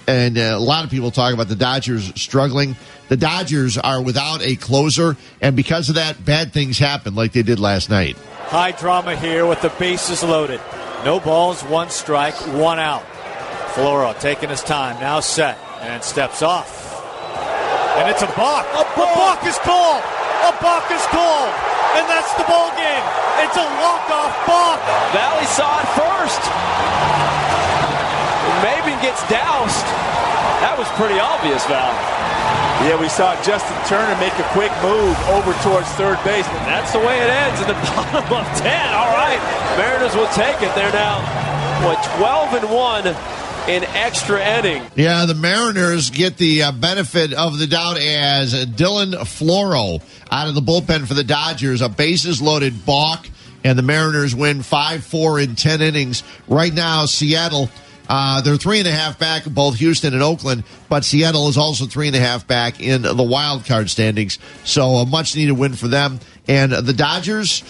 [0.07, 2.77] and uh, a lot of people talk about the Dodgers struggling.
[3.10, 7.44] The Dodgers are without a closer, and because of that, bad things happen like they
[7.44, 8.18] did last night.
[8.48, 10.61] High drama here with the bases loaded.
[11.03, 13.03] No balls, one strike, one out.
[13.78, 15.54] Floro taking his time, now set,
[15.86, 16.66] and steps off.
[18.02, 18.66] And it's a balk.
[18.74, 20.02] A balk, is called.
[20.02, 21.54] A balk is called.
[21.94, 23.06] And that's the ball game.
[23.45, 24.82] It's a walk-off balk.
[25.14, 26.41] Valley saw it first.
[28.66, 29.86] Maven gets doused.
[30.66, 31.94] That was pretty obvious, Val.
[32.82, 36.49] Yeah, we saw Justin Turner make a quick move over towards third base.
[36.49, 38.74] But That's the way it ends in the bottom of 10.
[38.98, 39.38] All right.
[39.78, 40.74] Mariners will take it.
[40.74, 41.22] They're now,
[41.86, 43.36] what, 12 and 1
[43.68, 44.84] in extra inning.
[44.95, 50.56] Yeah, the Mariners get the uh, benefit of the doubt as Dylan Floro out of
[50.56, 53.30] the bullpen for the Dodgers, a bases loaded balk,
[53.64, 56.23] and the Mariners win 5 4 in 10 innings.
[56.48, 57.69] Right now, Seattle.
[58.10, 61.85] Uh, they're three and a half back both Houston and Oakland, but Seattle is also
[61.85, 64.39] three and a half back in the wild card standings.
[64.64, 66.22] So a much needed win for them.
[66.48, 67.64] And the Dodgers,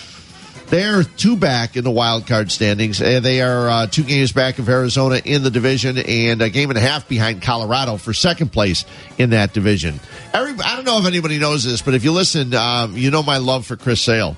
[0.69, 2.99] they're two back in the wild card standings.
[2.99, 6.77] They are uh, two games back of Arizona in the division and a game and
[6.77, 8.83] a half behind Colorado for second place
[9.17, 9.99] in that division.
[10.33, 13.23] Every, I don't know if anybody knows this, but if you listen, um, you know
[13.23, 14.35] my love for Chris Sale.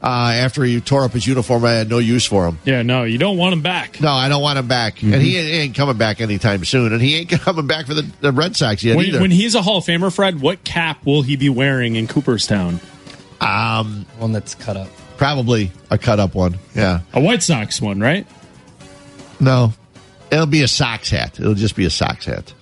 [0.00, 2.58] Uh, after he tore up his uniform, I had no use for him.
[2.64, 4.00] Yeah, no, you don't want him back.
[4.00, 5.02] No, I don't want him back.
[5.02, 6.92] And he ain't, ain't coming back anytime soon.
[6.92, 9.20] And he ain't coming back for the, the Red Sox yet When, either.
[9.20, 12.78] when he's a Hall of Famer, Fred, what cap will he be wearing in Cooperstown?
[13.40, 14.88] um, One that's cut up.
[15.18, 16.58] Probably a cut up one.
[16.74, 17.00] Yeah.
[17.12, 18.26] A White Sox one, right?
[19.38, 19.74] No.
[20.30, 21.38] It'll be a Sox hat.
[21.38, 22.54] It'll just be a Sox hat.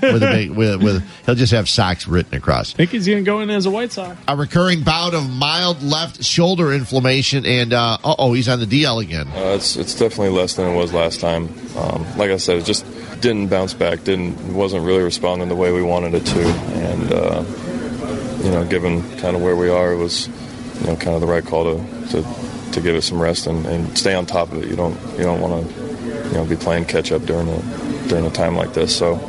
[0.00, 2.74] with a big, with, with he'll just have Sox written across.
[2.74, 4.18] I think he's going to go in as a White Sox.
[4.28, 9.02] A recurring bout of mild left shoulder inflammation, and uh oh, he's on the DL
[9.02, 9.26] again.
[9.28, 11.48] Uh, it's it's definitely less than it was last time.
[11.76, 12.86] Um, like I said, it just
[13.20, 14.04] didn't bounce back.
[14.04, 17.44] Didn't wasn't really responding the way we wanted it to, and uh,
[18.44, 20.28] you know, given kind of where we are, it was
[20.80, 23.66] you know kind of the right call to to, to give it some rest and,
[23.66, 24.68] and stay on top of it.
[24.68, 28.26] You don't you don't want to you know be playing catch up during a during
[28.26, 28.96] a time like this.
[28.96, 29.20] So.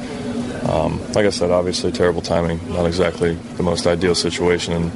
[0.62, 4.92] Um, like I said, obviously terrible timing, not exactly the most ideal situation, and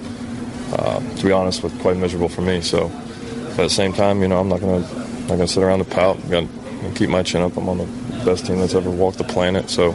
[0.71, 2.61] uh, to be honest, was quite miserable for me.
[2.61, 5.89] So, at the same time, you know, I'm not gonna not gonna sit around and
[5.89, 6.17] pout.
[6.17, 6.47] I'm gonna,
[6.81, 7.57] gonna keep my chin up.
[7.57, 7.85] I'm on the
[8.25, 9.69] best team that's ever walked the planet.
[9.69, 9.91] So,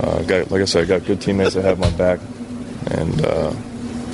[0.00, 2.18] uh, got, like I said, I got good teammates that have my back,
[2.90, 3.52] and uh,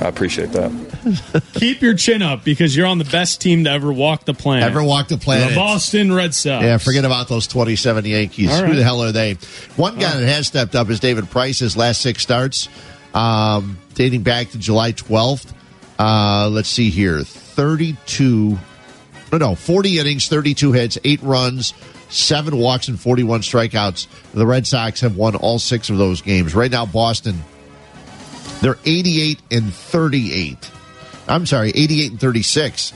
[0.02, 0.87] I appreciate that.
[1.54, 4.64] Keep your chin up because you're on the best team to ever walk the planet.
[4.64, 5.50] Ever walk the planet.
[5.50, 6.64] The Boston Red Sox.
[6.64, 8.50] Yeah, forget about those 27 Yankees.
[8.50, 9.34] All Who the hell are they?
[9.76, 11.58] One guy that has stepped up is David Price.
[11.58, 12.68] His last six starts,
[13.14, 15.52] um, dating back to July 12th.
[15.98, 18.58] Uh, let's see here 32,
[19.32, 21.74] no, no, 40 innings, 32 hits, eight runs,
[22.08, 24.06] seven walks, and 41 strikeouts.
[24.32, 26.54] The Red Sox have won all six of those games.
[26.54, 27.42] Right now, Boston,
[28.60, 30.70] they're 88 and 38.
[31.28, 32.92] I'm sorry, 88 and 36.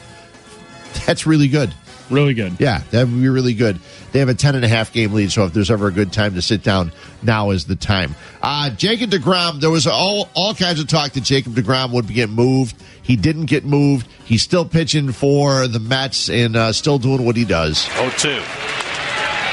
[1.07, 1.75] That's really good.
[2.11, 2.57] Really good.
[2.61, 3.81] Yeah, that would be really good.
[4.13, 6.13] They have a 10 and a half game lead, so if there's ever a good
[6.13, 6.93] time to sit down,
[7.23, 8.15] now is the time.
[8.43, 12.29] Uh, Jacob DeGrom, there was all, all kinds of talk that Jacob DeGrom would get
[12.29, 12.77] moved.
[13.03, 14.07] He didn't get moved.
[14.25, 17.89] He's still pitching for the Mets and uh, still doing what he does.
[17.97, 18.43] 0 2.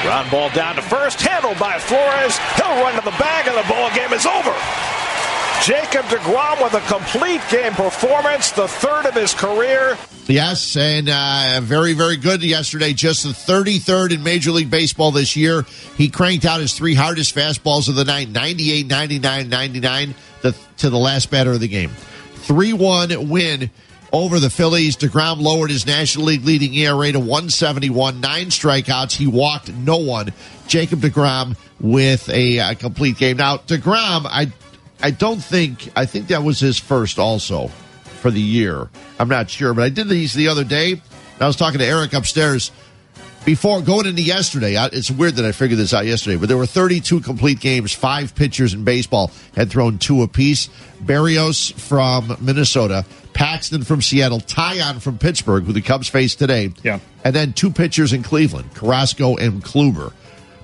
[0.02, 2.38] Ground ball down to first, handled by Flores.
[2.56, 4.54] He'll run to the bag, and the ball game is over.
[5.62, 9.98] Jacob DeGrom with a complete game performance, the third of his career.
[10.26, 12.94] Yes, and uh, very, very good yesterday.
[12.94, 15.66] Just the 33rd in Major League Baseball this year.
[15.98, 20.88] He cranked out his three hardest fastballs of the night 98, 99, 99 the, to
[20.88, 21.90] the last batter of the game.
[22.36, 23.70] 3 1 win
[24.12, 24.96] over the Phillies.
[24.96, 29.12] DeGrom lowered his National League leading ERA to 171, nine strikeouts.
[29.12, 30.32] He walked no one.
[30.68, 33.36] Jacob DeGrom with a, uh complete game.
[33.36, 34.52] Now, DeGrom, I,
[35.02, 37.68] I don't think, I think that was his first also
[38.20, 38.88] for the year.
[39.18, 41.00] I'm not sure, but I did these the other day.
[41.40, 42.70] I was talking to Eric upstairs
[43.46, 44.76] before going into yesterday.
[44.76, 47.92] I- It's weird that I figured this out yesterday, but there were 32 complete games.
[47.94, 50.68] Five pitchers in baseball had thrown two apiece.
[51.02, 56.72] Berrios from Minnesota, Paxton from Seattle, Taillon from Pittsburgh, who the Cubs face today.
[56.82, 56.98] Yeah.
[57.24, 60.12] And then two pitchers in Cleveland, Carrasco and Kluber.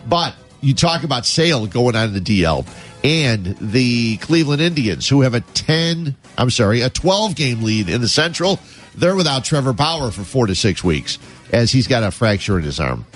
[0.06, 2.66] But you talk about Sale going on in the DL
[3.06, 8.00] and the Cleveland Indians, who have a 10, I'm sorry, a 12 game lead in
[8.00, 8.58] the Central.
[8.96, 11.18] They're without Trevor Bauer for four to six weeks
[11.52, 13.06] as he's got a fracture in his arm.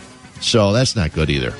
[0.40, 1.54] So that's not good either.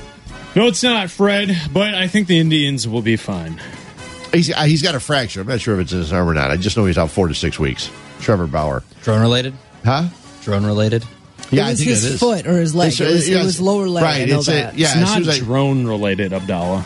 [0.54, 3.60] No, it's not, Fred, but I think the Indians will be fine.
[4.32, 5.40] He's, uh, he's got a fracture.
[5.40, 6.52] I'm not sure if it's in his arm or not.
[6.52, 7.90] I just know he's out four to six weeks.
[8.20, 8.84] Trevor Bauer.
[9.02, 9.54] Drone related?
[9.84, 10.06] Huh?
[10.42, 11.04] Drone related?
[11.50, 12.20] Yeah, it I was think his it is.
[12.20, 12.92] foot or his leg.
[12.92, 14.04] It's- it, was, it was lower leg.
[14.04, 16.84] Right, I know it's a- yeah, it's not soon as drone related, Abdallah.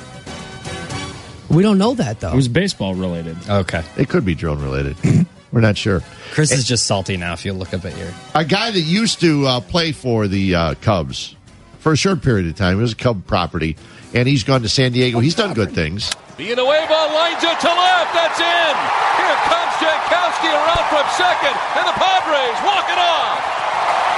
[1.55, 2.33] We don't know that though.
[2.33, 3.37] It was baseball related.
[3.49, 3.85] Okay.
[3.97, 4.97] It could be drone related.
[5.53, 6.03] We're not sure.
[6.33, 8.11] Chris is just salty now if you look up at your.
[8.35, 11.37] A guy that used to uh, play for the uh, Cubs
[11.79, 12.79] for a short period of time.
[12.79, 13.77] It was a Cub property,
[14.13, 15.21] and he's gone to San Diego.
[15.21, 16.11] He's done good things.
[16.35, 18.11] Villanueva lines it to left.
[18.19, 18.75] That's in.
[19.15, 23.39] Here comes Jankowski around from second, and the Padres walk it off.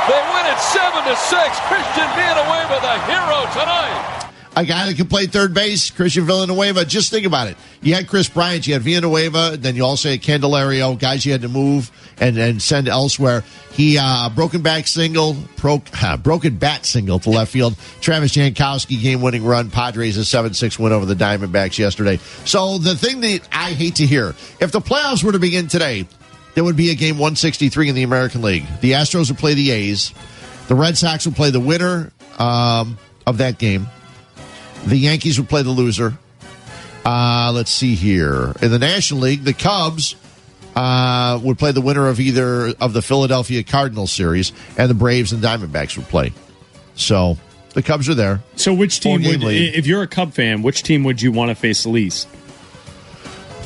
[0.08, 1.60] They win it seven to six.
[1.68, 4.15] Christian Villanueva, the hero tonight.
[4.58, 6.86] A guy that can play third base, Christian Villanueva.
[6.86, 7.58] Just think about it.
[7.82, 11.42] You had Kris Bryant, you had Villanueva, then you also had Candelario, guys you had
[11.42, 13.44] to move and, and send elsewhere.
[13.72, 17.76] He uh, broken back single, broke, uh, broken bat single to left field.
[18.00, 19.70] Travis Jankowski game winning run.
[19.70, 22.16] Padres a seven six win over the Diamondbacks yesterday.
[22.46, 24.28] So the thing that I hate to hear,
[24.58, 26.08] if the playoffs were to begin today,
[26.54, 28.64] there would be a game 163 in the American League.
[28.80, 30.14] The Astros would play the A's.
[30.68, 32.96] The Red Sox would play the winner um,
[33.26, 33.86] of that game.
[34.86, 36.16] The Yankees would play the loser.
[37.04, 38.52] Uh, let's see here.
[38.62, 40.16] In the National League, the Cubs
[40.74, 45.32] uh, would play the winner of either of the Philadelphia Cardinals series, and the Braves
[45.32, 46.32] and Diamondbacks would play.
[46.94, 47.36] So
[47.74, 48.40] the Cubs are there.
[48.56, 49.74] So, which team would, lead.
[49.74, 52.28] if you're a Cub fan, which team would you want to face the least?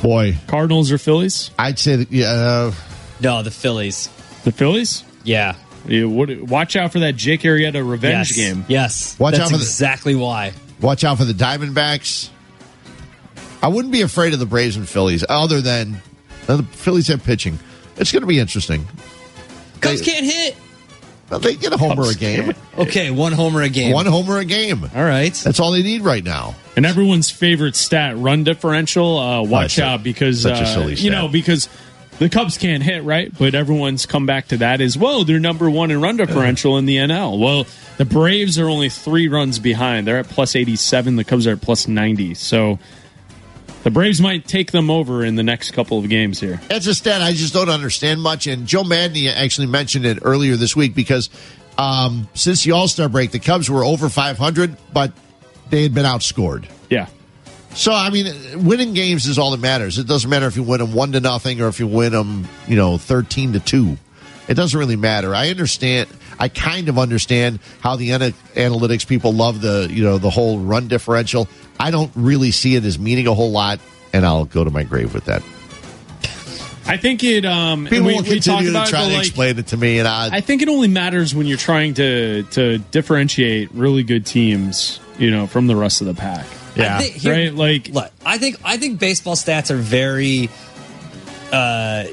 [0.03, 1.51] Boy, Cardinals or Phillies?
[1.59, 2.27] I'd say that, yeah.
[2.31, 2.73] Uh,
[3.21, 4.09] No, the Phillies.
[4.45, 5.05] The Phillies?
[5.25, 5.55] Yeah.
[5.87, 8.37] You would, watch out for that Jake Arrieta revenge yes.
[8.37, 8.65] game.
[8.69, 9.19] Yes.
[9.19, 10.53] Watch That's out for the- exactly why.
[10.81, 12.31] Watch out for the Diamondbacks.
[13.63, 16.01] I wouldn't be afraid of the Braves and Phillies, other than
[16.49, 17.59] uh, the Phillies have pitching.
[17.97, 18.87] It's going to be interesting.
[19.81, 20.57] Cubs They- can't hit.
[21.29, 22.45] Well, they get a homer Cubs a game.
[22.45, 22.57] can't.
[22.79, 23.93] Okay, one homer a game.
[23.93, 24.83] One homer a game.
[24.97, 25.33] All right.
[25.33, 26.57] That's all they need right now.
[26.77, 29.17] And everyone's favorite stat, run differential.
[29.17, 31.69] Uh, watch that's a- out because such a uh, silly you know because
[32.21, 35.25] the Cubs can't hit right, but everyone's come back to that as well.
[35.25, 37.41] They're number one in run differential in the NL.
[37.41, 37.67] Well,
[37.97, 40.07] the Braves are only three runs behind.
[40.07, 41.17] They're at plus eighty seven.
[41.17, 42.35] The Cubs are at plus ninety.
[42.35, 42.79] So
[43.85, 46.61] the Braves might take them over in the next couple of games here.
[46.69, 48.47] That's a stat I just don't understand much.
[48.47, 51.31] And Joe Madney actually mentioned it earlier this week because
[51.79, 55.13] um, since the All Star break, the Cubs were over 500, but
[55.71, 56.71] they had been outscored.
[56.91, 57.07] Yeah.
[57.75, 59.99] So I mean, winning games is all that matters.
[59.99, 62.49] It doesn't matter if you win them one to nothing or if you win them,
[62.67, 63.97] you know, thirteen to two.
[64.49, 65.35] It doesn't really matter.
[65.35, 66.09] I understand.
[66.39, 70.59] I kind of understand how the ana- analytics people love the you know the whole
[70.59, 71.49] run differential.
[71.79, 73.79] I don't really see it as meaning a whole lot,
[74.13, 75.43] and I'll go to my grave with that.
[76.87, 77.45] I think it.
[77.45, 79.77] Um, People we, will we continue to about it, try to like, explain it to
[79.77, 84.03] me, and I, I think it only matters when you're trying to to differentiate really
[84.03, 86.47] good teams, you know, from the rest of the pack.
[86.77, 87.55] I think- here- right.
[87.55, 90.49] Like, look, I think I think baseball stats are very
[91.53, 92.05] uh,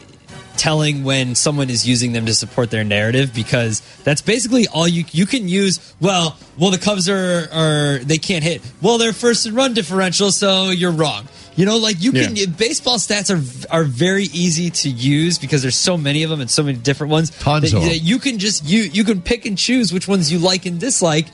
[0.58, 5.06] telling when someone is using them to support their narrative because that's basically all you
[5.12, 5.80] you can use.
[6.00, 8.62] Well, well, the Cubs are are they can't hit.
[8.82, 11.28] Well, they're first in run differential, so you're wrong.
[11.56, 15.76] You know, like you can baseball stats are are very easy to use because there's
[15.76, 17.32] so many of them and so many different ones.
[17.32, 17.90] Tons that, of 'em.
[17.90, 20.80] that you can just you you can pick and choose which ones you like and
[20.80, 21.26] dislike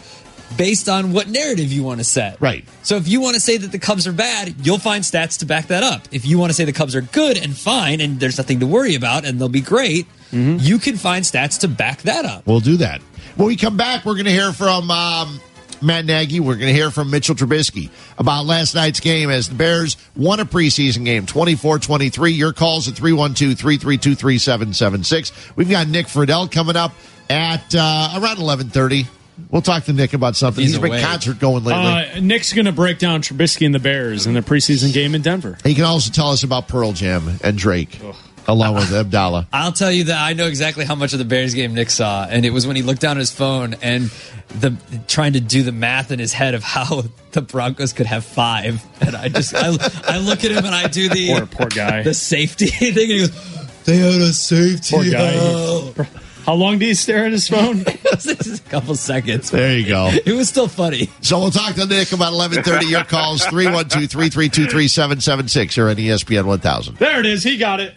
[0.57, 2.39] based on what narrative you want to set.
[2.41, 2.65] Right.
[2.83, 5.45] So if you want to say that the Cubs are bad, you'll find stats to
[5.45, 6.07] back that up.
[6.11, 8.67] If you want to say the Cubs are good and fine and there's nothing to
[8.67, 12.47] worry about and they'll be great, you can find stats to back that up.
[12.47, 13.01] We'll do that.
[13.35, 15.39] When we come back, we're going to hear from um,
[15.81, 16.39] Matt Nagy.
[16.39, 20.39] We're going to hear from Mitchell Trubisky about last night's game as the Bears won
[20.39, 22.31] a preseason game 24 23.
[22.31, 25.55] Your calls at 312 332 3776.
[25.55, 26.93] We've got Nick Friedell coming up
[27.29, 29.07] at uh, around 1130.
[29.49, 30.61] We'll talk to Nick about something.
[30.61, 31.01] He's He's been away.
[31.01, 32.17] concert going lately.
[32.17, 35.21] uh, Nick's going to break down Trubisky and the Bears in the preseason game in
[35.21, 35.57] Denver.
[35.63, 37.99] he can also tell us about Pearl Jam and Drake,
[38.47, 39.47] along with Abdallah.
[39.53, 42.25] I'll tell you that I know exactly how much of the Bears game Nick saw,
[42.29, 44.11] and it was when he looked down at his phone and
[44.59, 44.75] the
[45.07, 48.83] trying to do the math in his head of how the Broncos could have five.
[49.01, 49.69] And I just I,
[50.07, 52.03] I look at him and I do the Poor, poor guy.
[52.03, 56.13] the safety thing, and he goes, "They had a safety." Poor guy.
[56.43, 57.83] Help." How long do you stare at his phone?
[58.13, 59.49] This is a couple seconds.
[59.49, 60.11] There you go.
[60.25, 61.09] It was still funny.
[61.21, 62.85] So we'll talk to Nick about 1130.
[62.85, 66.97] Your calls 312 332 3776 or at E ESPN 1000.
[66.97, 67.43] there it is.
[67.43, 67.95] He got it.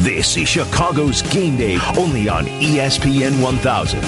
[0.00, 4.00] This is Chicago's Game Day, only on ESPN 1000.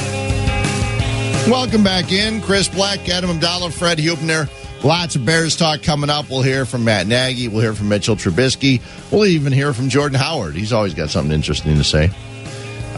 [1.51, 2.41] Welcome back in.
[2.41, 4.49] Chris Black, Adam Abdallah, Fred Hubner.
[4.85, 6.29] Lots of Bears talk coming up.
[6.29, 7.49] We'll hear from Matt Nagy.
[7.49, 8.83] We'll hear from Mitchell Trubisky.
[9.11, 10.55] We'll even hear from Jordan Howard.
[10.55, 12.11] He's always got something interesting to say.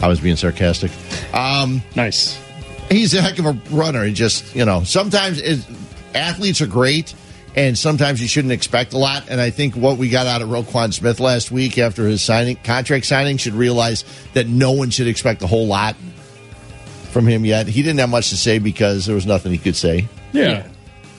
[0.01, 0.91] I was being sarcastic.
[1.33, 2.37] Um, Nice.
[2.89, 4.03] he's a heck of a runner.
[4.03, 5.65] He just, you know, sometimes it,
[6.13, 7.15] athletes are great,
[7.55, 9.29] and sometimes you shouldn't expect a lot.
[9.29, 12.57] And I think what we got out of Roquan Smith last week after his signing
[12.57, 14.03] contract signing should realize
[14.33, 15.95] that no one should expect a whole lot
[17.11, 17.65] from him yet.
[17.67, 20.05] He didn't have much to say because there was nothing he could say.
[20.33, 20.67] Yeah.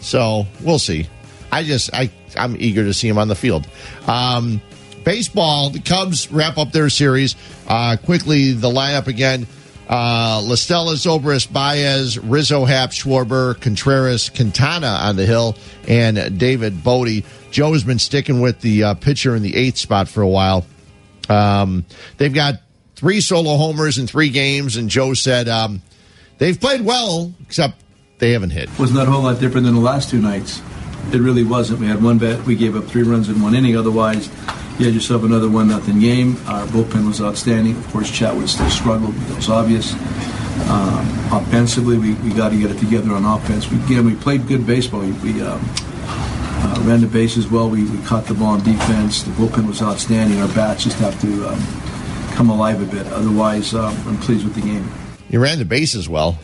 [0.01, 1.09] So we'll see.
[1.51, 3.66] I just I I'm eager to see him on the field.
[4.07, 4.61] Um,
[5.05, 8.53] baseball, the Cubs wrap up their series uh, quickly.
[8.53, 9.47] The lineup again:
[9.89, 15.57] uh, La Stella, Zobrist, Baez, Rizzo, Happ, Schwarber, Contreras, Quintana on the hill,
[15.87, 17.25] and David Bote.
[17.51, 20.66] Joe has been sticking with the uh, pitcher in the eighth spot for a while.
[21.31, 21.85] Um,
[22.19, 22.57] they've got
[22.95, 25.81] three solo homers in three games, and Joe said um,
[26.37, 27.83] they've played well, except
[28.19, 28.69] they haven't hit.
[28.78, 30.61] was not that a whole lot different than the last two nights.
[31.12, 31.81] It really wasn't.
[31.81, 32.45] We had one bet.
[32.45, 33.77] We gave up three runs in one inning.
[33.77, 34.28] Otherwise,
[34.78, 36.36] you had yourself another one nothing game.
[36.47, 37.77] Our bullpen was outstanding.
[37.77, 39.15] Of course, Chatwood still struggled.
[39.15, 39.95] It was obvious.
[40.69, 43.70] Um, offensively, we, we got to get it together on offense.
[43.70, 45.01] We, again, we played good baseball.
[45.01, 47.70] We, we um, uh, ran the bases well.
[47.70, 49.23] We, we caught the ball on defense.
[49.23, 50.40] The bullpen was outstanding.
[50.40, 53.07] Our bats just have to um, come alive a bit.
[53.12, 54.89] Otherwise, um, I'm pleased with the game.
[55.31, 56.39] You ran the bases well.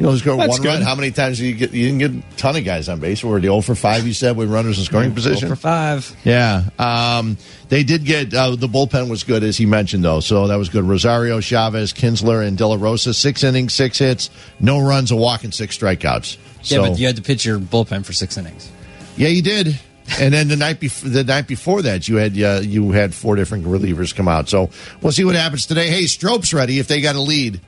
[0.00, 0.80] You know, scored That's one run.
[0.80, 1.72] How many times did you get?
[1.72, 3.22] You didn't get a ton of guys on base.
[3.22, 5.48] Were the 0 for 5 you said with runners in scoring position?
[5.48, 6.16] 0 for 5.
[6.24, 6.70] Yeah.
[6.78, 7.36] Um,
[7.68, 10.20] they did get, uh, the bullpen was good, as he mentioned, though.
[10.20, 10.84] So that was good.
[10.84, 13.12] Rosario, Chavez, Kintzler, and De La Rosa.
[13.12, 16.38] Six innings, six hits, no runs, a walk, and six strikeouts.
[16.62, 18.70] Yeah, but you had to pitch your bullpen for six innings.
[19.18, 19.78] yeah, you did.
[20.18, 23.36] And then the night before the night before that, you had uh, you had four
[23.36, 24.48] different relievers come out.
[24.48, 24.70] So
[25.02, 25.88] we'll see what happens today.
[25.88, 26.78] Hey, Strop's ready.
[26.78, 27.60] If they got a lead,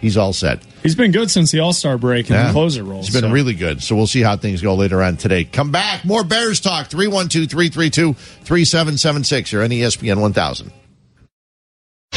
[0.00, 0.60] he's all set.
[0.82, 3.02] He's been good since the All Star break in the closer role.
[3.02, 3.30] He's been so.
[3.30, 3.82] really good.
[3.82, 5.44] So we'll see how things go later on today.
[5.44, 6.04] Come back.
[6.04, 6.88] More Bears talk.
[6.88, 10.72] 312 332 3776 or E ESPN 1000.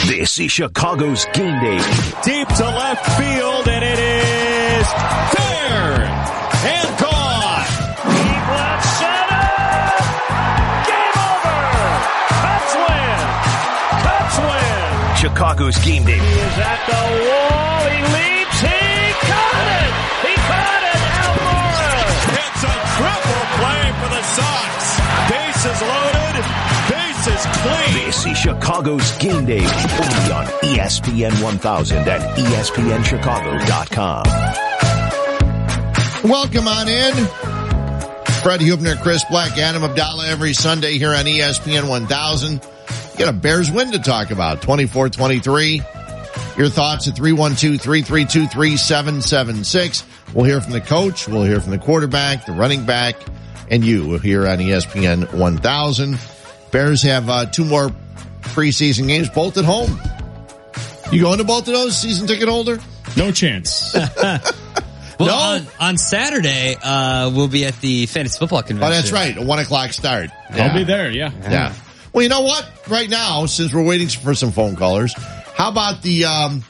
[0.08, 1.78] This is Chicago's game day.
[2.24, 4.88] Deep to left field, and it is
[5.36, 6.04] there
[6.64, 7.66] and gone.
[8.08, 9.48] Deep left center.
[10.88, 11.60] Game over.
[12.42, 13.20] Cubs win.
[14.02, 15.16] Cubs win.
[15.18, 16.20] Chicago's game day.
[16.20, 17.71] He is at the wall.
[25.82, 26.46] Bases loaded.
[26.90, 27.94] Bases clean.
[28.06, 29.60] This is Chicago's game day.
[29.60, 34.24] Only on ESPN 1000 and E ESPNChicago.com.
[36.30, 37.14] Welcome on in.
[38.42, 42.62] Fred Hubner, Chris Black, Adam Abdallah every Sunday here on ESPN 1000.
[43.18, 44.62] Get a Bears win to talk about.
[44.62, 46.58] 24-23.
[46.58, 50.04] Your thoughts at 312-332-3776.
[50.36, 51.28] We'll hear from the coach.
[51.28, 53.16] We'll hear from the quarterback, the running back,
[53.72, 56.20] and you here on ESPN 1000.
[56.70, 57.90] Bears have uh, two more
[58.42, 60.00] preseason games, both at home.
[61.12, 62.80] You going to both of those, season ticket holder?
[63.18, 63.96] No chance.
[65.20, 68.92] Well, on, on Saturday, uh, we'll be at the fantasy football convention.
[68.92, 69.38] Oh, that's right.
[69.38, 70.32] A one o'clock start.
[70.50, 71.12] I'll be there.
[71.12, 71.32] Yeah.
[71.44, 71.76] Yeah.
[72.12, 72.68] Well, you know what?
[72.88, 75.14] Right now, since we're waiting for some phone callers,
[75.54, 76.62] how about the um,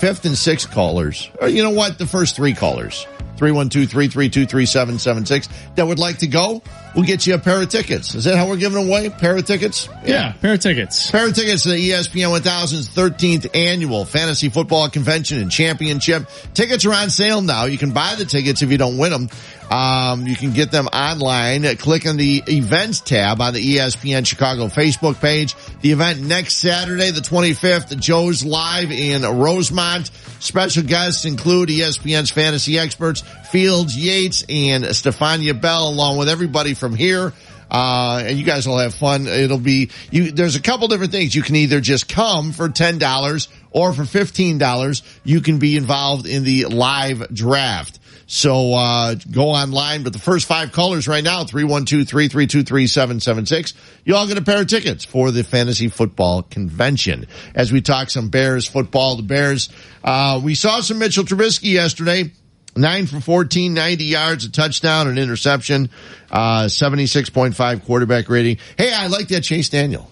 [0.00, 1.30] fifth and sixth callers?
[1.40, 1.96] Or you know what?
[1.96, 3.06] The first three callers.
[3.36, 6.62] 312-332-3776 that would like to go,
[6.94, 8.14] we'll get you a pair of tickets.
[8.14, 9.08] Is that how we're giving away?
[9.10, 9.88] Pair of tickets?
[10.04, 10.32] Yeah.
[10.32, 11.10] Pair of tickets.
[11.10, 16.28] Pair of tickets to the ESPN 1000's 13th annual fantasy football convention and championship.
[16.54, 17.64] Tickets are on sale now.
[17.64, 19.28] You can buy the tickets if you don't win them.
[19.70, 21.76] Um, you can get them online.
[21.76, 25.54] Click on the events tab on the ESPN Chicago Facebook page.
[25.80, 30.10] The event next Saturday, the 25th, Joe's live in Rosemont.
[30.38, 33.22] Special guests include ESPN's fantasy experts,
[33.54, 37.32] Fields, Yates, and Stephania Bell, along with everybody from here.
[37.70, 39.28] Uh, and you guys will have fun.
[39.28, 41.36] It'll be, you, there's a couple different things.
[41.36, 46.42] You can either just come for $10 or for $15, you can be involved in
[46.42, 48.00] the live draft.
[48.26, 53.72] So, uh, go online, but the first five callers right now, 312-332-3776,
[54.04, 57.28] you all get a pair of tickets for the fantasy football convention.
[57.54, 59.68] As we talk some Bears football, the Bears,
[60.02, 62.32] uh, we saw some Mitchell Trubisky yesterday.
[62.76, 65.90] Nine for 14, 90 yards, a touchdown, an interception,
[66.30, 68.58] uh, 76.5 quarterback rating.
[68.76, 70.10] Hey, I like that Chase Daniel.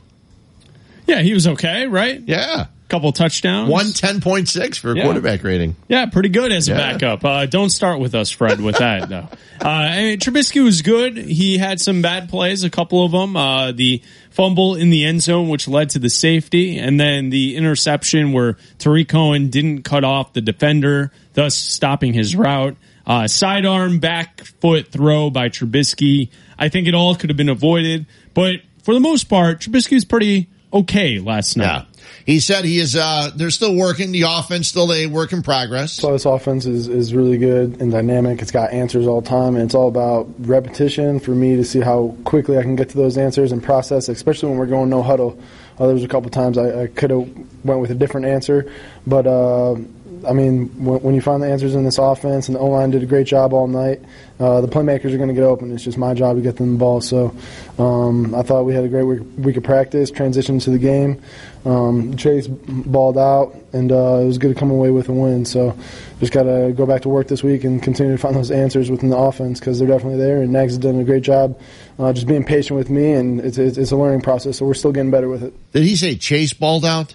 [1.06, 2.20] Yeah, he was okay, right?
[2.24, 2.66] Yeah.
[2.92, 3.70] Couple touchdowns.
[3.70, 5.04] 110.6 for a Yeah.
[5.04, 5.76] quarterback rating.
[5.88, 6.76] Yeah, pretty good as a Yeah.
[6.92, 7.24] backup.
[7.24, 9.28] Uh, don't start with us, Fred, with that though.
[9.62, 11.16] Uh, I mean, Trubisky was good.
[11.16, 13.36] He had some bad plays, a couple of them.
[13.36, 17.54] Uh, the fumble in the end zone, which led to the safety, and then the
[17.56, 22.76] interception where Tarik Cohen didn't cut off the defender, thus stopping his route.
[23.06, 26.28] Uh, sidearm back foot throw by Trubisky.
[26.58, 28.04] I think it all could have been avoided,
[28.34, 31.64] but for the most part, Trubisky was pretty okay last night.
[31.66, 31.82] Yeah.
[32.24, 34.12] He said he is, uh, they're still working.
[34.12, 35.92] The offense still a work in progress.
[35.92, 38.42] So this offense is, is really good and dynamic.
[38.42, 41.80] It's got answers all the time, and it's all about repetition for me to see
[41.80, 45.02] how quickly I can get to those answers and process, especially when we're going no
[45.02, 45.38] huddle.
[45.78, 47.28] Uh, there was a couple times I, I could have
[47.64, 48.70] went with a different answer,
[49.06, 49.76] but uh,
[50.24, 52.90] I mean, when, when you find the answers in this offense, and the O line
[52.90, 54.00] did a great job all night,
[54.40, 55.72] uh, the playmakers are going to get open.
[55.72, 57.00] It's just my job to get them the ball.
[57.00, 57.34] So
[57.78, 61.22] um, I thought we had a great week, week of practice, transition to the game.
[61.64, 65.44] Um, Chase balled out, and uh, it was good to come away with a win.
[65.44, 65.76] So
[66.18, 68.90] just got to go back to work this week and continue to find those answers
[68.90, 70.42] within the offense because they're definitely there.
[70.42, 71.58] And Nags has done a great job
[71.98, 74.58] uh, just being patient with me, and it's, it's, it's a learning process.
[74.58, 75.54] So we're still getting better with it.
[75.72, 77.14] Did he say Chase balled out?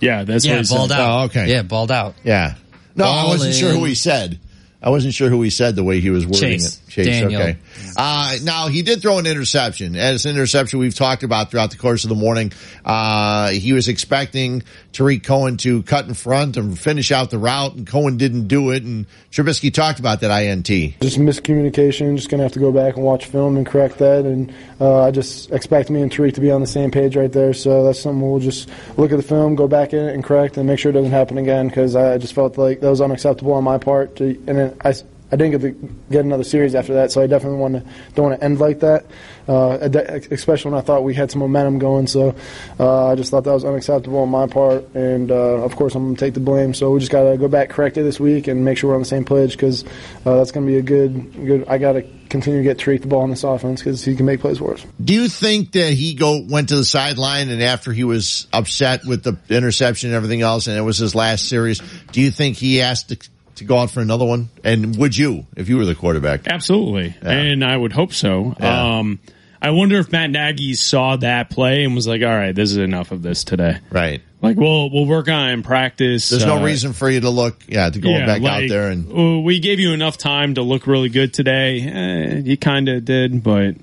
[0.00, 0.76] Yeah, that's yeah, what he said.
[0.76, 1.20] balled out.
[1.20, 1.50] Oh, okay.
[1.50, 2.14] Yeah, balled out.
[2.24, 2.54] Yeah.
[2.94, 4.38] No, I wasn't sure who he said.
[4.82, 6.80] I wasn't sure who he said the way he was wording Chase.
[6.86, 6.90] it.
[6.90, 7.42] Chase, Daniel.
[7.42, 7.58] okay.
[7.96, 9.94] Uh, now he did throw an interception.
[9.94, 12.52] As an interception we've talked about throughout the course of the morning.
[12.82, 14.62] Uh, he was expecting
[14.92, 18.70] Tarik Cohen to cut in front and finish out the route and Cohen didn't do
[18.70, 20.66] it and Trubisky talked about that INT.
[20.66, 22.16] Just miscommunication.
[22.16, 24.24] Just gonna have to go back and watch film and correct that.
[24.24, 27.30] And uh, I just expect me and Tarik to be on the same page right
[27.30, 27.52] there.
[27.52, 30.56] So that's something we'll just look at the film, go back in it, and correct,
[30.56, 31.68] and make sure it doesn't happen again.
[31.68, 34.16] Because I just felt like that was unacceptable on my part.
[34.16, 34.94] To, and then I,
[35.32, 37.12] I didn't get to get another series after that.
[37.12, 37.84] So I definitely want to
[38.14, 39.06] don't want to end like that.
[39.46, 39.88] Uh,
[40.30, 42.06] especially when I thought we had some momentum going.
[42.06, 42.34] So
[42.78, 44.94] uh, I just thought that was unacceptable on my part.
[44.94, 46.74] And uh, of course I'm gonna take the blame.
[46.74, 49.02] So we just gotta go back, correct it this week, and make sure we're on
[49.02, 49.84] the same page because
[50.24, 51.68] uh, that's gonna be a good good.
[51.68, 54.40] I gotta continue to get Tarik the ball in this offense because he can make
[54.40, 54.86] plays for us.
[55.02, 59.04] Do you think that he go went to the sideline and after he was upset
[59.04, 61.80] with the interception and everything else, and it was his last series?
[62.12, 63.30] Do you think he asked to,
[63.60, 64.50] to go out for another one?
[64.64, 66.46] And would you, if you were the quarterback?
[66.46, 67.14] Absolutely.
[67.22, 67.30] Yeah.
[67.30, 68.54] And I would hope so.
[68.60, 68.98] Yeah.
[68.98, 69.20] Um,
[69.62, 72.78] I wonder if Matt Nagy saw that play and was like, "All right, this is
[72.78, 74.22] enough of this today." Right.
[74.40, 76.30] Like, we'll we'll work on it in practice.
[76.30, 78.88] There's no Uh, reason for you to look, yeah, to go yeah, back out there
[78.88, 81.80] and we gave you enough time to look really good today.
[81.82, 83.74] Eh, you kind of did, but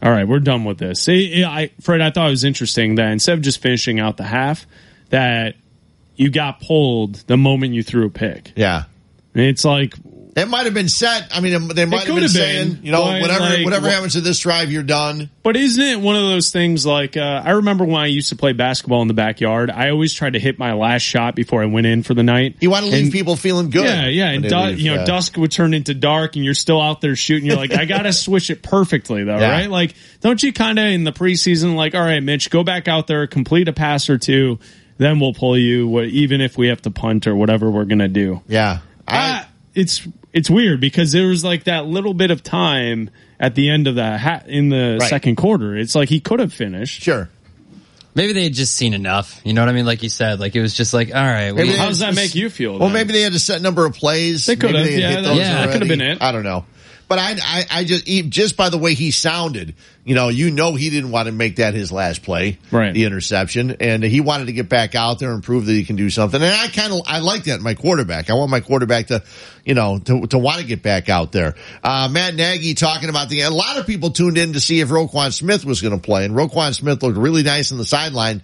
[0.00, 1.02] all right, we're done with this.
[1.02, 4.22] See, I, Fred, I thought it was interesting that instead of just finishing out the
[4.22, 4.68] half,
[5.10, 5.56] that
[6.14, 8.52] you got pulled the moment you threw a pick.
[8.54, 8.84] yeah.
[9.34, 9.94] It's like
[10.36, 11.28] It might have been set.
[11.32, 14.20] I mean, they might have been saying, been, you know, whatever like, whatever happens to
[14.20, 15.30] this drive, you're done.
[15.42, 18.36] But isn't it one of those things like uh, I remember when I used to
[18.36, 21.66] play basketball in the backyard, I always tried to hit my last shot before I
[21.66, 22.56] went in for the night.
[22.60, 23.84] You want to leave And- people feeling good.
[23.84, 25.04] Yeah, yeah, and du- leave, you know, yeah.
[25.04, 27.46] dusk would turn into dark, and you're still out there shooting.
[27.46, 29.50] You're like, I gotta switch it perfectly, though, Yeah.
[29.50, 29.70] right?
[29.70, 33.06] Like, don't you kind of in the preseason, like, all right, Mitch, go back out
[33.08, 34.58] there, complete a pass or two,
[34.98, 38.08] then we'll pull you, what, even if we have to punt or whatever we're gonna
[38.08, 38.42] do.
[38.48, 38.78] Yeah,
[39.10, 43.10] Ah, it's it's weird because there was like that little bit of time
[43.40, 45.08] at the end of the ha- in the Right.
[45.08, 45.76] second quarter.
[45.76, 47.02] It's like he could have finished.
[47.02, 47.28] Sure.
[48.14, 49.40] Maybe they had just seen enough.
[49.44, 49.86] You know what I mean?
[49.86, 51.52] Like you said, like it was just like, all right.
[51.52, 51.88] Maybe we- they had-
[52.80, 54.46] Well, maybe they had a set number of plays.
[54.46, 56.18] They could have, had yeah, that- those yeah, that could have been it.
[56.20, 56.64] I don't know.
[57.08, 59.74] But I, I, I just, just by the way he sounded,
[60.04, 62.92] you know, you know, he didn't want to make that his last play, right?
[62.92, 65.96] The interception, and he wanted to get back out there and prove that he can
[65.96, 66.40] do something.
[66.40, 68.28] And I kind of, I like that my quarterback.
[68.28, 69.22] I want my quarterback to,
[69.64, 71.54] you know, to, to want to get back out there.
[71.82, 74.88] Uh, Matt Nagy talking about the, a lot of people tuned in to see if
[74.88, 78.42] Roquan Smith was going to play, and Roquan Smith looked really nice on the sideline.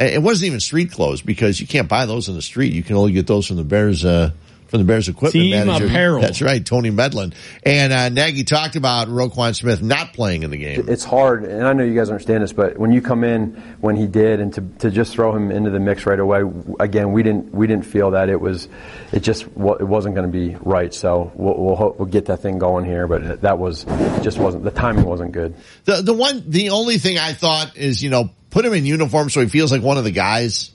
[0.00, 2.72] It wasn't even street clothes because you can't buy those in the street.
[2.72, 4.30] You can only get those from the Bears, uh,
[4.68, 5.86] from the Bears equipment Team manager.
[5.86, 6.20] apparel.
[6.20, 7.32] That's right, Tony Medlin.
[7.62, 10.86] And uh, Nagy talked about Roquan Smith not playing in the game.
[10.88, 13.96] It's hard, and I know you guys understand this, but when you come in when
[13.96, 16.42] he did, and to, to just throw him into the mix right away,
[16.80, 18.68] again, we didn't we didn't feel that it was
[19.12, 20.92] it just it wasn't going to be right.
[20.92, 24.38] So we'll we'll, hope, we'll get that thing going here, but that was it just
[24.38, 25.54] wasn't the timing wasn't good.
[25.84, 29.28] The the one the only thing I thought is you know put him in uniform
[29.28, 30.70] so he feels like one of the guys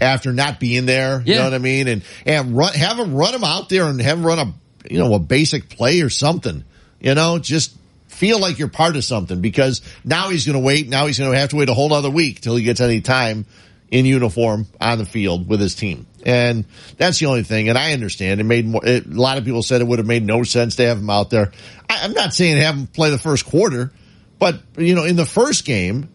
[0.00, 1.22] after not being there.
[1.24, 1.88] You know what I mean?
[1.88, 4.54] And and run have him run him out there and have him run a
[4.90, 6.64] you know a basic play or something.
[7.00, 7.76] You know, just
[8.08, 10.88] feel like you're part of something because now he's going to wait.
[10.88, 13.00] Now he's going to have to wait a whole other week till he gets any
[13.00, 13.46] time
[13.90, 16.06] in uniform on the field with his team.
[16.24, 16.64] And
[16.96, 17.68] that's the only thing.
[17.68, 20.06] And I understand it made more, it, a lot of people said it would have
[20.06, 21.52] made no sense to have him out there.
[21.90, 23.92] I, I'm not saying have him play the first quarter,
[24.38, 26.08] but you know, in the first game,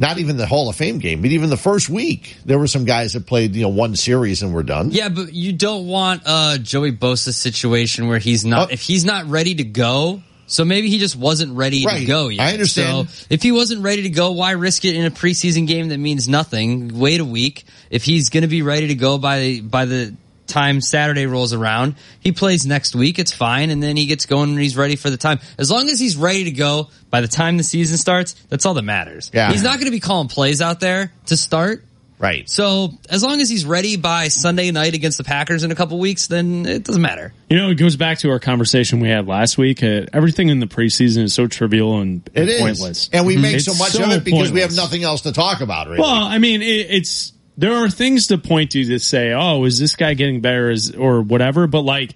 [0.00, 2.86] not even the Hall of Fame game, but even the first week, there were some
[2.86, 4.90] guys that played, you know, one series and were done.
[4.90, 8.72] Yeah, but you don't want a Joey Bosa situation where he's not, oh.
[8.72, 10.22] if he's not ready to go.
[10.46, 12.42] So maybe he just wasn't ready to go yet.
[12.42, 13.08] I understand.
[13.08, 15.98] So if he wasn't ready to go, why risk it in a preseason game that
[15.98, 16.98] means nothing?
[16.98, 17.64] Wait a week.
[17.88, 20.16] If he's going to be ready to go by by the
[20.50, 23.18] time Saturday rolls around, he plays next week.
[23.18, 25.38] It's fine, and then he gets going and he's ready for the time.
[25.58, 28.74] As long as he's ready to go by the time the season starts, that's all
[28.74, 29.30] that matters.
[29.32, 29.50] Yeah.
[29.50, 31.84] he's not going to be calling plays out there to start.
[32.20, 32.50] Right.
[32.50, 35.98] So as long as he's ready by Sunday night against the Packers in a couple
[35.98, 37.32] weeks, then it doesn't matter.
[37.48, 39.82] You know, it goes back to our conversation we had last week.
[39.82, 42.60] Uh, everything in the preseason is so trivial and, It and is.
[42.60, 45.22] pointless, And we make It's so much so of it because we have nothing else
[45.22, 46.00] to talk about, really.
[46.00, 49.78] Well, I mean, it, it's there are things to point to to say, oh, is
[49.78, 51.66] this guy getting better, or whatever.
[51.66, 52.14] But like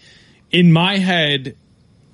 [0.51, 1.57] in my head,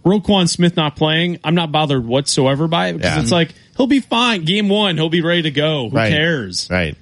[0.04, 3.22] Roquan Smith not playing, I'm not bothered whatsoever by it because Yeah.
[3.22, 4.44] it's like he'll be fine.
[4.44, 5.88] Game one, he'll be ready to go.
[5.88, 6.10] Who Right.
[6.10, 6.68] cares?
[6.70, 6.96] Right.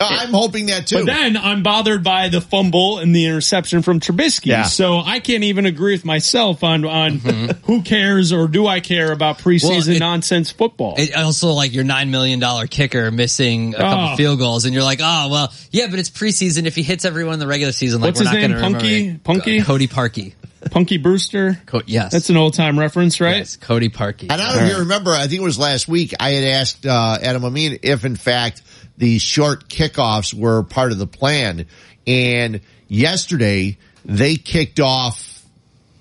[0.00, 0.96] I'm hoping that too.
[0.96, 4.46] But then I'm bothered by the fumble and the interception from Trubisky.
[4.46, 4.62] Yeah.
[4.64, 7.18] So I can't even agree with myself on on
[7.64, 9.88] who cares or do I care about preseason Mm-hmm.
[9.88, 10.94] Well, it- nonsense football.
[10.98, 14.16] It also like your nine million dollar kicker missing a couple Oh.
[14.16, 16.66] field goals, and you're like, oh well, yeah, but it's preseason.
[16.66, 18.50] If he hits everyone in the regular season, like What's we're his not name?
[18.50, 19.00] going to Punky?
[19.02, 19.20] remember.
[19.24, 19.60] Punky?
[19.60, 20.34] Uh, Cody Parkey.
[20.70, 21.60] Punky Brewster.
[21.66, 23.38] Co- yes, That's an old time reference, right?
[23.38, 24.22] Yes, Cody Parkey.
[24.24, 26.44] And I don't know if you remember, I think it was last week, I had
[26.44, 28.62] asked uh, Adam Amin if, in fact,
[28.98, 31.66] the short kickoffs were part of the plan.
[32.06, 35.44] And yesterday, they kicked off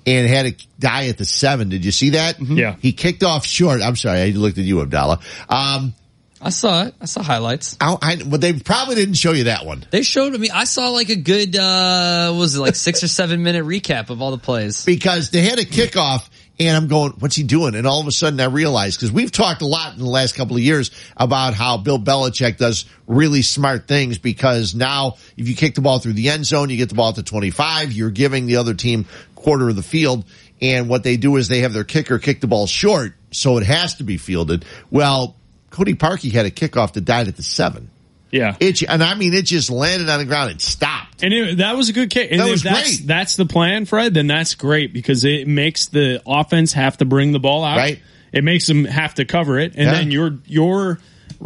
[0.06, 1.70] and had a die at the seven.
[1.70, 2.40] Did you see that?
[2.42, 2.76] Yeah.
[2.82, 3.82] He kicked off short.
[3.82, 5.20] I'm sorry, I looked at you, Abdallah.
[5.48, 5.94] Um,
[6.42, 6.96] I saw it.
[7.02, 7.78] I saw highlights.
[7.82, 9.86] I, I, but they probably didn't show you that one.
[9.90, 10.50] They showed me.
[10.50, 14.10] I saw like a good, uh, what was it like six or seven minute recap
[14.10, 14.86] of all the plays.
[14.86, 17.76] because they had a kickoff and I'm going, what's he doing?
[17.76, 20.36] And all of a sudden I realized, because we've talked a lot in the last
[20.36, 25.56] couple of years about how Bill Belichick does really smart things because now if you
[25.56, 28.10] kick the ball through the end zone, you get the ball at the 25, you're
[28.10, 29.06] giving the other team
[29.36, 30.26] quarter of the field.
[30.60, 33.66] And what they do is they have their kicker kick the ball short, so it
[33.66, 34.66] has to be fielded.
[34.90, 35.36] Well,
[35.70, 37.92] Cody Parkey had a kickoff that died at the seven.
[38.32, 38.56] Yeah.
[38.60, 41.24] It, and I mean, it just landed on the ground and stopped.
[41.24, 42.32] And it, that was a good kick.
[42.32, 43.08] And That was that's, great.
[43.08, 44.14] That's the plan, Fred.
[44.14, 47.78] Then that's great because it makes the offense have to bring the ball out.
[47.78, 48.00] Right.
[48.34, 49.92] It makes them have to cover it, and Yeah.
[49.94, 51.00] then your your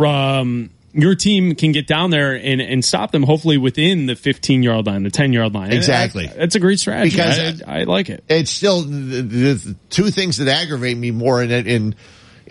[0.03, 3.23] um, your team can get down there and, and stop them.
[3.23, 5.71] Hopefully within the 15 yard line, the 10 yard line.
[5.71, 6.27] Exactly.
[6.27, 7.15] that's a great strategy.
[7.15, 8.23] Because- I, I like it.
[8.27, 11.95] it's still the, the, the two things that aggravate me more in in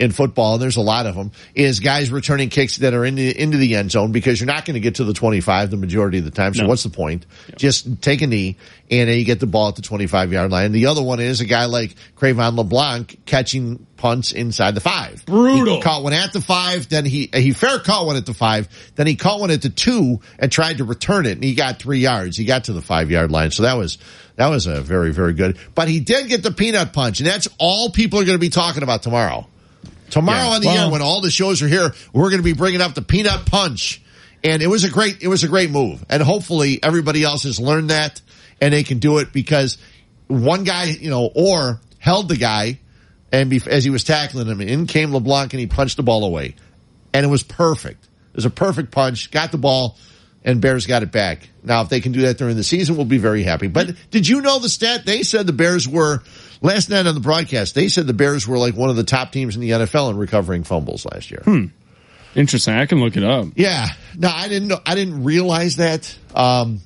[0.01, 3.39] in football, and there's a lot of them, is guys returning kicks that are into
[3.41, 6.17] into the end zone because you're not going to get to the 25 the majority
[6.17, 6.53] of the time.
[6.53, 6.69] So No.
[6.69, 7.25] what's the point?
[7.55, 8.57] Just take a knee
[8.89, 10.71] and then you get the ball at the 25 yard line.
[10.71, 15.23] The other one is a guy like Cre'Von LeBlanc catching punts inside the five.
[15.27, 15.75] Brutal.
[15.75, 18.67] He caught one at the five, then he he fair caught one at the five,
[18.95, 21.79] then he caught one at the two and tried to return it, and he got
[21.79, 22.35] three yards.
[22.37, 23.99] He got to the five yard line, so that was
[24.37, 25.57] that was a very very good.
[25.75, 28.49] But he did get the peanut punch, and that's all people are going to be
[28.49, 29.47] talking about tomorrow.
[30.11, 30.55] Tomorrow Yeah.
[30.55, 32.81] on the Well- air, when all the shows are here, we're going to be bringing
[32.81, 34.01] up the peanut punch,
[34.43, 37.59] and it was a great it was a great move, and hopefully everybody else has
[37.59, 38.21] learned that
[38.61, 39.77] and they can do it because
[40.27, 42.79] one guy, you know, or held the guy,
[43.31, 46.55] and as he was tackling him, in came LeBlanc and he punched the ball away,
[47.13, 48.03] and it was perfect.
[48.03, 49.31] It was a perfect punch.
[49.31, 49.97] Got the ball,
[50.45, 51.49] and Bears got it back.
[51.63, 53.67] Now, if they can do that during the season, we'll be very happy.
[53.67, 55.05] But did you know the stat?
[55.05, 56.23] They said the Bears were
[56.61, 57.75] last night on the broadcast.
[57.75, 60.17] They said the Bears were like one of the top teams in the NFL in
[60.17, 61.41] recovering fumbles last year.
[61.43, 61.65] Hmm.
[62.35, 62.75] Interesting.
[62.75, 63.47] I can look it up.
[63.55, 63.87] Yeah.
[64.17, 64.79] No, I didn't know.
[64.85, 66.15] I didn't realize that.
[66.33, 66.79] Um,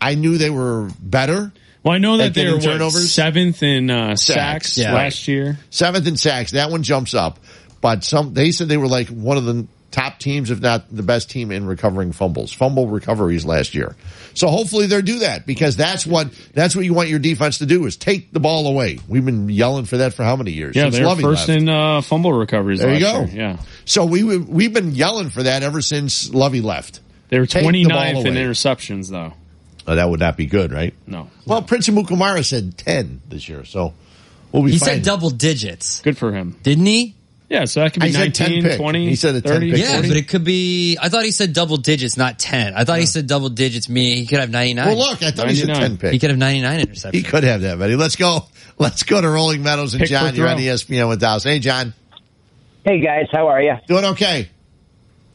[0.00, 1.52] I knew they were better.
[1.82, 4.94] Well, I know that they were what, seventh in uh, sacks, Yeah.
[4.94, 5.58] last year.
[5.70, 6.52] Seventh in sacks.
[6.52, 7.38] That one jumps up.
[7.80, 11.02] But some, they said they were like one of the top teams, if not the
[11.04, 13.94] best team in recovering fumbles, fumble recoveries last year.
[14.34, 17.66] So hopefully they'll do that because that's what, that's what you want your defense to
[17.66, 18.98] do is take the ball away.
[19.06, 20.74] We've been yelling for that for how many years?
[20.74, 21.60] Yeah, Since they're Lovey first left.
[21.62, 22.80] in uh, fumble recoveries.
[22.80, 23.20] There you go.
[23.24, 23.28] year.
[23.32, 27.00] Yeah, So we, we've been yelling for that ever since Lovey left.
[27.28, 29.34] they were Take the in interceptions, though.
[29.86, 30.94] Oh, that would not be good, right?
[31.06, 31.28] No.
[31.44, 33.92] Well, Prince Amukamara said 10 this year, so
[34.52, 34.88] we'll be He fine.
[34.88, 36.56] said double digits, Good for him.
[36.62, 37.16] didn't he?
[37.52, 39.70] Yeah, so that could be I 19, 20, He said a 10 30.
[39.72, 39.80] pick.
[39.80, 40.08] Yeah, 40?
[40.08, 40.96] but it could be.
[40.98, 42.72] I thought he said double digits, not ten.
[42.74, 43.90] I thought he said double digits.
[43.90, 44.86] Me, he could have ninety nine.
[44.86, 45.90] Well, look, I thought he said 99.
[45.90, 46.12] 10 pick.
[46.14, 47.12] he could have ninety nine interceptions.
[47.12, 47.94] He could have that, buddy.
[47.94, 48.46] Let's go.
[48.78, 50.30] Let's go to Rolling Meadows and Pick John.
[50.30, 50.64] for You're on throw.
[50.64, 51.44] ESPN with Dallas.
[51.44, 51.92] Hey, John.
[52.86, 53.74] Hey guys, how are you?
[53.86, 54.48] Doing okay.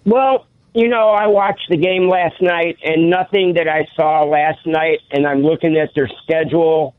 [0.05, 4.65] Well, you know, I watched the game last night, and nothing that I saw last
[4.65, 6.95] night, and I'm looking at their schedule,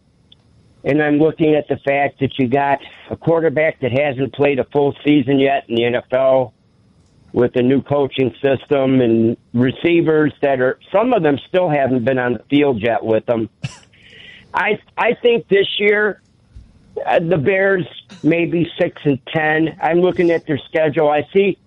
[0.88, 2.78] and I'm looking at the fact that you got
[3.10, 6.52] a quarterback that hasn't played a full season yet in the NFL
[7.34, 12.18] with a new coaching system and receivers that are some of them still haven't been
[12.18, 13.50] on the field yet with them.
[14.54, 16.22] I I think this year
[17.04, 17.86] uh, the Bears
[18.22, 19.78] may be six and ten.
[19.82, 21.10] I'm looking at their schedule.
[21.10, 21.58] I see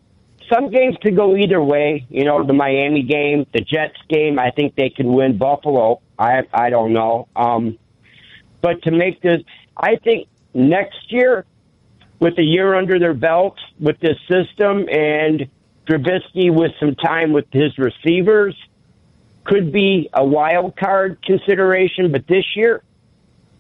[0.52, 2.08] some games could go either way.
[2.10, 4.40] You know, the Miami game, the Jets game.
[4.40, 5.38] I think they can win.
[5.38, 6.02] Buffalo.
[6.18, 7.28] I I don't know.
[7.36, 7.78] Um,
[8.62, 9.42] but to make this,
[9.76, 11.46] I think next year,
[12.20, 15.50] with a year under their belt with this system and
[15.90, 18.56] Trubisky with some time with his receivers,
[19.44, 22.12] could be a wild card consideration.
[22.12, 22.84] But this year,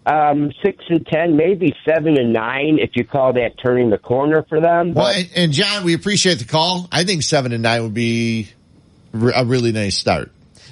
[0.06, 4.44] um, six and ten, maybe seven and nine, if you call that turning the corner
[4.48, 4.94] for them.
[4.94, 6.88] Well, and, and John, we appreciate the call.
[6.92, 8.50] I think 7 and 9 would be
[9.14, 10.32] a really nice start.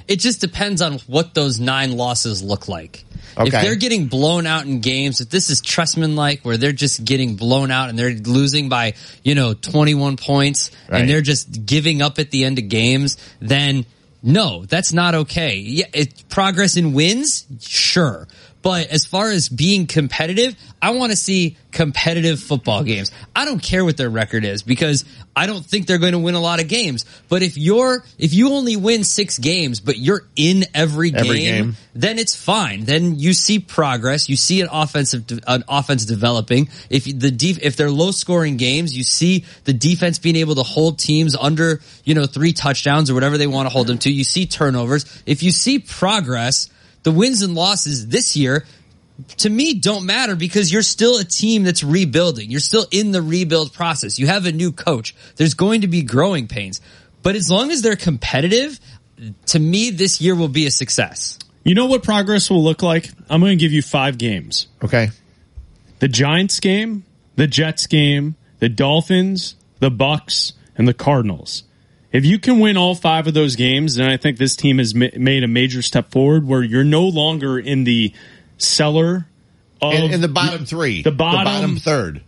[0.10, 3.06] It just depends on what those nine losses look like.
[3.38, 7.06] If they're getting blown out in games, if this is Trestman like, where they're just
[7.06, 11.02] getting blown out and they're losing by, you know, 21 points Right.
[11.02, 13.86] and they're just giving up at the end of games, then
[14.22, 15.58] no, that's not okay.
[15.58, 18.28] Yeah, it, progress in wins, sure.
[18.62, 23.12] But as far as being competitive, I want to see competitive football games.
[23.36, 25.06] I don't care what their record is because
[25.36, 27.06] I don't think they're going to win a lot of games.
[27.30, 31.76] But if you're, if you only win six games, but you're in every, Every game.
[31.94, 32.84] then it's fine.
[32.84, 34.28] Then you see progress.
[34.28, 36.70] You see an offensive, an offense developing.
[36.90, 40.64] If the def, if they're low scoring games, you see the defense being able to
[40.64, 44.12] hold teams under, you know, three touchdowns or whatever they want to hold them to.
[44.12, 45.06] You see turnovers.
[45.26, 46.70] If you see progress,
[47.04, 48.66] the wins and losses this year,
[49.38, 52.52] to me don't matter because you're still a team that's rebuilding.
[52.52, 54.20] You're still in the rebuild process.
[54.20, 55.16] You have a new coach.
[55.36, 56.82] There's going to be growing pains.
[57.22, 58.80] But as long as they're competitive,
[59.48, 61.38] to me this year will be a success.
[61.64, 63.10] You know what progress will look like?
[63.30, 64.68] I'm going to give you five games.
[64.84, 65.10] Okay.
[66.00, 67.04] The Giants game,
[67.36, 71.64] the Jets game, the Dolphins, the Bucs, and the Cardinals.
[72.12, 74.96] If you can win all five of those games, then I think this team has
[74.96, 78.14] ma- made a major step forward where you're no longer in the
[78.58, 79.28] cellar
[79.82, 81.02] of In, in the bottom three.
[81.04, 82.22] the bottom, bottom third.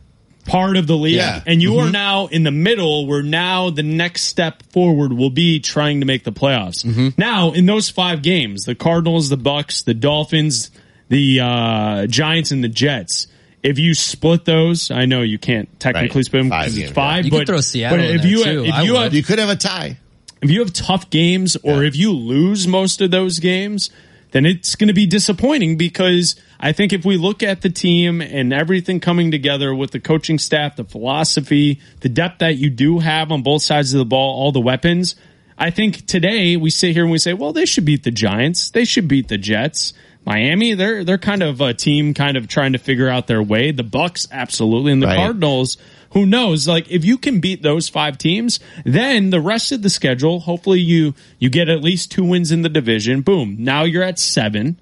[0.46, 1.16] part of the league.
[1.16, 1.42] Yeah.
[1.46, 1.92] And you are Mhm.
[1.94, 6.24] now in the middle where now the next step forward will be trying to make
[6.24, 6.86] the playoffs.
[6.86, 7.10] Mm-hmm.
[7.18, 10.72] Now, in those five games, the Cardinals, the Bucs, the Dolphins,
[11.10, 13.28] the uh, Giants, and the Jets,
[13.64, 16.26] if you split those, I know you can't technically Right.
[16.26, 17.26] split them Five because it's games, five.
[17.26, 18.66] You but could throw Seattle but in if there, you too.
[18.66, 19.98] if I you have You could have a tie.
[20.42, 23.90] if you have tough games or if you lose most of those games,
[24.32, 28.22] then it's going to be disappointing because I think if we look at the team
[28.22, 33.00] and everything coming together with the coaching staff, the philosophy, the depth that you do
[33.00, 35.16] have on both sides of the ball, all the weapons,
[35.58, 38.72] I think today we sit here and we say, well, they should beat the Giants.
[38.72, 39.94] They should beat the Jets.
[40.26, 43.72] Miami, they're they're kind of a team kind of trying to figure out their way.
[43.72, 45.18] The Bucs, absolutely, and the Right.
[45.18, 45.78] Cardinals,
[46.12, 46.68] who knows?
[46.68, 50.80] Like if you can beat those five teams, then the rest of the schedule, hopefully
[50.80, 53.22] you you get at least two wins in the division.
[53.22, 53.58] Boom.
[53.60, 54.80] Now you're at seven,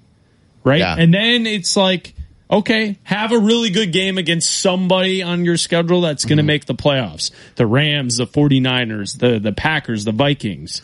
[0.62, 0.80] right?
[0.80, 0.96] Yeah.
[0.98, 2.14] And then it's like,
[2.50, 6.48] okay, have a really good game against somebody on your schedule that's going to mm-hmm.
[6.48, 7.30] make the playoffs.
[7.54, 10.82] The Rams, the 49ers, the the Packers, the Vikings,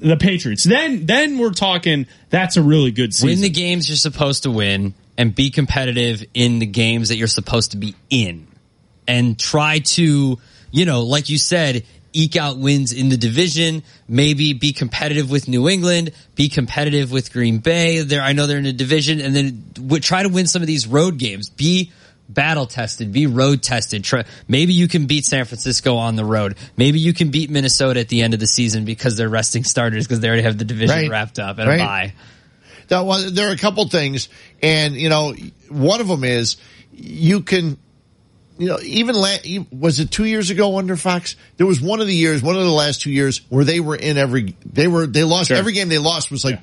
[0.00, 0.64] the Patriots.
[0.64, 3.28] Then then we're talking that's a really good season.
[3.28, 7.26] Win the games you're supposed to win and be competitive in the games that you're
[7.26, 8.46] supposed to be in.
[9.06, 10.38] And try to,
[10.70, 11.84] you know, like you said,
[12.14, 17.32] eke out wins in the division, maybe be competitive with New England, be competitive with
[17.32, 18.00] Green Bay.
[18.00, 20.68] There, I know they're in a division and then w- try to win some of
[20.68, 21.50] these road games.
[21.50, 21.92] Be
[22.28, 24.02] battle tested, be road tested.
[24.04, 26.56] Try, maybe you can beat San Francisco on the road.
[26.76, 30.04] Maybe you can beat Minnesota at the end of the season because they're resting starters
[30.06, 31.10] because they already have the division Right.
[31.10, 31.80] wrapped up and Right.
[31.80, 32.12] a bye.
[32.88, 34.28] That was, there are a couple things,
[34.62, 35.34] and you know,
[35.68, 36.56] one of them is
[36.92, 37.78] you can,
[38.58, 39.36] you know, even la-
[39.72, 41.34] was it two years ago under Fox?
[41.56, 43.96] There was one of the years, one of the last two years where they were
[43.96, 45.56] in every, they were, they lost Sure.
[45.56, 46.60] every game they lost was like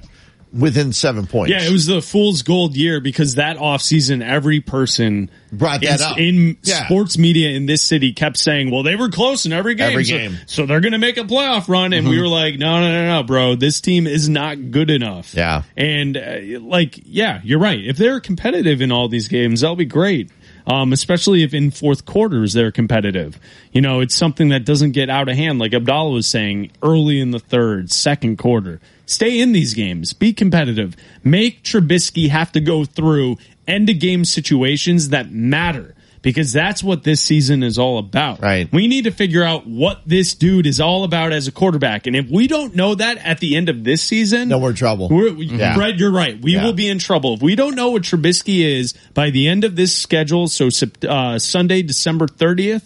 [0.54, 1.52] within seven points.
[1.52, 6.06] Yeah, it was the fool's gold year because that offseason, every person Brought that in,
[6.06, 6.18] up.
[6.18, 6.86] in Yeah.
[6.86, 10.04] sports media in this city kept saying, "Well, they were close in every game, Every
[10.06, 10.38] so, game.
[10.46, 12.22] so they're going to make a playoff run." And we Mhm.
[12.22, 15.64] were like, "No, no, no, no, bro, this team is not good enough." Yeah.
[15.78, 17.80] and uh, like, yeah, you're right.
[17.84, 20.30] If they're competitive in all these games, that'll be great.
[20.68, 23.40] Um, especially if in fourth quarters they're competitive.
[23.72, 27.20] You know, it's something that doesn't get out of hand, like Abdallah was saying early
[27.20, 28.80] in the third, second quarter.
[29.06, 30.14] Stay in these games.
[30.14, 30.96] Be competitive.
[31.24, 37.04] Make Trubisky have to go through end of game situations that matter because that's what
[37.04, 38.42] this season is all about.
[38.42, 38.72] Right.
[38.72, 42.06] We need to figure out what this dude is all about as a quarterback.
[42.08, 44.76] And if we don't know that at the end of this season, no, we're in
[44.76, 45.10] trouble.
[45.10, 45.74] We're, Yeah.
[45.76, 46.40] Fred, you're right.
[46.40, 46.66] We Yeah.
[46.66, 47.34] will be in trouble.
[47.36, 50.70] If we don't know what Trubisky is by the end of this schedule, so
[51.08, 52.84] uh, Sunday, December 30th,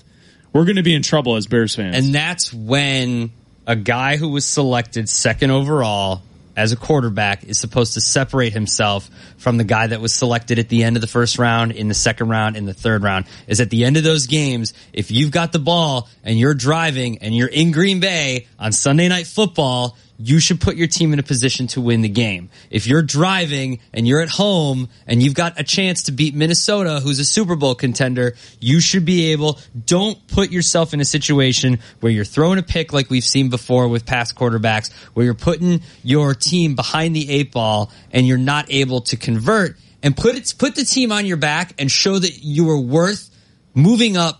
[0.54, 1.98] we're going to be in trouble as Bears fans.
[1.98, 3.32] And that's when
[3.68, 6.22] a guy who was selected second overall
[6.56, 10.70] as a quarterback is supposed to separate himself from the guy that was selected at
[10.70, 13.26] the end of the first round, in the second round, in the third round.
[13.48, 17.20] Is at the end of those games, if you've got the ball and you're driving
[17.20, 21.20] and you're in Green Bay on Sunday night football, you should put your team in
[21.20, 22.50] a position to win the game.
[22.70, 27.02] If you're driving and you're at home and you've got a chance to beat Minnesota,
[27.02, 31.80] who's a Super Bowl contender, you should be able, don't put yourself in a situation
[32.00, 35.82] where you're throwing a pick like we've seen before with past quarterbacks, where you're putting
[36.04, 40.54] your team behind the eight ball and you're not able to convert and put it,
[40.58, 43.30] put the team on your back and show that you are worth
[43.74, 44.40] moving up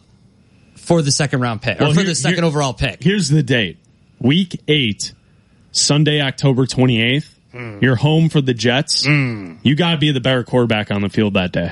[0.76, 3.04] for the second round pick or Well, for here- the second here- overall pick.
[3.04, 3.78] Here's the date
[4.22, 5.12] week eight,
[5.76, 7.28] Sunday, October 28th.
[7.52, 7.80] Hmm.
[7.82, 9.06] You're home for the Jets.
[9.06, 11.72] You got to be the better quarterback on the field that day.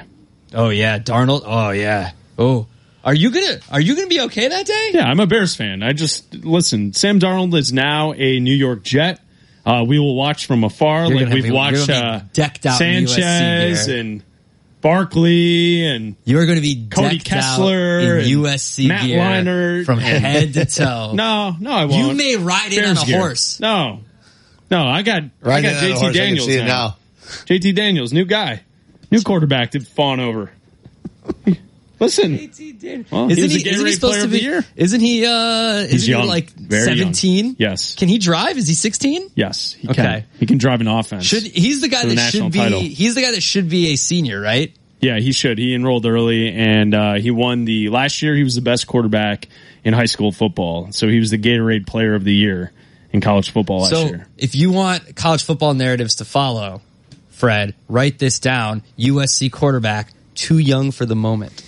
[0.53, 0.99] Oh, yeah.
[0.99, 1.43] Darnold.
[1.45, 2.11] Oh, yeah.
[2.37, 2.67] Oh.
[3.05, 4.91] Are you gonna Are you gonna be okay that day?
[4.93, 5.83] Yeah, I'm a Bears fan.
[5.83, 6.93] I just listen.
[6.93, 9.19] Sam Darnold is now a New York Jet.
[9.65, 12.79] Uh, we will watch from afar, You're like we've be- watched gonna uh, decked out
[12.81, 14.23] in USC Sanchez and
[14.83, 19.85] Barkley and you are going to be Cody Kessler in and USC Matt gear Leinart
[19.85, 21.13] from head to toe.
[21.15, 21.93] no, no, I won't.
[22.09, 23.19] You may ride in on Bears a gear.
[23.19, 23.59] horse.
[23.61, 24.01] No,
[24.69, 26.97] no, I got I got in on a JT horse, I can Daniels now.
[27.45, 28.61] JT Daniels, new guy,
[29.09, 30.51] new quarterback to fawn over.
[31.99, 32.31] Listen,
[33.11, 34.37] well, isn't was he, the isn't he supposed to be?
[34.39, 34.65] the year.
[34.75, 35.25] Isn't he?
[35.25, 37.55] uh He's Isn't young, he like seventeen?
[37.59, 37.95] Yes.
[37.95, 38.57] Can he drive?
[38.57, 39.29] Is he sixteen?
[39.35, 40.01] Yes, he Okay.
[40.01, 40.25] can.
[40.39, 41.25] He can drive an offense.
[41.25, 42.59] Should he's the guy for the that should be?
[42.59, 42.79] title.
[42.81, 44.75] He's the guy that should be a senior, right?
[45.01, 45.57] Yeah, he should.
[45.57, 48.35] He enrolled early and uh, he won the last year.
[48.35, 49.47] He was the best quarterback
[49.83, 50.91] in high school football.
[50.93, 52.71] So he was the Gatorade Player of the Year
[53.11, 54.27] in college football last so year.
[54.37, 56.81] if you want college football narratives to follow,
[57.29, 58.81] Fred, write this down.
[58.97, 61.61] USC quarterback, too young for the moment.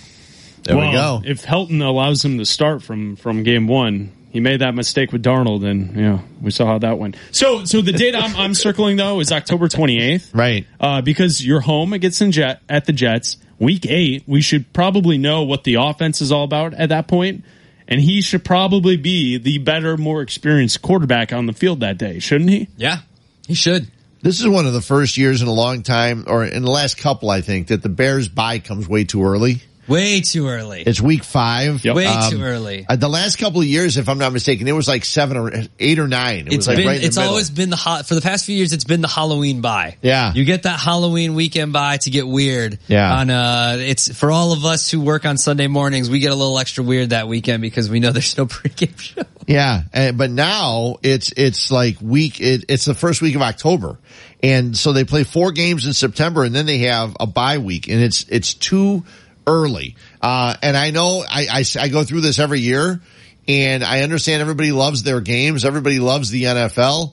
[0.74, 1.22] Well, we go.
[1.24, 5.22] If Helton allows him to start from from game one, he made that mistake with
[5.22, 7.16] Darnold, and you know we saw how that went.
[7.30, 10.66] So, so the date I'm, I'm circling though is October 28th, right?
[10.78, 13.38] Uh, because you're home against the Jet at the Jets.
[13.58, 17.44] Week eight, we should probably know what the offense is all about at that point,
[17.88, 22.18] and he should probably be the better, more experienced quarterback on the field that day,
[22.18, 22.68] shouldn't he?
[22.76, 22.98] Yeah,
[23.46, 23.90] he should.
[24.20, 26.98] This is one of the first years in a long time, or in the last
[26.98, 29.62] couple, I think, that the Bears bye comes way too early.
[29.88, 30.82] Way too early.
[30.82, 31.84] It's week five.
[31.84, 32.86] Way Um, too early.
[32.88, 35.52] uh, the last couple of years, if I'm not mistaken, it was like seven or
[35.78, 36.46] eight or nine.
[36.48, 37.30] It It's was like been, right in it's middle.
[37.30, 38.72] always been the hot for the past few years.
[38.72, 39.96] It's been the Halloween bye.
[40.02, 40.32] Yeah.
[40.34, 42.78] you get that Halloween weekend bye to get weird.
[42.88, 43.14] Yeah.
[43.16, 46.10] on uh, it's for all of us who work on Sunday mornings.
[46.10, 49.22] We get a little extra weird that weekend because we know there's no pregame show.
[49.46, 52.40] Yeah, and, but now it's it's like week.
[52.40, 53.96] It, it's the first week of October,
[54.42, 57.86] and so they play four games in September, and then they have a bye week,
[57.88, 59.04] and it's it's too
[59.46, 59.96] early.
[60.20, 63.00] Uh, and I know I, I I go through this every year,
[63.46, 67.12] and I understand everybody loves their games, everybody loves the NFL,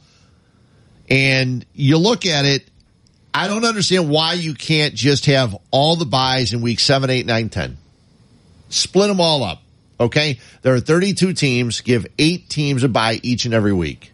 [1.10, 2.70] and you look at it.
[3.36, 7.26] I don't understand why you can't just have all the byes in week seven, eight,
[7.26, 7.78] nine, ten.
[8.70, 9.62] Split them all up.
[10.00, 10.40] Okay.
[10.62, 11.82] There are 32 teams.
[11.82, 14.13] Give eight teams a bye each and every week.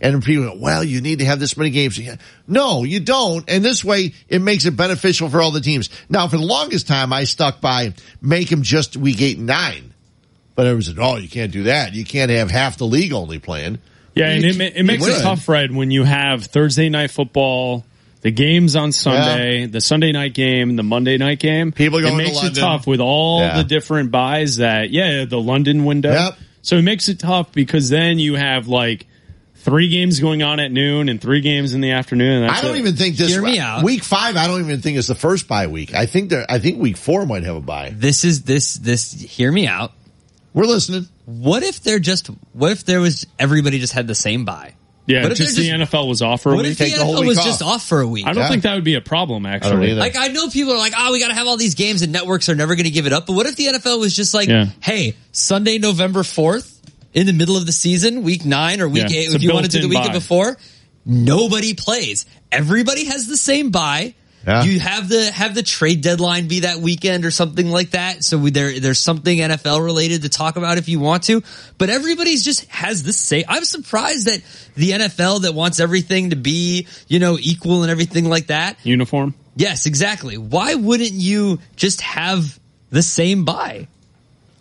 [0.00, 1.98] And people go, well, you need to have this many games.
[2.46, 3.44] No, you don't.
[3.50, 5.90] And this way it makes it beneficial for all the teams.
[6.08, 9.92] Now, for the longest time, I stuck by make them just week eight and nine.
[10.54, 11.94] But it was, oh, you can't do that.
[11.94, 13.78] You can't have half the league only playing.
[14.14, 17.84] Yeah, and it, it makes it tough, Fred, when you have Thursday night football,
[18.22, 21.70] the games on Sunday, the Sunday night game, the Monday night game.
[21.70, 23.58] People it going to makes it tough with all Yeah.
[23.58, 26.12] the different byes that, yeah, the London window.
[26.12, 26.38] Yep.
[26.62, 29.06] So it makes it tough because then you have like
[29.60, 32.42] three games going on at noon and three games in the afternoon.
[32.42, 32.80] and that's I don't it.
[32.80, 33.82] even think this Hear me out.
[33.82, 34.36] week five.
[34.36, 35.94] I don't even think is the first bye week.
[35.94, 36.46] I think there.
[36.48, 37.92] I think week four might have a bye.
[37.94, 39.12] This is this this.
[39.12, 39.92] Hear me out.
[40.54, 41.06] We're listening.
[41.26, 42.28] What if they're just?
[42.52, 44.74] What if there was everybody just had the same bye?
[45.06, 46.72] Yeah, What if just they're the NFL was off for a What week.
[46.72, 48.26] if the NFL was just off for a week?
[48.26, 48.48] I don't Yeah.
[48.50, 49.92] think that would be a problem, actually.
[49.92, 50.00] either.
[50.00, 52.12] Like I know people are like, oh, we got to have all these games, and
[52.12, 53.26] networks are never going to give it up.
[53.26, 54.66] But what if the NFL was just like, Yeah.
[54.80, 56.77] hey, Sunday, November fourth,
[57.18, 59.64] in the middle of the season, week nine or week Yeah, eight, if you want
[59.64, 60.18] to do the built-in weekend bye.
[60.18, 60.56] before,
[61.04, 62.26] nobody plays.
[62.52, 64.14] Everybody has the same bye.
[64.46, 64.62] Yeah.
[64.62, 68.22] You have the have the trade deadline be that weekend or something like that.
[68.22, 71.42] So we, there there's something NFL related to talk about if you want to.
[71.76, 73.44] But everybody's just has the same.
[73.48, 74.40] I'm surprised that
[74.76, 79.34] the NFL that wants everything to be you know equal and everything like that Uniform.
[79.56, 80.38] Yes, exactly.
[80.38, 83.88] Why wouldn't you just have the same bye?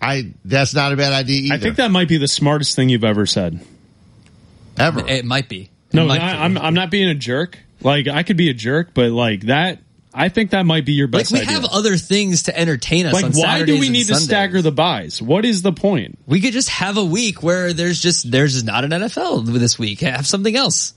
[0.01, 0.31] I.
[0.45, 1.55] That's not a bad idea either.
[1.55, 3.59] I think that might be the smartest thing you've ever said.
[4.77, 5.07] ever.
[5.07, 5.63] It might be.
[5.63, 6.39] It No, might I, be.
[6.39, 7.57] I'm I'm not being a jerk.
[7.81, 9.79] Like I could be a jerk, but like that,
[10.13, 11.31] I think that might be your best.
[11.31, 11.61] like we idea.
[11.61, 13.13] have other things to entertain us.
[13.13, 15.21] like on why Saturdays do we need to stagger the byes?
[15.21, 16.17] What is the point?
[16.25, 19.77] We could just have a week where there's just there's just not an NFL this
[19.77, 19.99] week.
[20.01, 20.93] Have something else.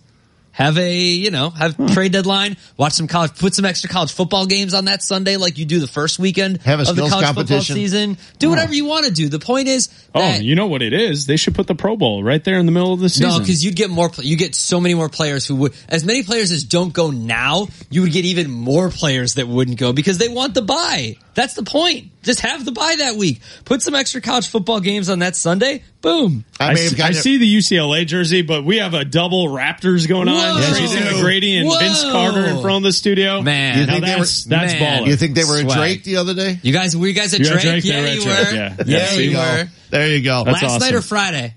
[0.52, 1.86] Have a you know have hmm.
[1.86, 2.56] trade deadline.
[2.77, 3.39] Watch some college.
[3.39, 6.62] Put some extra college football games on that Sunday, like you do the first weekend
[6.62, 8.18] Have a of the skills college football season.
[8.39, 8.51] Do hmm.
[8.51, 9.28] whatever you want to do.
[9.28, 11.27] The point is Oh, you know what it is?
[11.27, 13.28] They should put the Pro Bowl right there in the middle of the season.
[13.28, 14.10] No, because you'd get more.
[14.18, 15.74] You get so many more players who would.
[15.89, 19.78] As many players as don't go now, you would get even more players that wouldn't
[19.78, 21.16] go because they want the bye.
[21.35, 22.11] That's the point.
[22.23, 23.40] Just have the bye that week.
[23.65, 25.85] Put some extra college football games on that Sunday.
[26.02, 26.44] Boom.
[26.59, 30.09] I, may have see, I see the UCLA jersey, but we have a double Raptors
[30.09, 30.35] going on.
[30.35, 30.57] Whoa.
[30.69, 31.05] Tracy Yes, you do.
[31.24, 31.78] McGrady and Whoa.
[31.78, 33.43] Vince Carter in front of the studio.
[33.43, 33.78] Man.
[33.78, 35.02] You now think they that's, were- that's Man.
[35.02, 35.07] baller.
[35.07, 36.59] You think they were at Drake the other day?
[36.62, 37.62] You guys, were you guys at You at Drake?
[37.62, 37.85] Drake?
[37.85, 38.55] They Yeah, were at you Drake, were.
[38.55, 38.74] yeah.
[38.78, 39.69] Yeah, There you you were.
[39.90, 40.44] There you go.
[40.44, 41.55] That's Last night or Friday?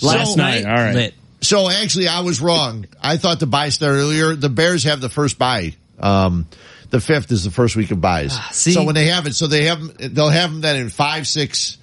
[0.00, 0.94] Last night, all right.
[0.94, 1.14] Lit.
[1.42, 2.86] So actually, I was wrong.
[3.02, 4.34] I thought the bye started earlier.
[4.36, 5.74] The Bears have the first bye.
[5.98, 6.46] Um,
[6.92, 8.30] the fifth is the first week of byes.
[8.32, 8.70] Ah, see?
[8.72, 11.26] so when they have it, so they have 'em- they'll have them then in five,
[11.26, 11.78] six,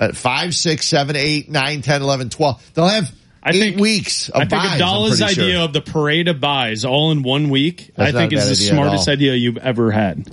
[0.00, 2.60] uh, five, six, seven, eight, nine, ten, eleven, twelve.
[2.74, 3.12] They'll have
[3.42, 4.66] I eight think- weeks of I think byes.
[4.66, 5.62] I'm Abdallah's idea sure.
[5.62, 8.72] of the parade of byes all in one week, That's I think is the idea
[8.72, 10.28] smartest idea you've ever had.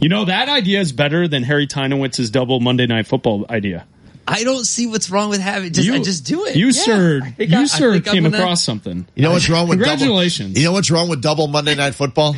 [0.00, 3.84] You know, that idea is better than Harry Teinowitz's double Monday night football idea.
[4.26, 5.72] I don't see what's wrong with having.
[5.72, 6.56] Just, you, I just do it.
[6.56, 6.72] You, Yeah.
[6.72, 9.06] sir, I think you, I- I sir, I'm came gonna- across something.
[9.14, 10.50] You know what's wrong with Congratulations.
[10.50, 12.34] Double, you know what's wrong with double Monday Night Football?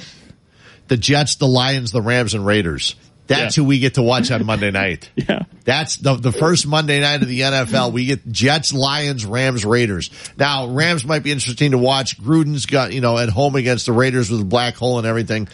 [0.88, 2.94] The Jets, the Lions, the Rams, and Raiders.
[3.26, 3.62] That's Yeah.
[3.62, 5.08] who we get to watch on Monday night.
[5.16, 5.44] Yeah.
[5.64, 7.92] That's the the first Monday night of the NFL.
[7.92, 10.10] We get Jets, Lions, Rams, Raiders.
[10.36, 12.18] Now Rams might be interesting to watch.
[12.20, 15.48] Gruden's got you know at home against the Raiders with a black hole and everything.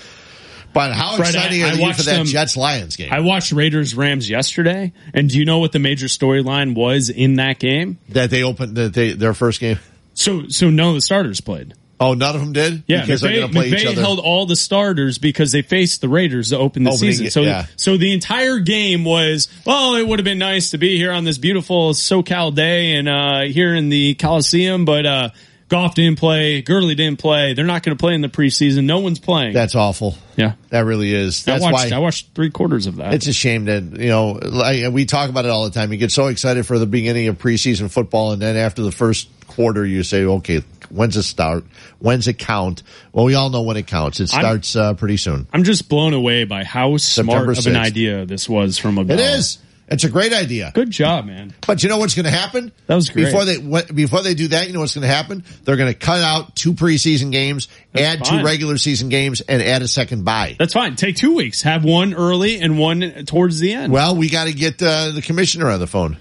[0.73, 3.13] But how Fred, exciting I- are I you for watched that them- Jets Lions game?
[3.13, 7.37] I watched Raiders Rams yesterday, and do you know what the major storyline was in
[7.37, 7.99] that game?
[8.11, 9.79] that they opened that they their first game.
[10.15, 11.75] So, so none of the starters played.
[12.03, 12.83] Oh, none of them did.
[12.87, 14.01] Yeah, because they're McVay, going to play each other.
[14.01, 17.27] held all the starters because they faced the Raiders to open the Opening season.
[17.27, 17.67] it, So, yeah.
[17.77, 21.25] so the entire game was, well, it would have been nice to be here on
[21.25, 25.29] this beautiful SoCal day and uh, here in the Coliseum, but uh,
[25.69, 27.53] Goff didn't play, Gurley didn't play.
[27.53, 28.85] They're not going to play in the preseason.
[28.85, 29.53] No one's playing.
[29.53, 30.17] That's awful.
[30.37, 30.55] Yeah.
[30.71, 31.47] That really is.
[31.47, 33.13] I That's watched, why I watched three quarters of that.
[33.13, 35.93] It's a shame that you know like, we talk about it all the time.
[35.93, 39.29] You get so excited for the beginning of preseason football, and then after the first
[39.61, 41.65] quarter, you say, "Okay, when's it start?
[41.99, 42.83] When's it count?"
[43.13, 44.21] Well, we all know when it counts.
[44.21, 45.47] It starts uh, pretty soon.
[45.53, 49.03] I'm just blown away by how smart September of an idea this was from a
[49.03, 49.59] It is.
[49.93, 50.71] It's a great idea.
[50.73, 51.53] Good job, man.
[51.67, 52.71] But you know what's going to happen?
[52.87, 53.25] That was great.
[53.25, 55.43] Before they what- before they do that, you know what's going to happen?
[55.65, 58.39] They're going to cut out two preseason games, add fine.
[58.39, 60.55] two regular season games, and add a second bye.
[60.61, 60.95] That's fine.
[60.95, 61.63] Take two weeks.
[61.63, 63.93] Have one early and one towards the end.
[63.93, 66.19] Well, we got to get uh, the commissioner on the phone.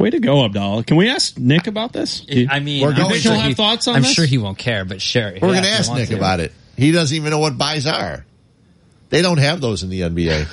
[0.00, 0.84] Way to go, Abdallah.
[0.84, 2.24] Can we ask Nick about this?
[2.50, 4.12] I mean, We're I'm going think sure he'll have he- thoughts on I'm this?
[4.14, 5.30] sure he won't care, but sure.
[5.32, 6.52] We're going to ask Nick about it.
[6.76, 8.24] He doesn't even know what byes are.
[9.10, 10.46] They don't have those in the NBA,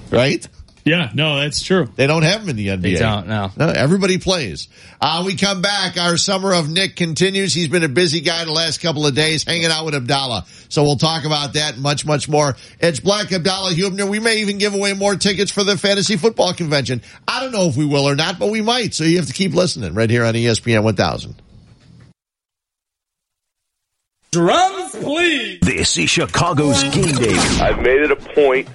[0.10, 0.48] right?
[0.86, 1.88] Yeah, no, that's true.
[1.96, 2.80] They don't have them in the NBA.
[2.80, 3.50] They don't, no.
[3.58, 4.68] everybody plays.
[5.00, 5.98] Uh, we come back.
[5.98, 7.52] Our summer of Nick continues.
[7.52, 10.46] He's been a busy guy the last couple of days hanging out with Abdallah.
[10.68, 12.54] So we'll talk about that much, much more.
[12.78, 14.08] It's Black Abdallah Hubner.
[14.08, 17.02] We may even give away more tickets for the fantasy football convention.
[17.26, 18.94] I don't know if we will or not, but we might.
[18.94, 21.34] So you have to keep listening right here on ESPN 1000.
[24.30, 25.58] Drums, please.
[25.62, 27.36] This is Chicago's game day.
[27.60, 28.68] I've made it a point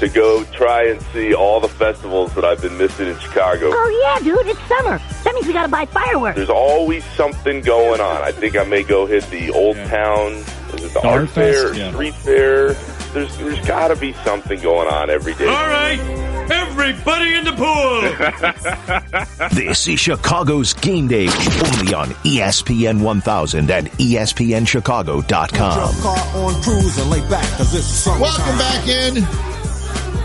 [0.00, 3.66] to go try and see all the festivals that I've been missing in Chicago.
[3.70, 4.98] Oh yeah, dude, it's summer.
[5.24, 6.36] That means we gotta buy fireworks.
[6.36, 8.22] There's always something going on.
[8.22, 10.32] I think I may go hit the Old Town,
[10.74, 11.92] is it the Art, Art Fair, Yeah.
[11.92, 12.72] Street Fair?
[13.12, 15.46] There's there's got to be something going on every day.
[15.48, 15.98] All right,
[16.50, 18.00] everybody in the pool.
[19.52, 25.94] This is Chicago's game day only on ESPN 1000 and ESPNChicago.com.
[26.02, 28.20] Car on cruise and lay back, cause this is.
[28.20, 29.26] Welcome back in.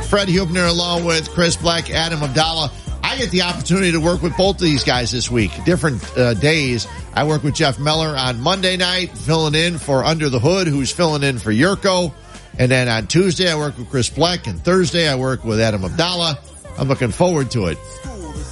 [0.05, 2.71] Fred Hubner along with Chris Black, Adam Abdallah.
[3.03, 6.33] I get the opportunity to work with both of these guys this week, different uh,
[6.33, 6.87] days.
[7.13, 10.91] I work with Jeff Miller on Monday night, filling in for Under the Hood, who's
[10.91, 12.13] filling in for Yurko.
[12.57, 15.83] And then on Tuesday, I work with Chris Black, and Thursday, I work with Adam
[15.85, 16.39] Abdallah.
[16.77, 17.77] I'm looking forward to it.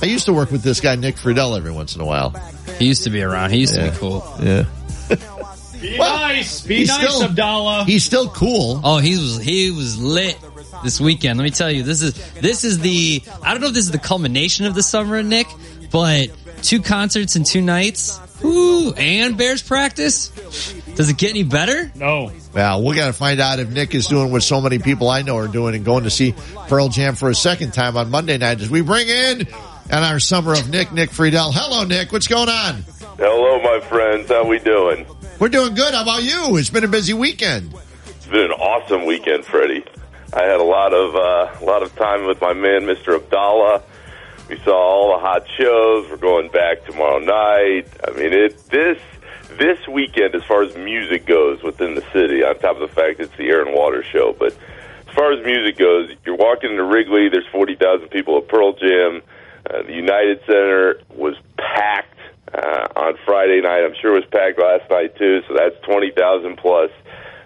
[0.01, 2.29] I used to work with this guy, Nick Friedell, every once in a while.
[2.77, 3.51] He used to be around.
[3.51, 4.23] He used to be cool.
[4.41, 4.65] Yeah.
[5.81, 6.61] Be Well, nice.
[6.61, 7.83] Be he's nice, still- Abdallah.
[7.85, 8.79] He's still cool.
[8.83, 10.37] Oh, he was he was lit
[10.83, 11.37] this weekend.
[11.39, 13.91] Let me tell you, this is this is the I don't know if this is
[13.91, 15.47] the culmination of the summer, Nick,
[15.91, 16.27] but
[16.61, 18.19] two concerts in two nights.
[18.43, 20.27] Ooh, and Bears practice.
[20.95, 21.91] Does it get any better?
[21.95, 22.31] No.
[22.53, 25.21] Well, we got to find out if Nick is doing what so many people I
[25.21, 26.35] know are doing and going to see
[26.67, 29.47] Pearl Jam for a second time on Monday night as we bring in
[29.89, 31.51] and our summer of Nick, Nick Friedell.
[31.53, 32.11] Hello, Nick.
[32.11, 32.83] What's going on?
[33.17, 34.29] Hello, my friends.
[34.29, 35.05] How we doing?
[35.39, 35.93] We're doing good.
[35.93, 36.57] How about you?
[36.57, 37.73] It's been a busy weekend.
[38.07, 39.83] It's been an awesome weekend, Freddie.
[40.35, 43.15] I had a lot of uh, a lot of time with my man, Mr.
[43.15, 43.83] Abdallah.
[44.49, 46.09] We saw all the hot shows.
[46.09, 47.87] We're going back tomorrow night.
[48.03, 48.97] I mean, it this
[49.59, 53.19] this weekend, as far as music goes within the city, on top of the fact
[53.19, 54.57] it's the Air and Water show, but
[55.07, 57.29] as far as music goes, you're walking into Wrigley.
[57.29, 59.21] There's forty thousand people at Pearl Jam.
[59.69, 62.17] Uh, the United Center was packed
[62.51, 63.85] uh, on Friday night.
[63.85, 65.43] I'm sure it was packed last night too.
[65.47, 66.89] So that's twenty thousand plus.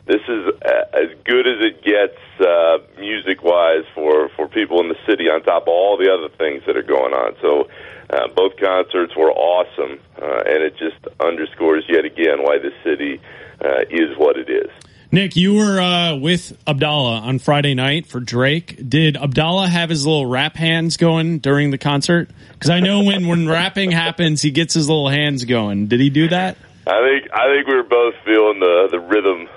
[0.06, 4.90] This is uh, as good as it gets uh, music wise for for people in
[4.90, 5.30] the city.
[5.30, 7.36] On top of all the other things that are going on.
[7.42, 7.70] So.
[8.10, 13.20] Uh, both concerts were awesome, uh, and it just underscores yet again why this city
[13.60, 14.72] uh, is what it is.
[15.10, 18.78] Nick, you were uh, with Abdallah on Friday night for Drake.
[18.90, 22.30] Did Abdallah have his little rap hands going during the concert?
[22.54, 25.88] Because I know when when rapping happens, he gets his little hands going.
[25.88, 26.58] Did he do that?
[26.86, 29.48] I think I think we were both feeling the the rhythm,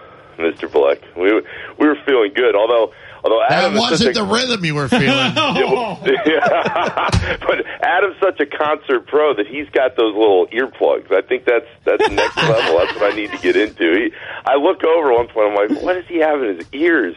[0.43, 0.99] Mister Black.
[1.17, 1.45] We were-
[1.79, 2.55] we were feeling good.
[2.55, 2.93] Although
[3.25, 5.07] although That Adam is such wasn't a- the rhythm you were feeling.
[5.11, 7.37] Yeah, well, yeah.
[7.41, 11.13] but Adam's such a concert pro that he's got those little earplugs.
[11.13, 12.79] I think that's that's next level.
[12.79, 13.85] That's what I need to get into.
[13.93, 14.13] He,
[14.47, 15.51] I look over one point.
[15.53, 17.17] I'm like, what does he have in his ears?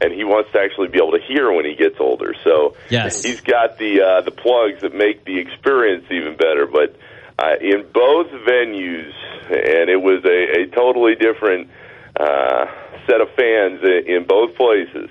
[0.00, 2.34] And he wants to actually be able to hear when he gets older.
[2.42, 3.22] So Yes.
[3.22, 6.66] he's got the uh, the plugs that make the experience even better.
[6.66, 6.96] But
[7.38, 9.12] uh, in both venues,
[9.50, 11.70] and it was a, a totally different
[12.18, 12.66] uh,
[13.06, 15.10] set of fans in both places.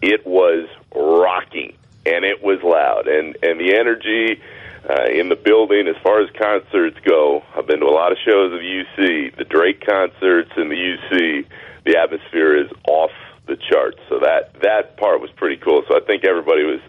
[0.00, 1.76] It was rocking,
[2.06, 4.40] and it was loud, and and the energy
[4.88, 7.42] uh, in the building as far as concerts go.
[7.54, 11.46] I've been to a lot of shows of UC, the Drake concerts and the UC.
[11.84, 13.10] The atmosphere is off
[13.46, 15.82] the charts, so that that part was pretty cool.
[15.88, 16.80] So I think everybody was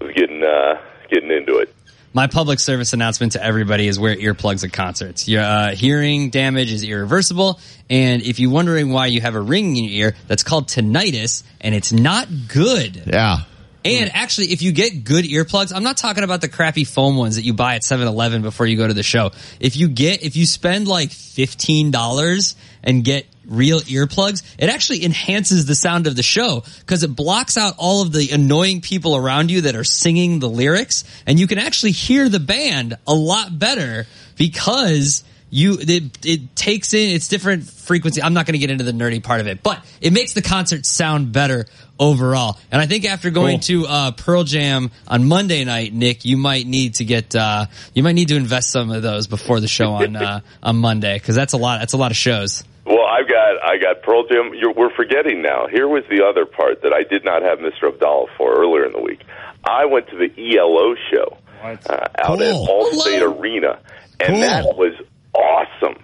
[0.00, 1.74] was getting uh, getting into it.
[2.14, 5.28] My public service announcement to everybody is wear earplugs at concerts.
[5.28, 7.58] Your uh, hearing damage is irreversible,
[7.88, 11.42] and if you're wondering why you have a ring in your ear, that's called tinnitus,
[11.60, 13.04] and it's not good.
[13.06, 13.38] Yeah.
[13.84, 17.36] And actually, if you get good earplugs, I'm not talking about the crappy foam ones
[17.36, 19.32] that you buy at 7-Eleven before you go to the show.
[19.58, 25.66] If you get, if you spend like $15 and get real earplugs, it actually enhances
[25.66, 29.50] the sound of the show because it blocks out all of the annoying people around
[29.50, 33.58] you that are singing the lyrics and you can actually hear the band a lot
[33.58, 34.06] better
[34.36, 38.22] because you it, it takes in it's different frequency.
[38.22, 40.40] I'm not going to get into the nerdy part of it, but it makes the
[40.40, 41.66] concert sound better
[42.00, 42.58] overall.
[42.70, 46.66] And I think after going to uh, Pearl Jam on Monday night, Nick, you might
[46.66, 49.92] need to get uh, you might need to invest some of those before the show
[49.92, 51.80] on uh, on Monday because that's a lot.
[51.80, 52.64] That's a lot of shows.
[52.84, 54.52] Well, I've got I got Pearl Jam.
[54.54, 55.66] You're, we're forgetting now.
[55.70, 57.92] Here was the other part that I did not have Mr.
[57.92, 59.22] Abdallah for earlier in the week.
[59.64, 63.78] I went to the ELO show uh, out at Allstate Arena,
[64.18, 64.94] and that was
[65.32, 66.02] awesome.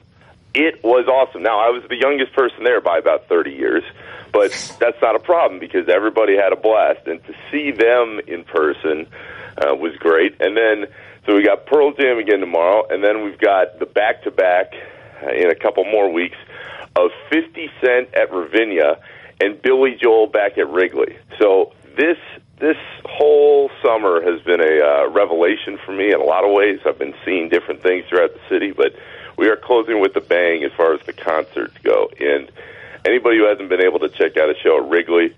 [0.55, 1.43] It was awesome.
[1.43, 3.83] Now I was the youngest person there by about thirty years,
[4.33, 8.45] but that's not a problem because everybody had a blast, and to see them in
[8.45, 9.09] person
[9.59, 10.37] uh, was great.
[10.39, 10.87] And then
[11.27, 14.75] so we got Pearl Jam again tomorrow, and then we've got the back to back
[15.35, 16.37] in a couple more weeks
[17.05, 18.99] of 50 Cent at Ravinia
[19.41, 21.17] and Billy Joel back at Wrigley.
[21.39, 22.19] So this
[22.59, 26.81] this whole summer has been a uh, revelation for me in a lot of ways.
[26.85, 28.97] I've been seeing different things throughout the city, but
[29.37, 32.11] we are closing with a bang as far as the concerts go.
[32.19, 32.51] And
[33.05, 35.37] anybody who hasn't been able to check out a show at Wrigley,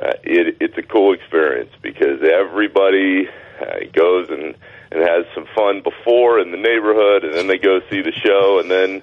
[0.00, 3.28] uh, it, it's a cool experience because everybody
[3.60, 4.54] uh, goes and
[4.92, 8.58] and has some fun before in the neighborhood, and then they go see the show,
[8.58, 9.02] and then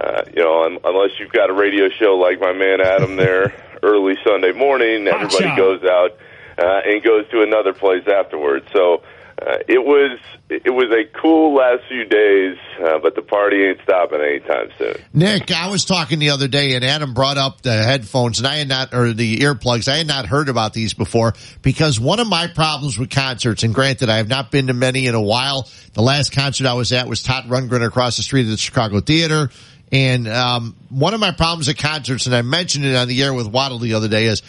[0.00, 3.54] uh, you know, un- unless you've got a radio show like my man Adam there
[3.82, 6.18] early Sunday morning, everybody goes out
[6.58, 8.66] uh, and goes to another place afterwards.
[8.72, 9.02] So
[9.40, 10.18] uh, it was
[10.48, 14.94] it was a cool last few days, uh, but the party ain't stopping anytime soon.
[15.12, 18.56] Nick, I was talking the other day and Adam brought up the headphones and I
[18.56, 19.88] had not, or the earplugs.
[19.88, 23.74] I had not heard about these before because one of my problems with concerts, and
[23.74, 25.68] granted, I have not been to many in a while.
[25.92, 29.00] The last concert I was at was Todd Rundgren across the street at the Chicago
[29.00, 29.50] Theater.
[29.96, 33.32] And, um, one of my problems at concerts, and I mentioned it on the air
[33.32, 34.42] with Waddle the other day is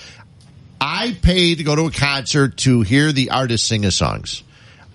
[0.82, 4.44] I pay to go to a concert to hear the artist sing his songs.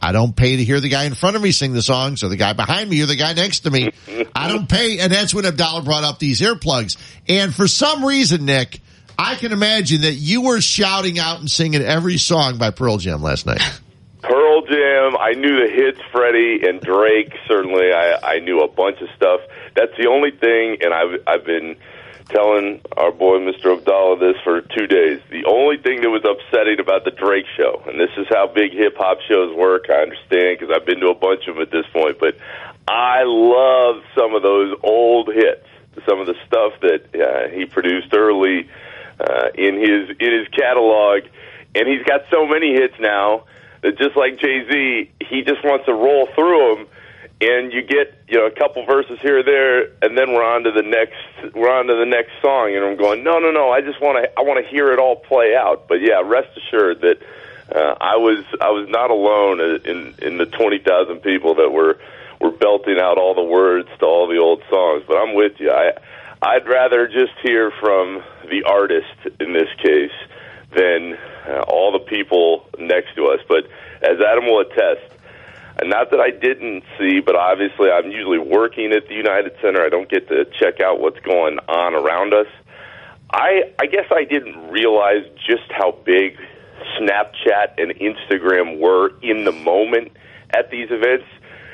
[0.03, 2.29] I don't pay to hear the guy in front of me sing the songs or
[2.29, 3.93] the guy behind me or the guy next to me.
[4.35, 4.99] I don't pay.
[4.99, 6.99] And that's when Abdallah brought up these earplugs.
[7.31, 8.83] And for some reason, Nick,
[9.19, 13.23] I can imagine that you were shouting out and singing every song by Pearl Jam
[13.23, 13.63] last night.
[14.23, 17.35] Pearl Jam, I knew the hits, Freddie and Drake.
[17.49, 19.41] Certainly, I, I knew a bunch of stuff.
[19.75, 21.77] That's the only thing, and I've I've been
[22.29, 23.77] telling our boy Mr.
[23.77, 25.21] Abdallah this for two days.
[25.31, 28.73] The only thing that was upsetting about the Drake show, and this is how big
[28.73, 29.91] hip hop shows work.
[29.91, 32.37] I understand because I've been to a bunch of them at this point, but
[32.87, 35.67] I love some of those old hits,
[36.07, 38.71] some of the stuff that uh, he produced early
[39.19, 41.27] uh, in his in his catalog,
[41.75, 43.45] and he's got so many hits now
[43.83, 46.87] that just like Jay Z, he just wants to roll through them,
[47.41, 50.65] and you get you know a couple verses here or there, and then we're on
[50.65, 53.71] to the next we're on to the next song, and I'm going no no no,
[53.71, 55.89] I just want to I want to hear it all play out.
[55.89, 57.19] But yeah, rest assured that
[57.75, 61.99] uh, I was I was not alone in in the twenty thousand people that were
[62.41, 65.05] were belting out all the words to all the old songs.
[65.07, 65.71] But I'm with you.
[65.71, 65.93] I
[66.41, 70.13] I'd rather just hear from the artist in this case
[70.75, 71.17] than
[71.47, 73.41] Uh, all the people next to us.
[73.49, 73.65] But
[74.01, 75.03] as Adam will attest,
[75.81, 79.83] uh, not that I didn't see, but obviously I'm usually working at the United Center.
[79.83, 82.47] I don't get to check out what's going on around us.
[83.33, 86.39] I I guess I didn't realize just how big
[87.01, 90.13] Snapchat and Instagram were in the moment
[90.51, 91.25] at these events.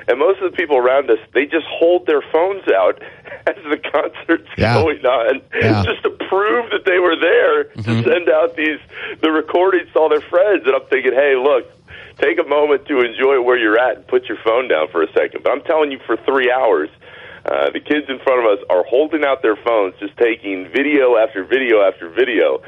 [0.08, 3.02] And most of the people around us, they just hold their phones out
[3.46, 4.74] as the concert's Yeah.
[4.74, 5.82] going on, Yeah.
[5.84, 8.78] just to prove that they were there to send out these
[9.20, 10.64] the recordings to all their friends.
[10.66, 11.66] And I'm thinking, hey, look,
[12.18, 15.12] take a moment to enjoy where you're at and put your phone down for a
[15.12, 15.42] second.
[15.44, 16.88] But I'm telling you, for three hours,
[17.44, 21.16] uh, the kids in front of us are holding out their phones, just taking video
[21.16, 22.62] after video after video.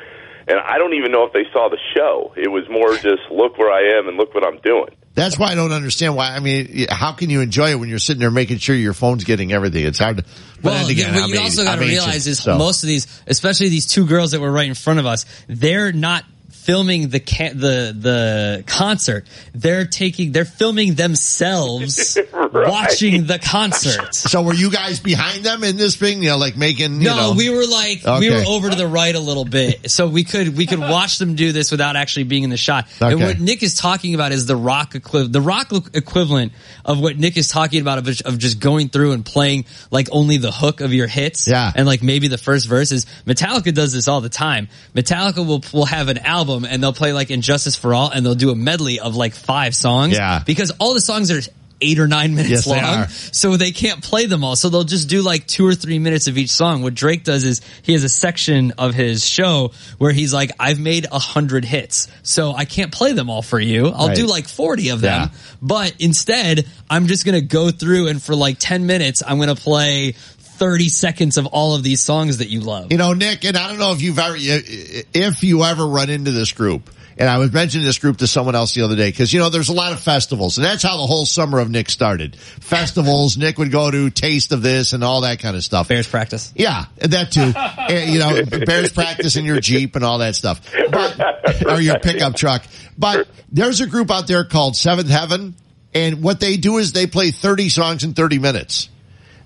[0.48, 2.32] And I don't even know if they saw the show.
[2.36, 4.90] It was more just look where I am and look what I'm doing.
[5.14, 6.34] That's why I don't understand why.
[6.34, 9.24] I mean, how can you enjoy it when you're sitting there making sure your phone's
[9.24, 9.84] getting everything?
[9.84, 10.22] It's hard to.
[10.22, 12.56] But Well, again, what I'm you also got to ancient, realize is so.
[12.56, 15.92] most of these, especially these two girls that were right in front of us, they're
[15.92, 19.26] not filming the ca- the the concert.
[19.54, 22.18] They're taking, they're filming themselves
[22.52, 24.14] watching the concert.
[24.14, 26.22] So were you guys behind them in this thing?
[26.22, 27.00] You know, like making.
[27.00, 29.90] You No, know, we were like we were over to the right a little bit,
[29.90, 32.86] so we could we could watch them do this without actually being in the shot.
[33.00, 36.52] And what Nick is talking about is the rock equivalent, the rock equivalent
[36.84, 40.36] of what Nick is talking about of, of just going through and playing like only
[40.38, 41.70] the hook of your hits, Yeah.
[41.74, 43.06] and like maybe the first verses.
[43.26, 44.68] Metallica does this all the time.
[44.94, 48.10] Metallica will will have an album album and they'll play like And Justice for All
[48.10, 50.14] and they'll do a medley of like five songs.
[50.14, 50.42] Yeah.
[50.46, 51.40] Because all the songs are
[51.82, 52.98] eight or nine minutes Yes, they long.
[53.04, 53.08] are.
[53.08, 54.54] So they can't play them all.
[54.54, 56.82] So they'll just do like two or three minutes of each song.
[56.82, 60.78] What Drake does is he has a section of his show where he's like, I've
[60.78, 62.08] made a hundred hits.
[62.22, 63.86] So I can't play them all for you.
[63.88, 64.16] I'll Right.
[64.16, 65.30] do like 40 of them.
[65.32, 65.38] Yeah.
[65.62, 69.54] But instead, I'm just going to go through and for like 10 minutes, I'm going
[69.54, 70.16] to play
[70.60, 72.92] 30 seconds of all of these songs that you love.
[72.92, 76.32] You know, Nick, and I don't know if you've ever, if you ever run into
[76.32, 79.32] this group, and I was mentioning this group to someone else the other day, because,
[79.32, 81.88] you know, there's a lot of festivals, and that's how the whole summer of Nick
[81.88, 82.36] started.
[82.36, 85.88] Festivals, Nick would go to taste of this and all that kind of stuff.
[85.88, 86.52] Bears practice.
[86.54, 87.54] Yeah, that too.
[87.90, 90.60] And, you know, Bears practice in your Jeep and all that stuff.
[90.90, 92.62] But, or your pickup truck.
[92.98, 95.56] But there's a group out there called Seventh Heaven,
[95.94, 98.90] and what they do is they play 30 songs in 30 minutes.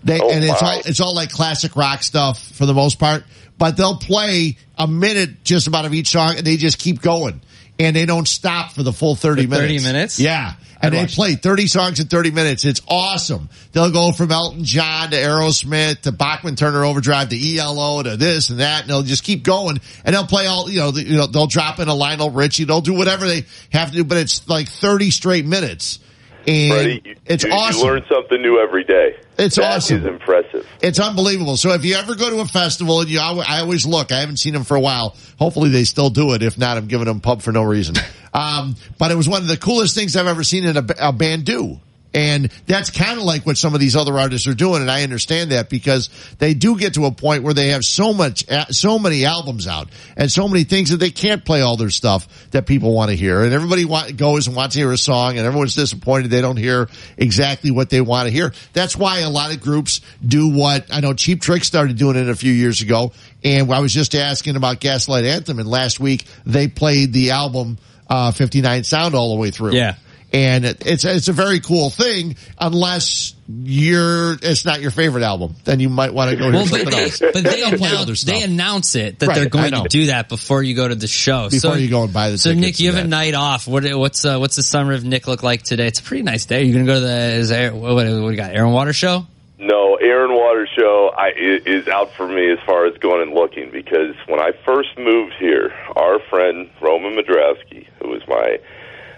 [0.04, 0.74] They, Oh, and it's my.
[0.74, 3.24] all it's all like classic rock stuff for the most part.
[3.56, 7.40] But they'll play a minute just about of each song, and they just keep going,
[7.78, 9.84] and they don't stop for the full thirty For 30 minutes.
[9.84, 10.20] minutes?
[10.20, 10.54] yeah.
[10.82, 12.66] And they play 30 songs in 30 minutes.
[12.66, 13.48] It's awesome.
[13.72, 18.50] They'll go from Elton John to Aerosmith to Bachman Turner Overdrive to ELO to this
[18.50, 18.82] and that.
[18.82, 21.46] And they'll just keep going and they'll play all, you know, the, you know, they'll
[21.46, 22.64] drop in a Lionel Richie.
[22.64, 26.00] They'll do whatever they have to do, but it's like 30 straight minutes.
[26.46, 27.78] And Freddie, you, it's you, awesome.
[27.80, 29.16] You learn something new every day.
[29.38, 30.06] It's That awesome.
[30.06, 30.66] impressive.
[30.80, 31.56] It's unbelievable.
[31.56, 34.20] So if you ever go to a festival and you, I, I always look, I
[34.20, 35.16] haven't seen them for a while.
[35.38, 36.42] Hopefully they still do it.
[36.42, 37.96] If not, I'm giving them pub for no reason.
[38.32, 41.12] Um, but it was one of the coolest things I've ever seen in a, a
[41.12, 41.80] band do.
[42.14, 44.82] And that's kind of like what some of these other artists are doing.
[44.82, 48.14] And I understand that because they do get to a point where they have so
[48.14, 51.90] much, so many albums out and so many things that they can't play all their
[51.90, 53.42] stuff that people want to hear.
[53.42, 56.88] And everybody goes and wants to hear a song and everyone's disappointed they don't hear
[57.16, 58.52] exactly what they want to hear.
[58.72, 62.28] That's why a lot of groups do what I know Cheap Trick started doing it
[62.28, 63.12] a few years ago.
[63.42, 67.76] And I was just asking about Gaslight Anthem and last week they played the album,
[68.08, 69.74] uh, 59 Sound all the way through.
[69.74, 69.96] Yeah.
[70.34, 75.78] And it's it's a very cool thing, unless you're it's not your favorite album, then
[75.80, 77.18] you might want to go hear Well, but something they, else.
[77.20, 79.86] but they, they'll play other announce, stuff they announce it that Right, they're going to
[79.88, 81.48] do that before you go to the show.
[81.50, 83.34] before so, you go and buy the so tickets Nick, you and have a night
[83.34, 83.68] off.
[83.68, 85.86] What what's uh, what's the summer of Nick look like today?
[85.86, 86.64] It's a pretty nice day.
[86.64, 88.52] You're gonna go to the is there, what, what, what we got?
[88.54, 89.26] Air and Water show.
[89.56, 93.32] No, Aaron Waters show I, i- is out for me as far as going and
[93.32, 98.58] looking because when I first moved here, our friend Roman Modrowski, who was my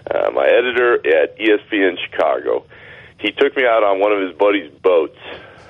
[0.09, 2.65] uh, my editor at ESPN Chicago,
[3.19, 5.17] he took me out on one of his buddy's boats,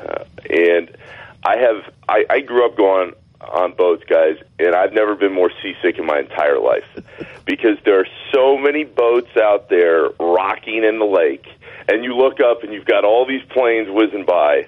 [0.06, 0.96] uh, and
[1.44, 5.52] I have I, I grew up going on boats, guys, and I've never been more
[5.62, 6.86] seasick in my entire life.
[7.46, 11.46] Because there are so many boats out there rocking in the lake,
[11.88, 14.68] and you look up and you've got all these planes whizzing by.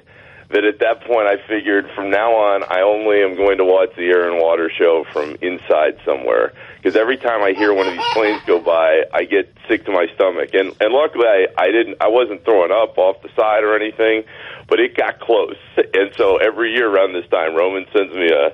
[0.52, 3.90] That at that point I figured from now on I only am going to watch
[3.96, 7.94] the Air and Water show from inside somewhere because every time I hear one of
[7.94, 11.68] these planes go by I get sick to my stomach and and luckily I, I
[11.68, 14.24] didn't I wasn't throwing up off the side or anything
[14.68, 18.54] but it got close and so every year around this time Roman sends me a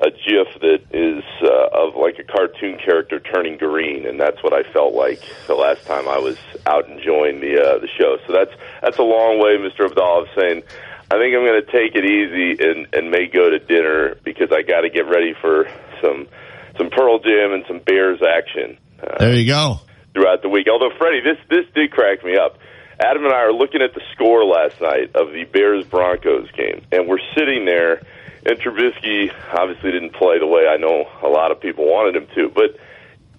[0.00, 4.52] a GIF that is uh, of like a cartoon character turning green, and that's what
[4.52, 6.36] I felt like the last time I was
[6.66, 8.18] out enjoying the uh, the show.
[8.26, 8.52] So that's
[8.82, 9.88] that's a long way, Mr.
[9.88, 10.62] Abdallah, of saying
[11.10, 14.52] I think I'm going to take it easy and and may go to dinner because
[14.52, 15.68] I got to get ready for
[16.02, 16.28] some
[16.78, 19.80] some Pearl Jam and some Bears action uh, There you go.
[20.14, 20.66] throughout the week.
[20.70, 22.58] Although Freddie, this this did crack me up.
[22.98, 26.82] Adam and I are looking at the score last night of the Bears Broncos game,
[26.92, 28.02] and we're sitting there.
[28.48, 32.28] And Trubisky obviously didn't play the way I know a lot of people wanted him
[32.36, 32.76] to, but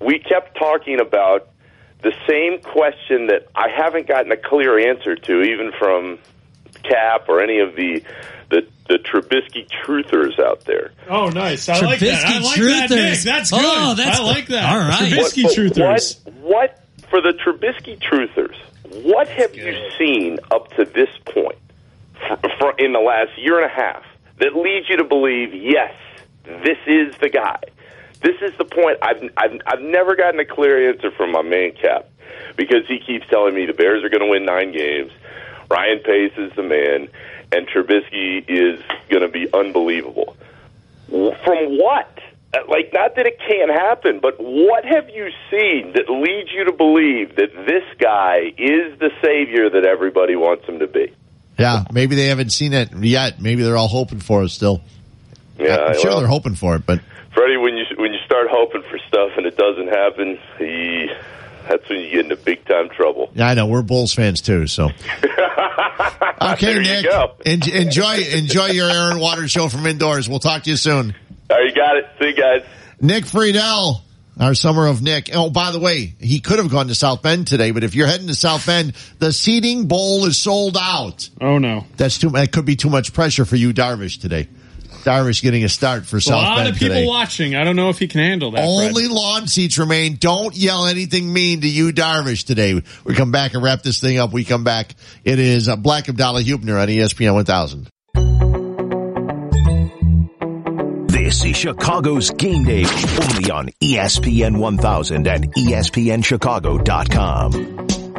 [0.06, 1.48] we kept talking about
[2.04, 6.20] the same question that I haven't gotten a clear answer to, even from
[6.84, 8.04] Kap or any of the
[8.88, 10.92] the, the Trubisky truthers out there.
[11.10, 11.70] Oh, nice.
[11.70, 12.26] I like that.
[12.26, 13.00] I Trubisky like that, Nick.
[13.14, 13.24] truthers.
[13.24, 13.58] That's Oh,
[13.96, 13.98] good.
[14.06, 14.64] that's I like that.
[14.74, 15.12] all right.
[15.12, 16.26] Trubisky What- truthers.
[16.26, 18.56] What, what for the Trubisky truthers?
[19.04, 21.58] What have you seen up to this point
[22.28, 24.04] for, for in the last year and a half
[24.40, 25.94] that leads you to believe yes,
[26.46, 27.60] this is the guy?
[28.22, 28.98] This is the point.
[29.02, 32.10] I've I've, I've never gotten a clear answer from my man Kap
[32.56, 35.12] because he keeps telling me the Bears are going to win nine games.
[35.70, 37.10] Ryan Pace is the man,
[37.52, 40.36] and Trubisky is going to be unbelievable.
[41.10, 42.20] From what?
[42.54, 46.66] Uh, Like, not that it can't happen, but what have you seen that leads you
[46.66, 51.14] to believe that this guy is the savior that everybody wants him to be?
[51.58, 53.42] Yeah, maybe they haven't seen it yet.
[53.42, 54.82] Maybe they're all hoping for it still.
[55.58, 57.02] Yeah, I'm sure well, they're hoping for it, but
[57.34, 61.10] Freddie, when you when you start hoping for stuff and it doesn't happen, he,
[61.70, 63.30] that's when you get into big time trouble.
[63.34, 64.68] yeah, I know we're Bulls fans too.
[64.68, 64.86] So
[66.42, 67.34] okay, There you Nick, go.
[67.46, 70.28] en- enjoy enjoy your Aaron Waters show from indoors.
[70.30, 71.14] We'll talk to you soon.
[71.50, 72.06] All right, you got it.
[72.20, 72.64] See you guys.
[73.00, 74.02] Nick Friedell,
[74.40, 75.30] our summer of Nick.
[75.34, 78.08] Oh, by the way, he could have gone to South Bend today, but if you're
[78.08, 81.30] heading to South Bend, the seating bowl is sold out.
[81.40, 82.30] Oh no, that's too.
[82.32, 84.48] That could be too much pressure for you, Darvish, today.
[85.08, 87.08] Darvish getting a start for a South lot Bend of people today.
[87.08, 87.56] watching.
[87.56, 88.58] I don't know if he can handle that.
[88.58, 88.68] Fred.
[88.90, 90.16] Only lawn seats remain.
[90.18, 92.82] Don't yell anything mean to you, Darvish, today.
[93.06, 94.34] We come back and wrap this thing up.
[94.34, 94.96] We come back.
[95.24, 97.88] It is uh, Black Abdallah Hubner on ESPN 1000.
[101.08, 107.52] This is Chicago's Game Day, only on ESPN 1000 and ESPNChicago.com.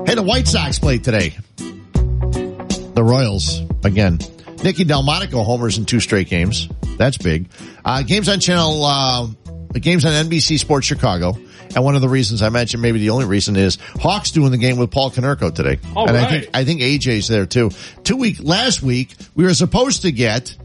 [0.07, 1.37] Hey, the White Sox played today.
[1.57, 4.19] The Royals again.
[4.63, 6.69] Nicky Delmonico homers in two straight games.
[6.97, 7.49] That's big.
[7.85, 9.27] Uh, games on channel, uh,
[9.75, 11.39] games on NBC Sports Chicago.
[11.75, 14.59] And one of the reasons I mentioned, maybe the only reason is Hawks doing the
[14.59, 15.79] game with Paul Konerko today.
[15.95, 16.31] All and I right.
[16.31, 17.71] think, I think AJ's there too.
[18.05, 20.57] Two week, last week, we were supposed to get,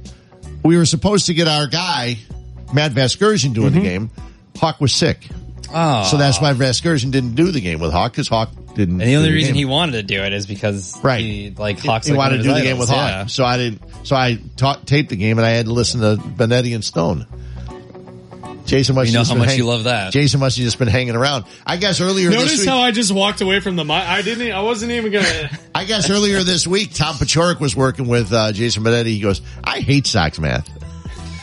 [0.64, 2.18] we were supposed to get our guy,
[2.74, 4.10] Matt Vasgersian doing the game.
[4.58, 5.28] Hawk was sick.
[5.74, 6.04] Oh.
[6.06, 9.02] So that's why Vasgersian didn't do the game with Hawk because Hawk didn't.
[9.02, 9.58] And the only do reason game.
[9.60, 11.20] he wanted to do it is because Right.
[11.22, 12.06] he like Hawks.
[12.08, 13.30] he like wanted to do his the game with idols, Hawk.
[13.30, 13.82] So I didn't.
[14.04, 17.26] So I taught, taped the game, and I had to listen to Benetti and Stone.
[18.66, 20.14] Jason must You know have just how been much hang- you love that.
[20.14, 21.44] Jason must have just been hanging around.
[21.66, 22.70] I guess earlier this Notice week.
[22.70, 23.98] how I just walked away from the mic.
[24.08, 24.52] I didn't.
[24.54, 25.50] I wasn't even gonna.
[25.76, 29.08] I guess earlier this week, Tom Paciorek was working with uh, Jason Benetti.
[29.08, 30.70] He goes, "I hate Sox math."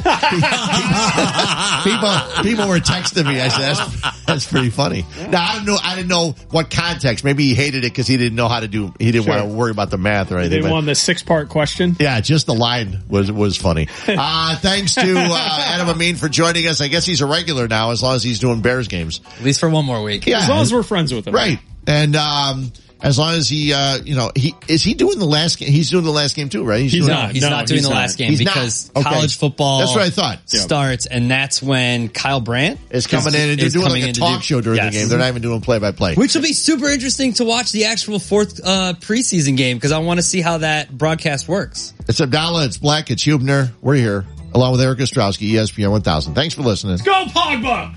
[1.84, 3.40] people, people were texting me.
[3.40, 5.78] I said, "That's, that's pretty funny." Now I don't know.
[5.82, 7.24] I didn't know what context.
[7.24, 8.92] Maybe he hated it because he didn't know how to do.
[8.98, 9.36] He didn't Sure.
[9.36, 10.62] want to worry about the math or They anything.
[10.62, 11.96] but- won the six part question.
[11.98, 13.88] Yeah, just the line was was funny.
[14.22, 16.80] Uh, thanks to uh, Adam Amin for joining us.
[16.80, 19.20] I guess he's a regular now, as long as he's doing Bears games.
[19.38, 20.26] At least for one more week.
[20.26, 21.34] Yeah, As long as we're friends with him.
[21.34, 21.58] right.
[21.86, 22.72] And um,
[23.02, 25.68] as long as he, uh, you know, he is he doing the last game?
[25.70, 26.80] He's doing the last game too, right?
[26.80, 27.32] He's doing not.
[27.32, 28.00] He's No, not doing he's the not.
[28.00, 28.54] last game He's not.
[28.54, 29.08] because Okay.
[29.08, 29.78] college football.
[29.80, 30.40] That's what I thought.
[30.48, 34.40] Starts, and that's when Kyle Brandt Is coming in and they're doing like a talk
[34.40, 34.92] do- show during Yes.
[34.92, 35.08] the game.
[35.08, 36.14] They're not even doing play by play.
[36.14, 39.98] Which will be super interesting to watch the actual fourth uh, preseason game because I
[39.98, 41.92] want to see how that broadcast works.
[42.08, 42.64] It's Abdallah.
[42.66, 43.10] It's Black.
[43.10, 43.70] It's Hubner.
[43.80, 46.34] We're here along with Eric Ostrowski, ESPN 1000.
[46.34, 46.98] Thanks for listening.
[47.04, 47.94] Go Pogba.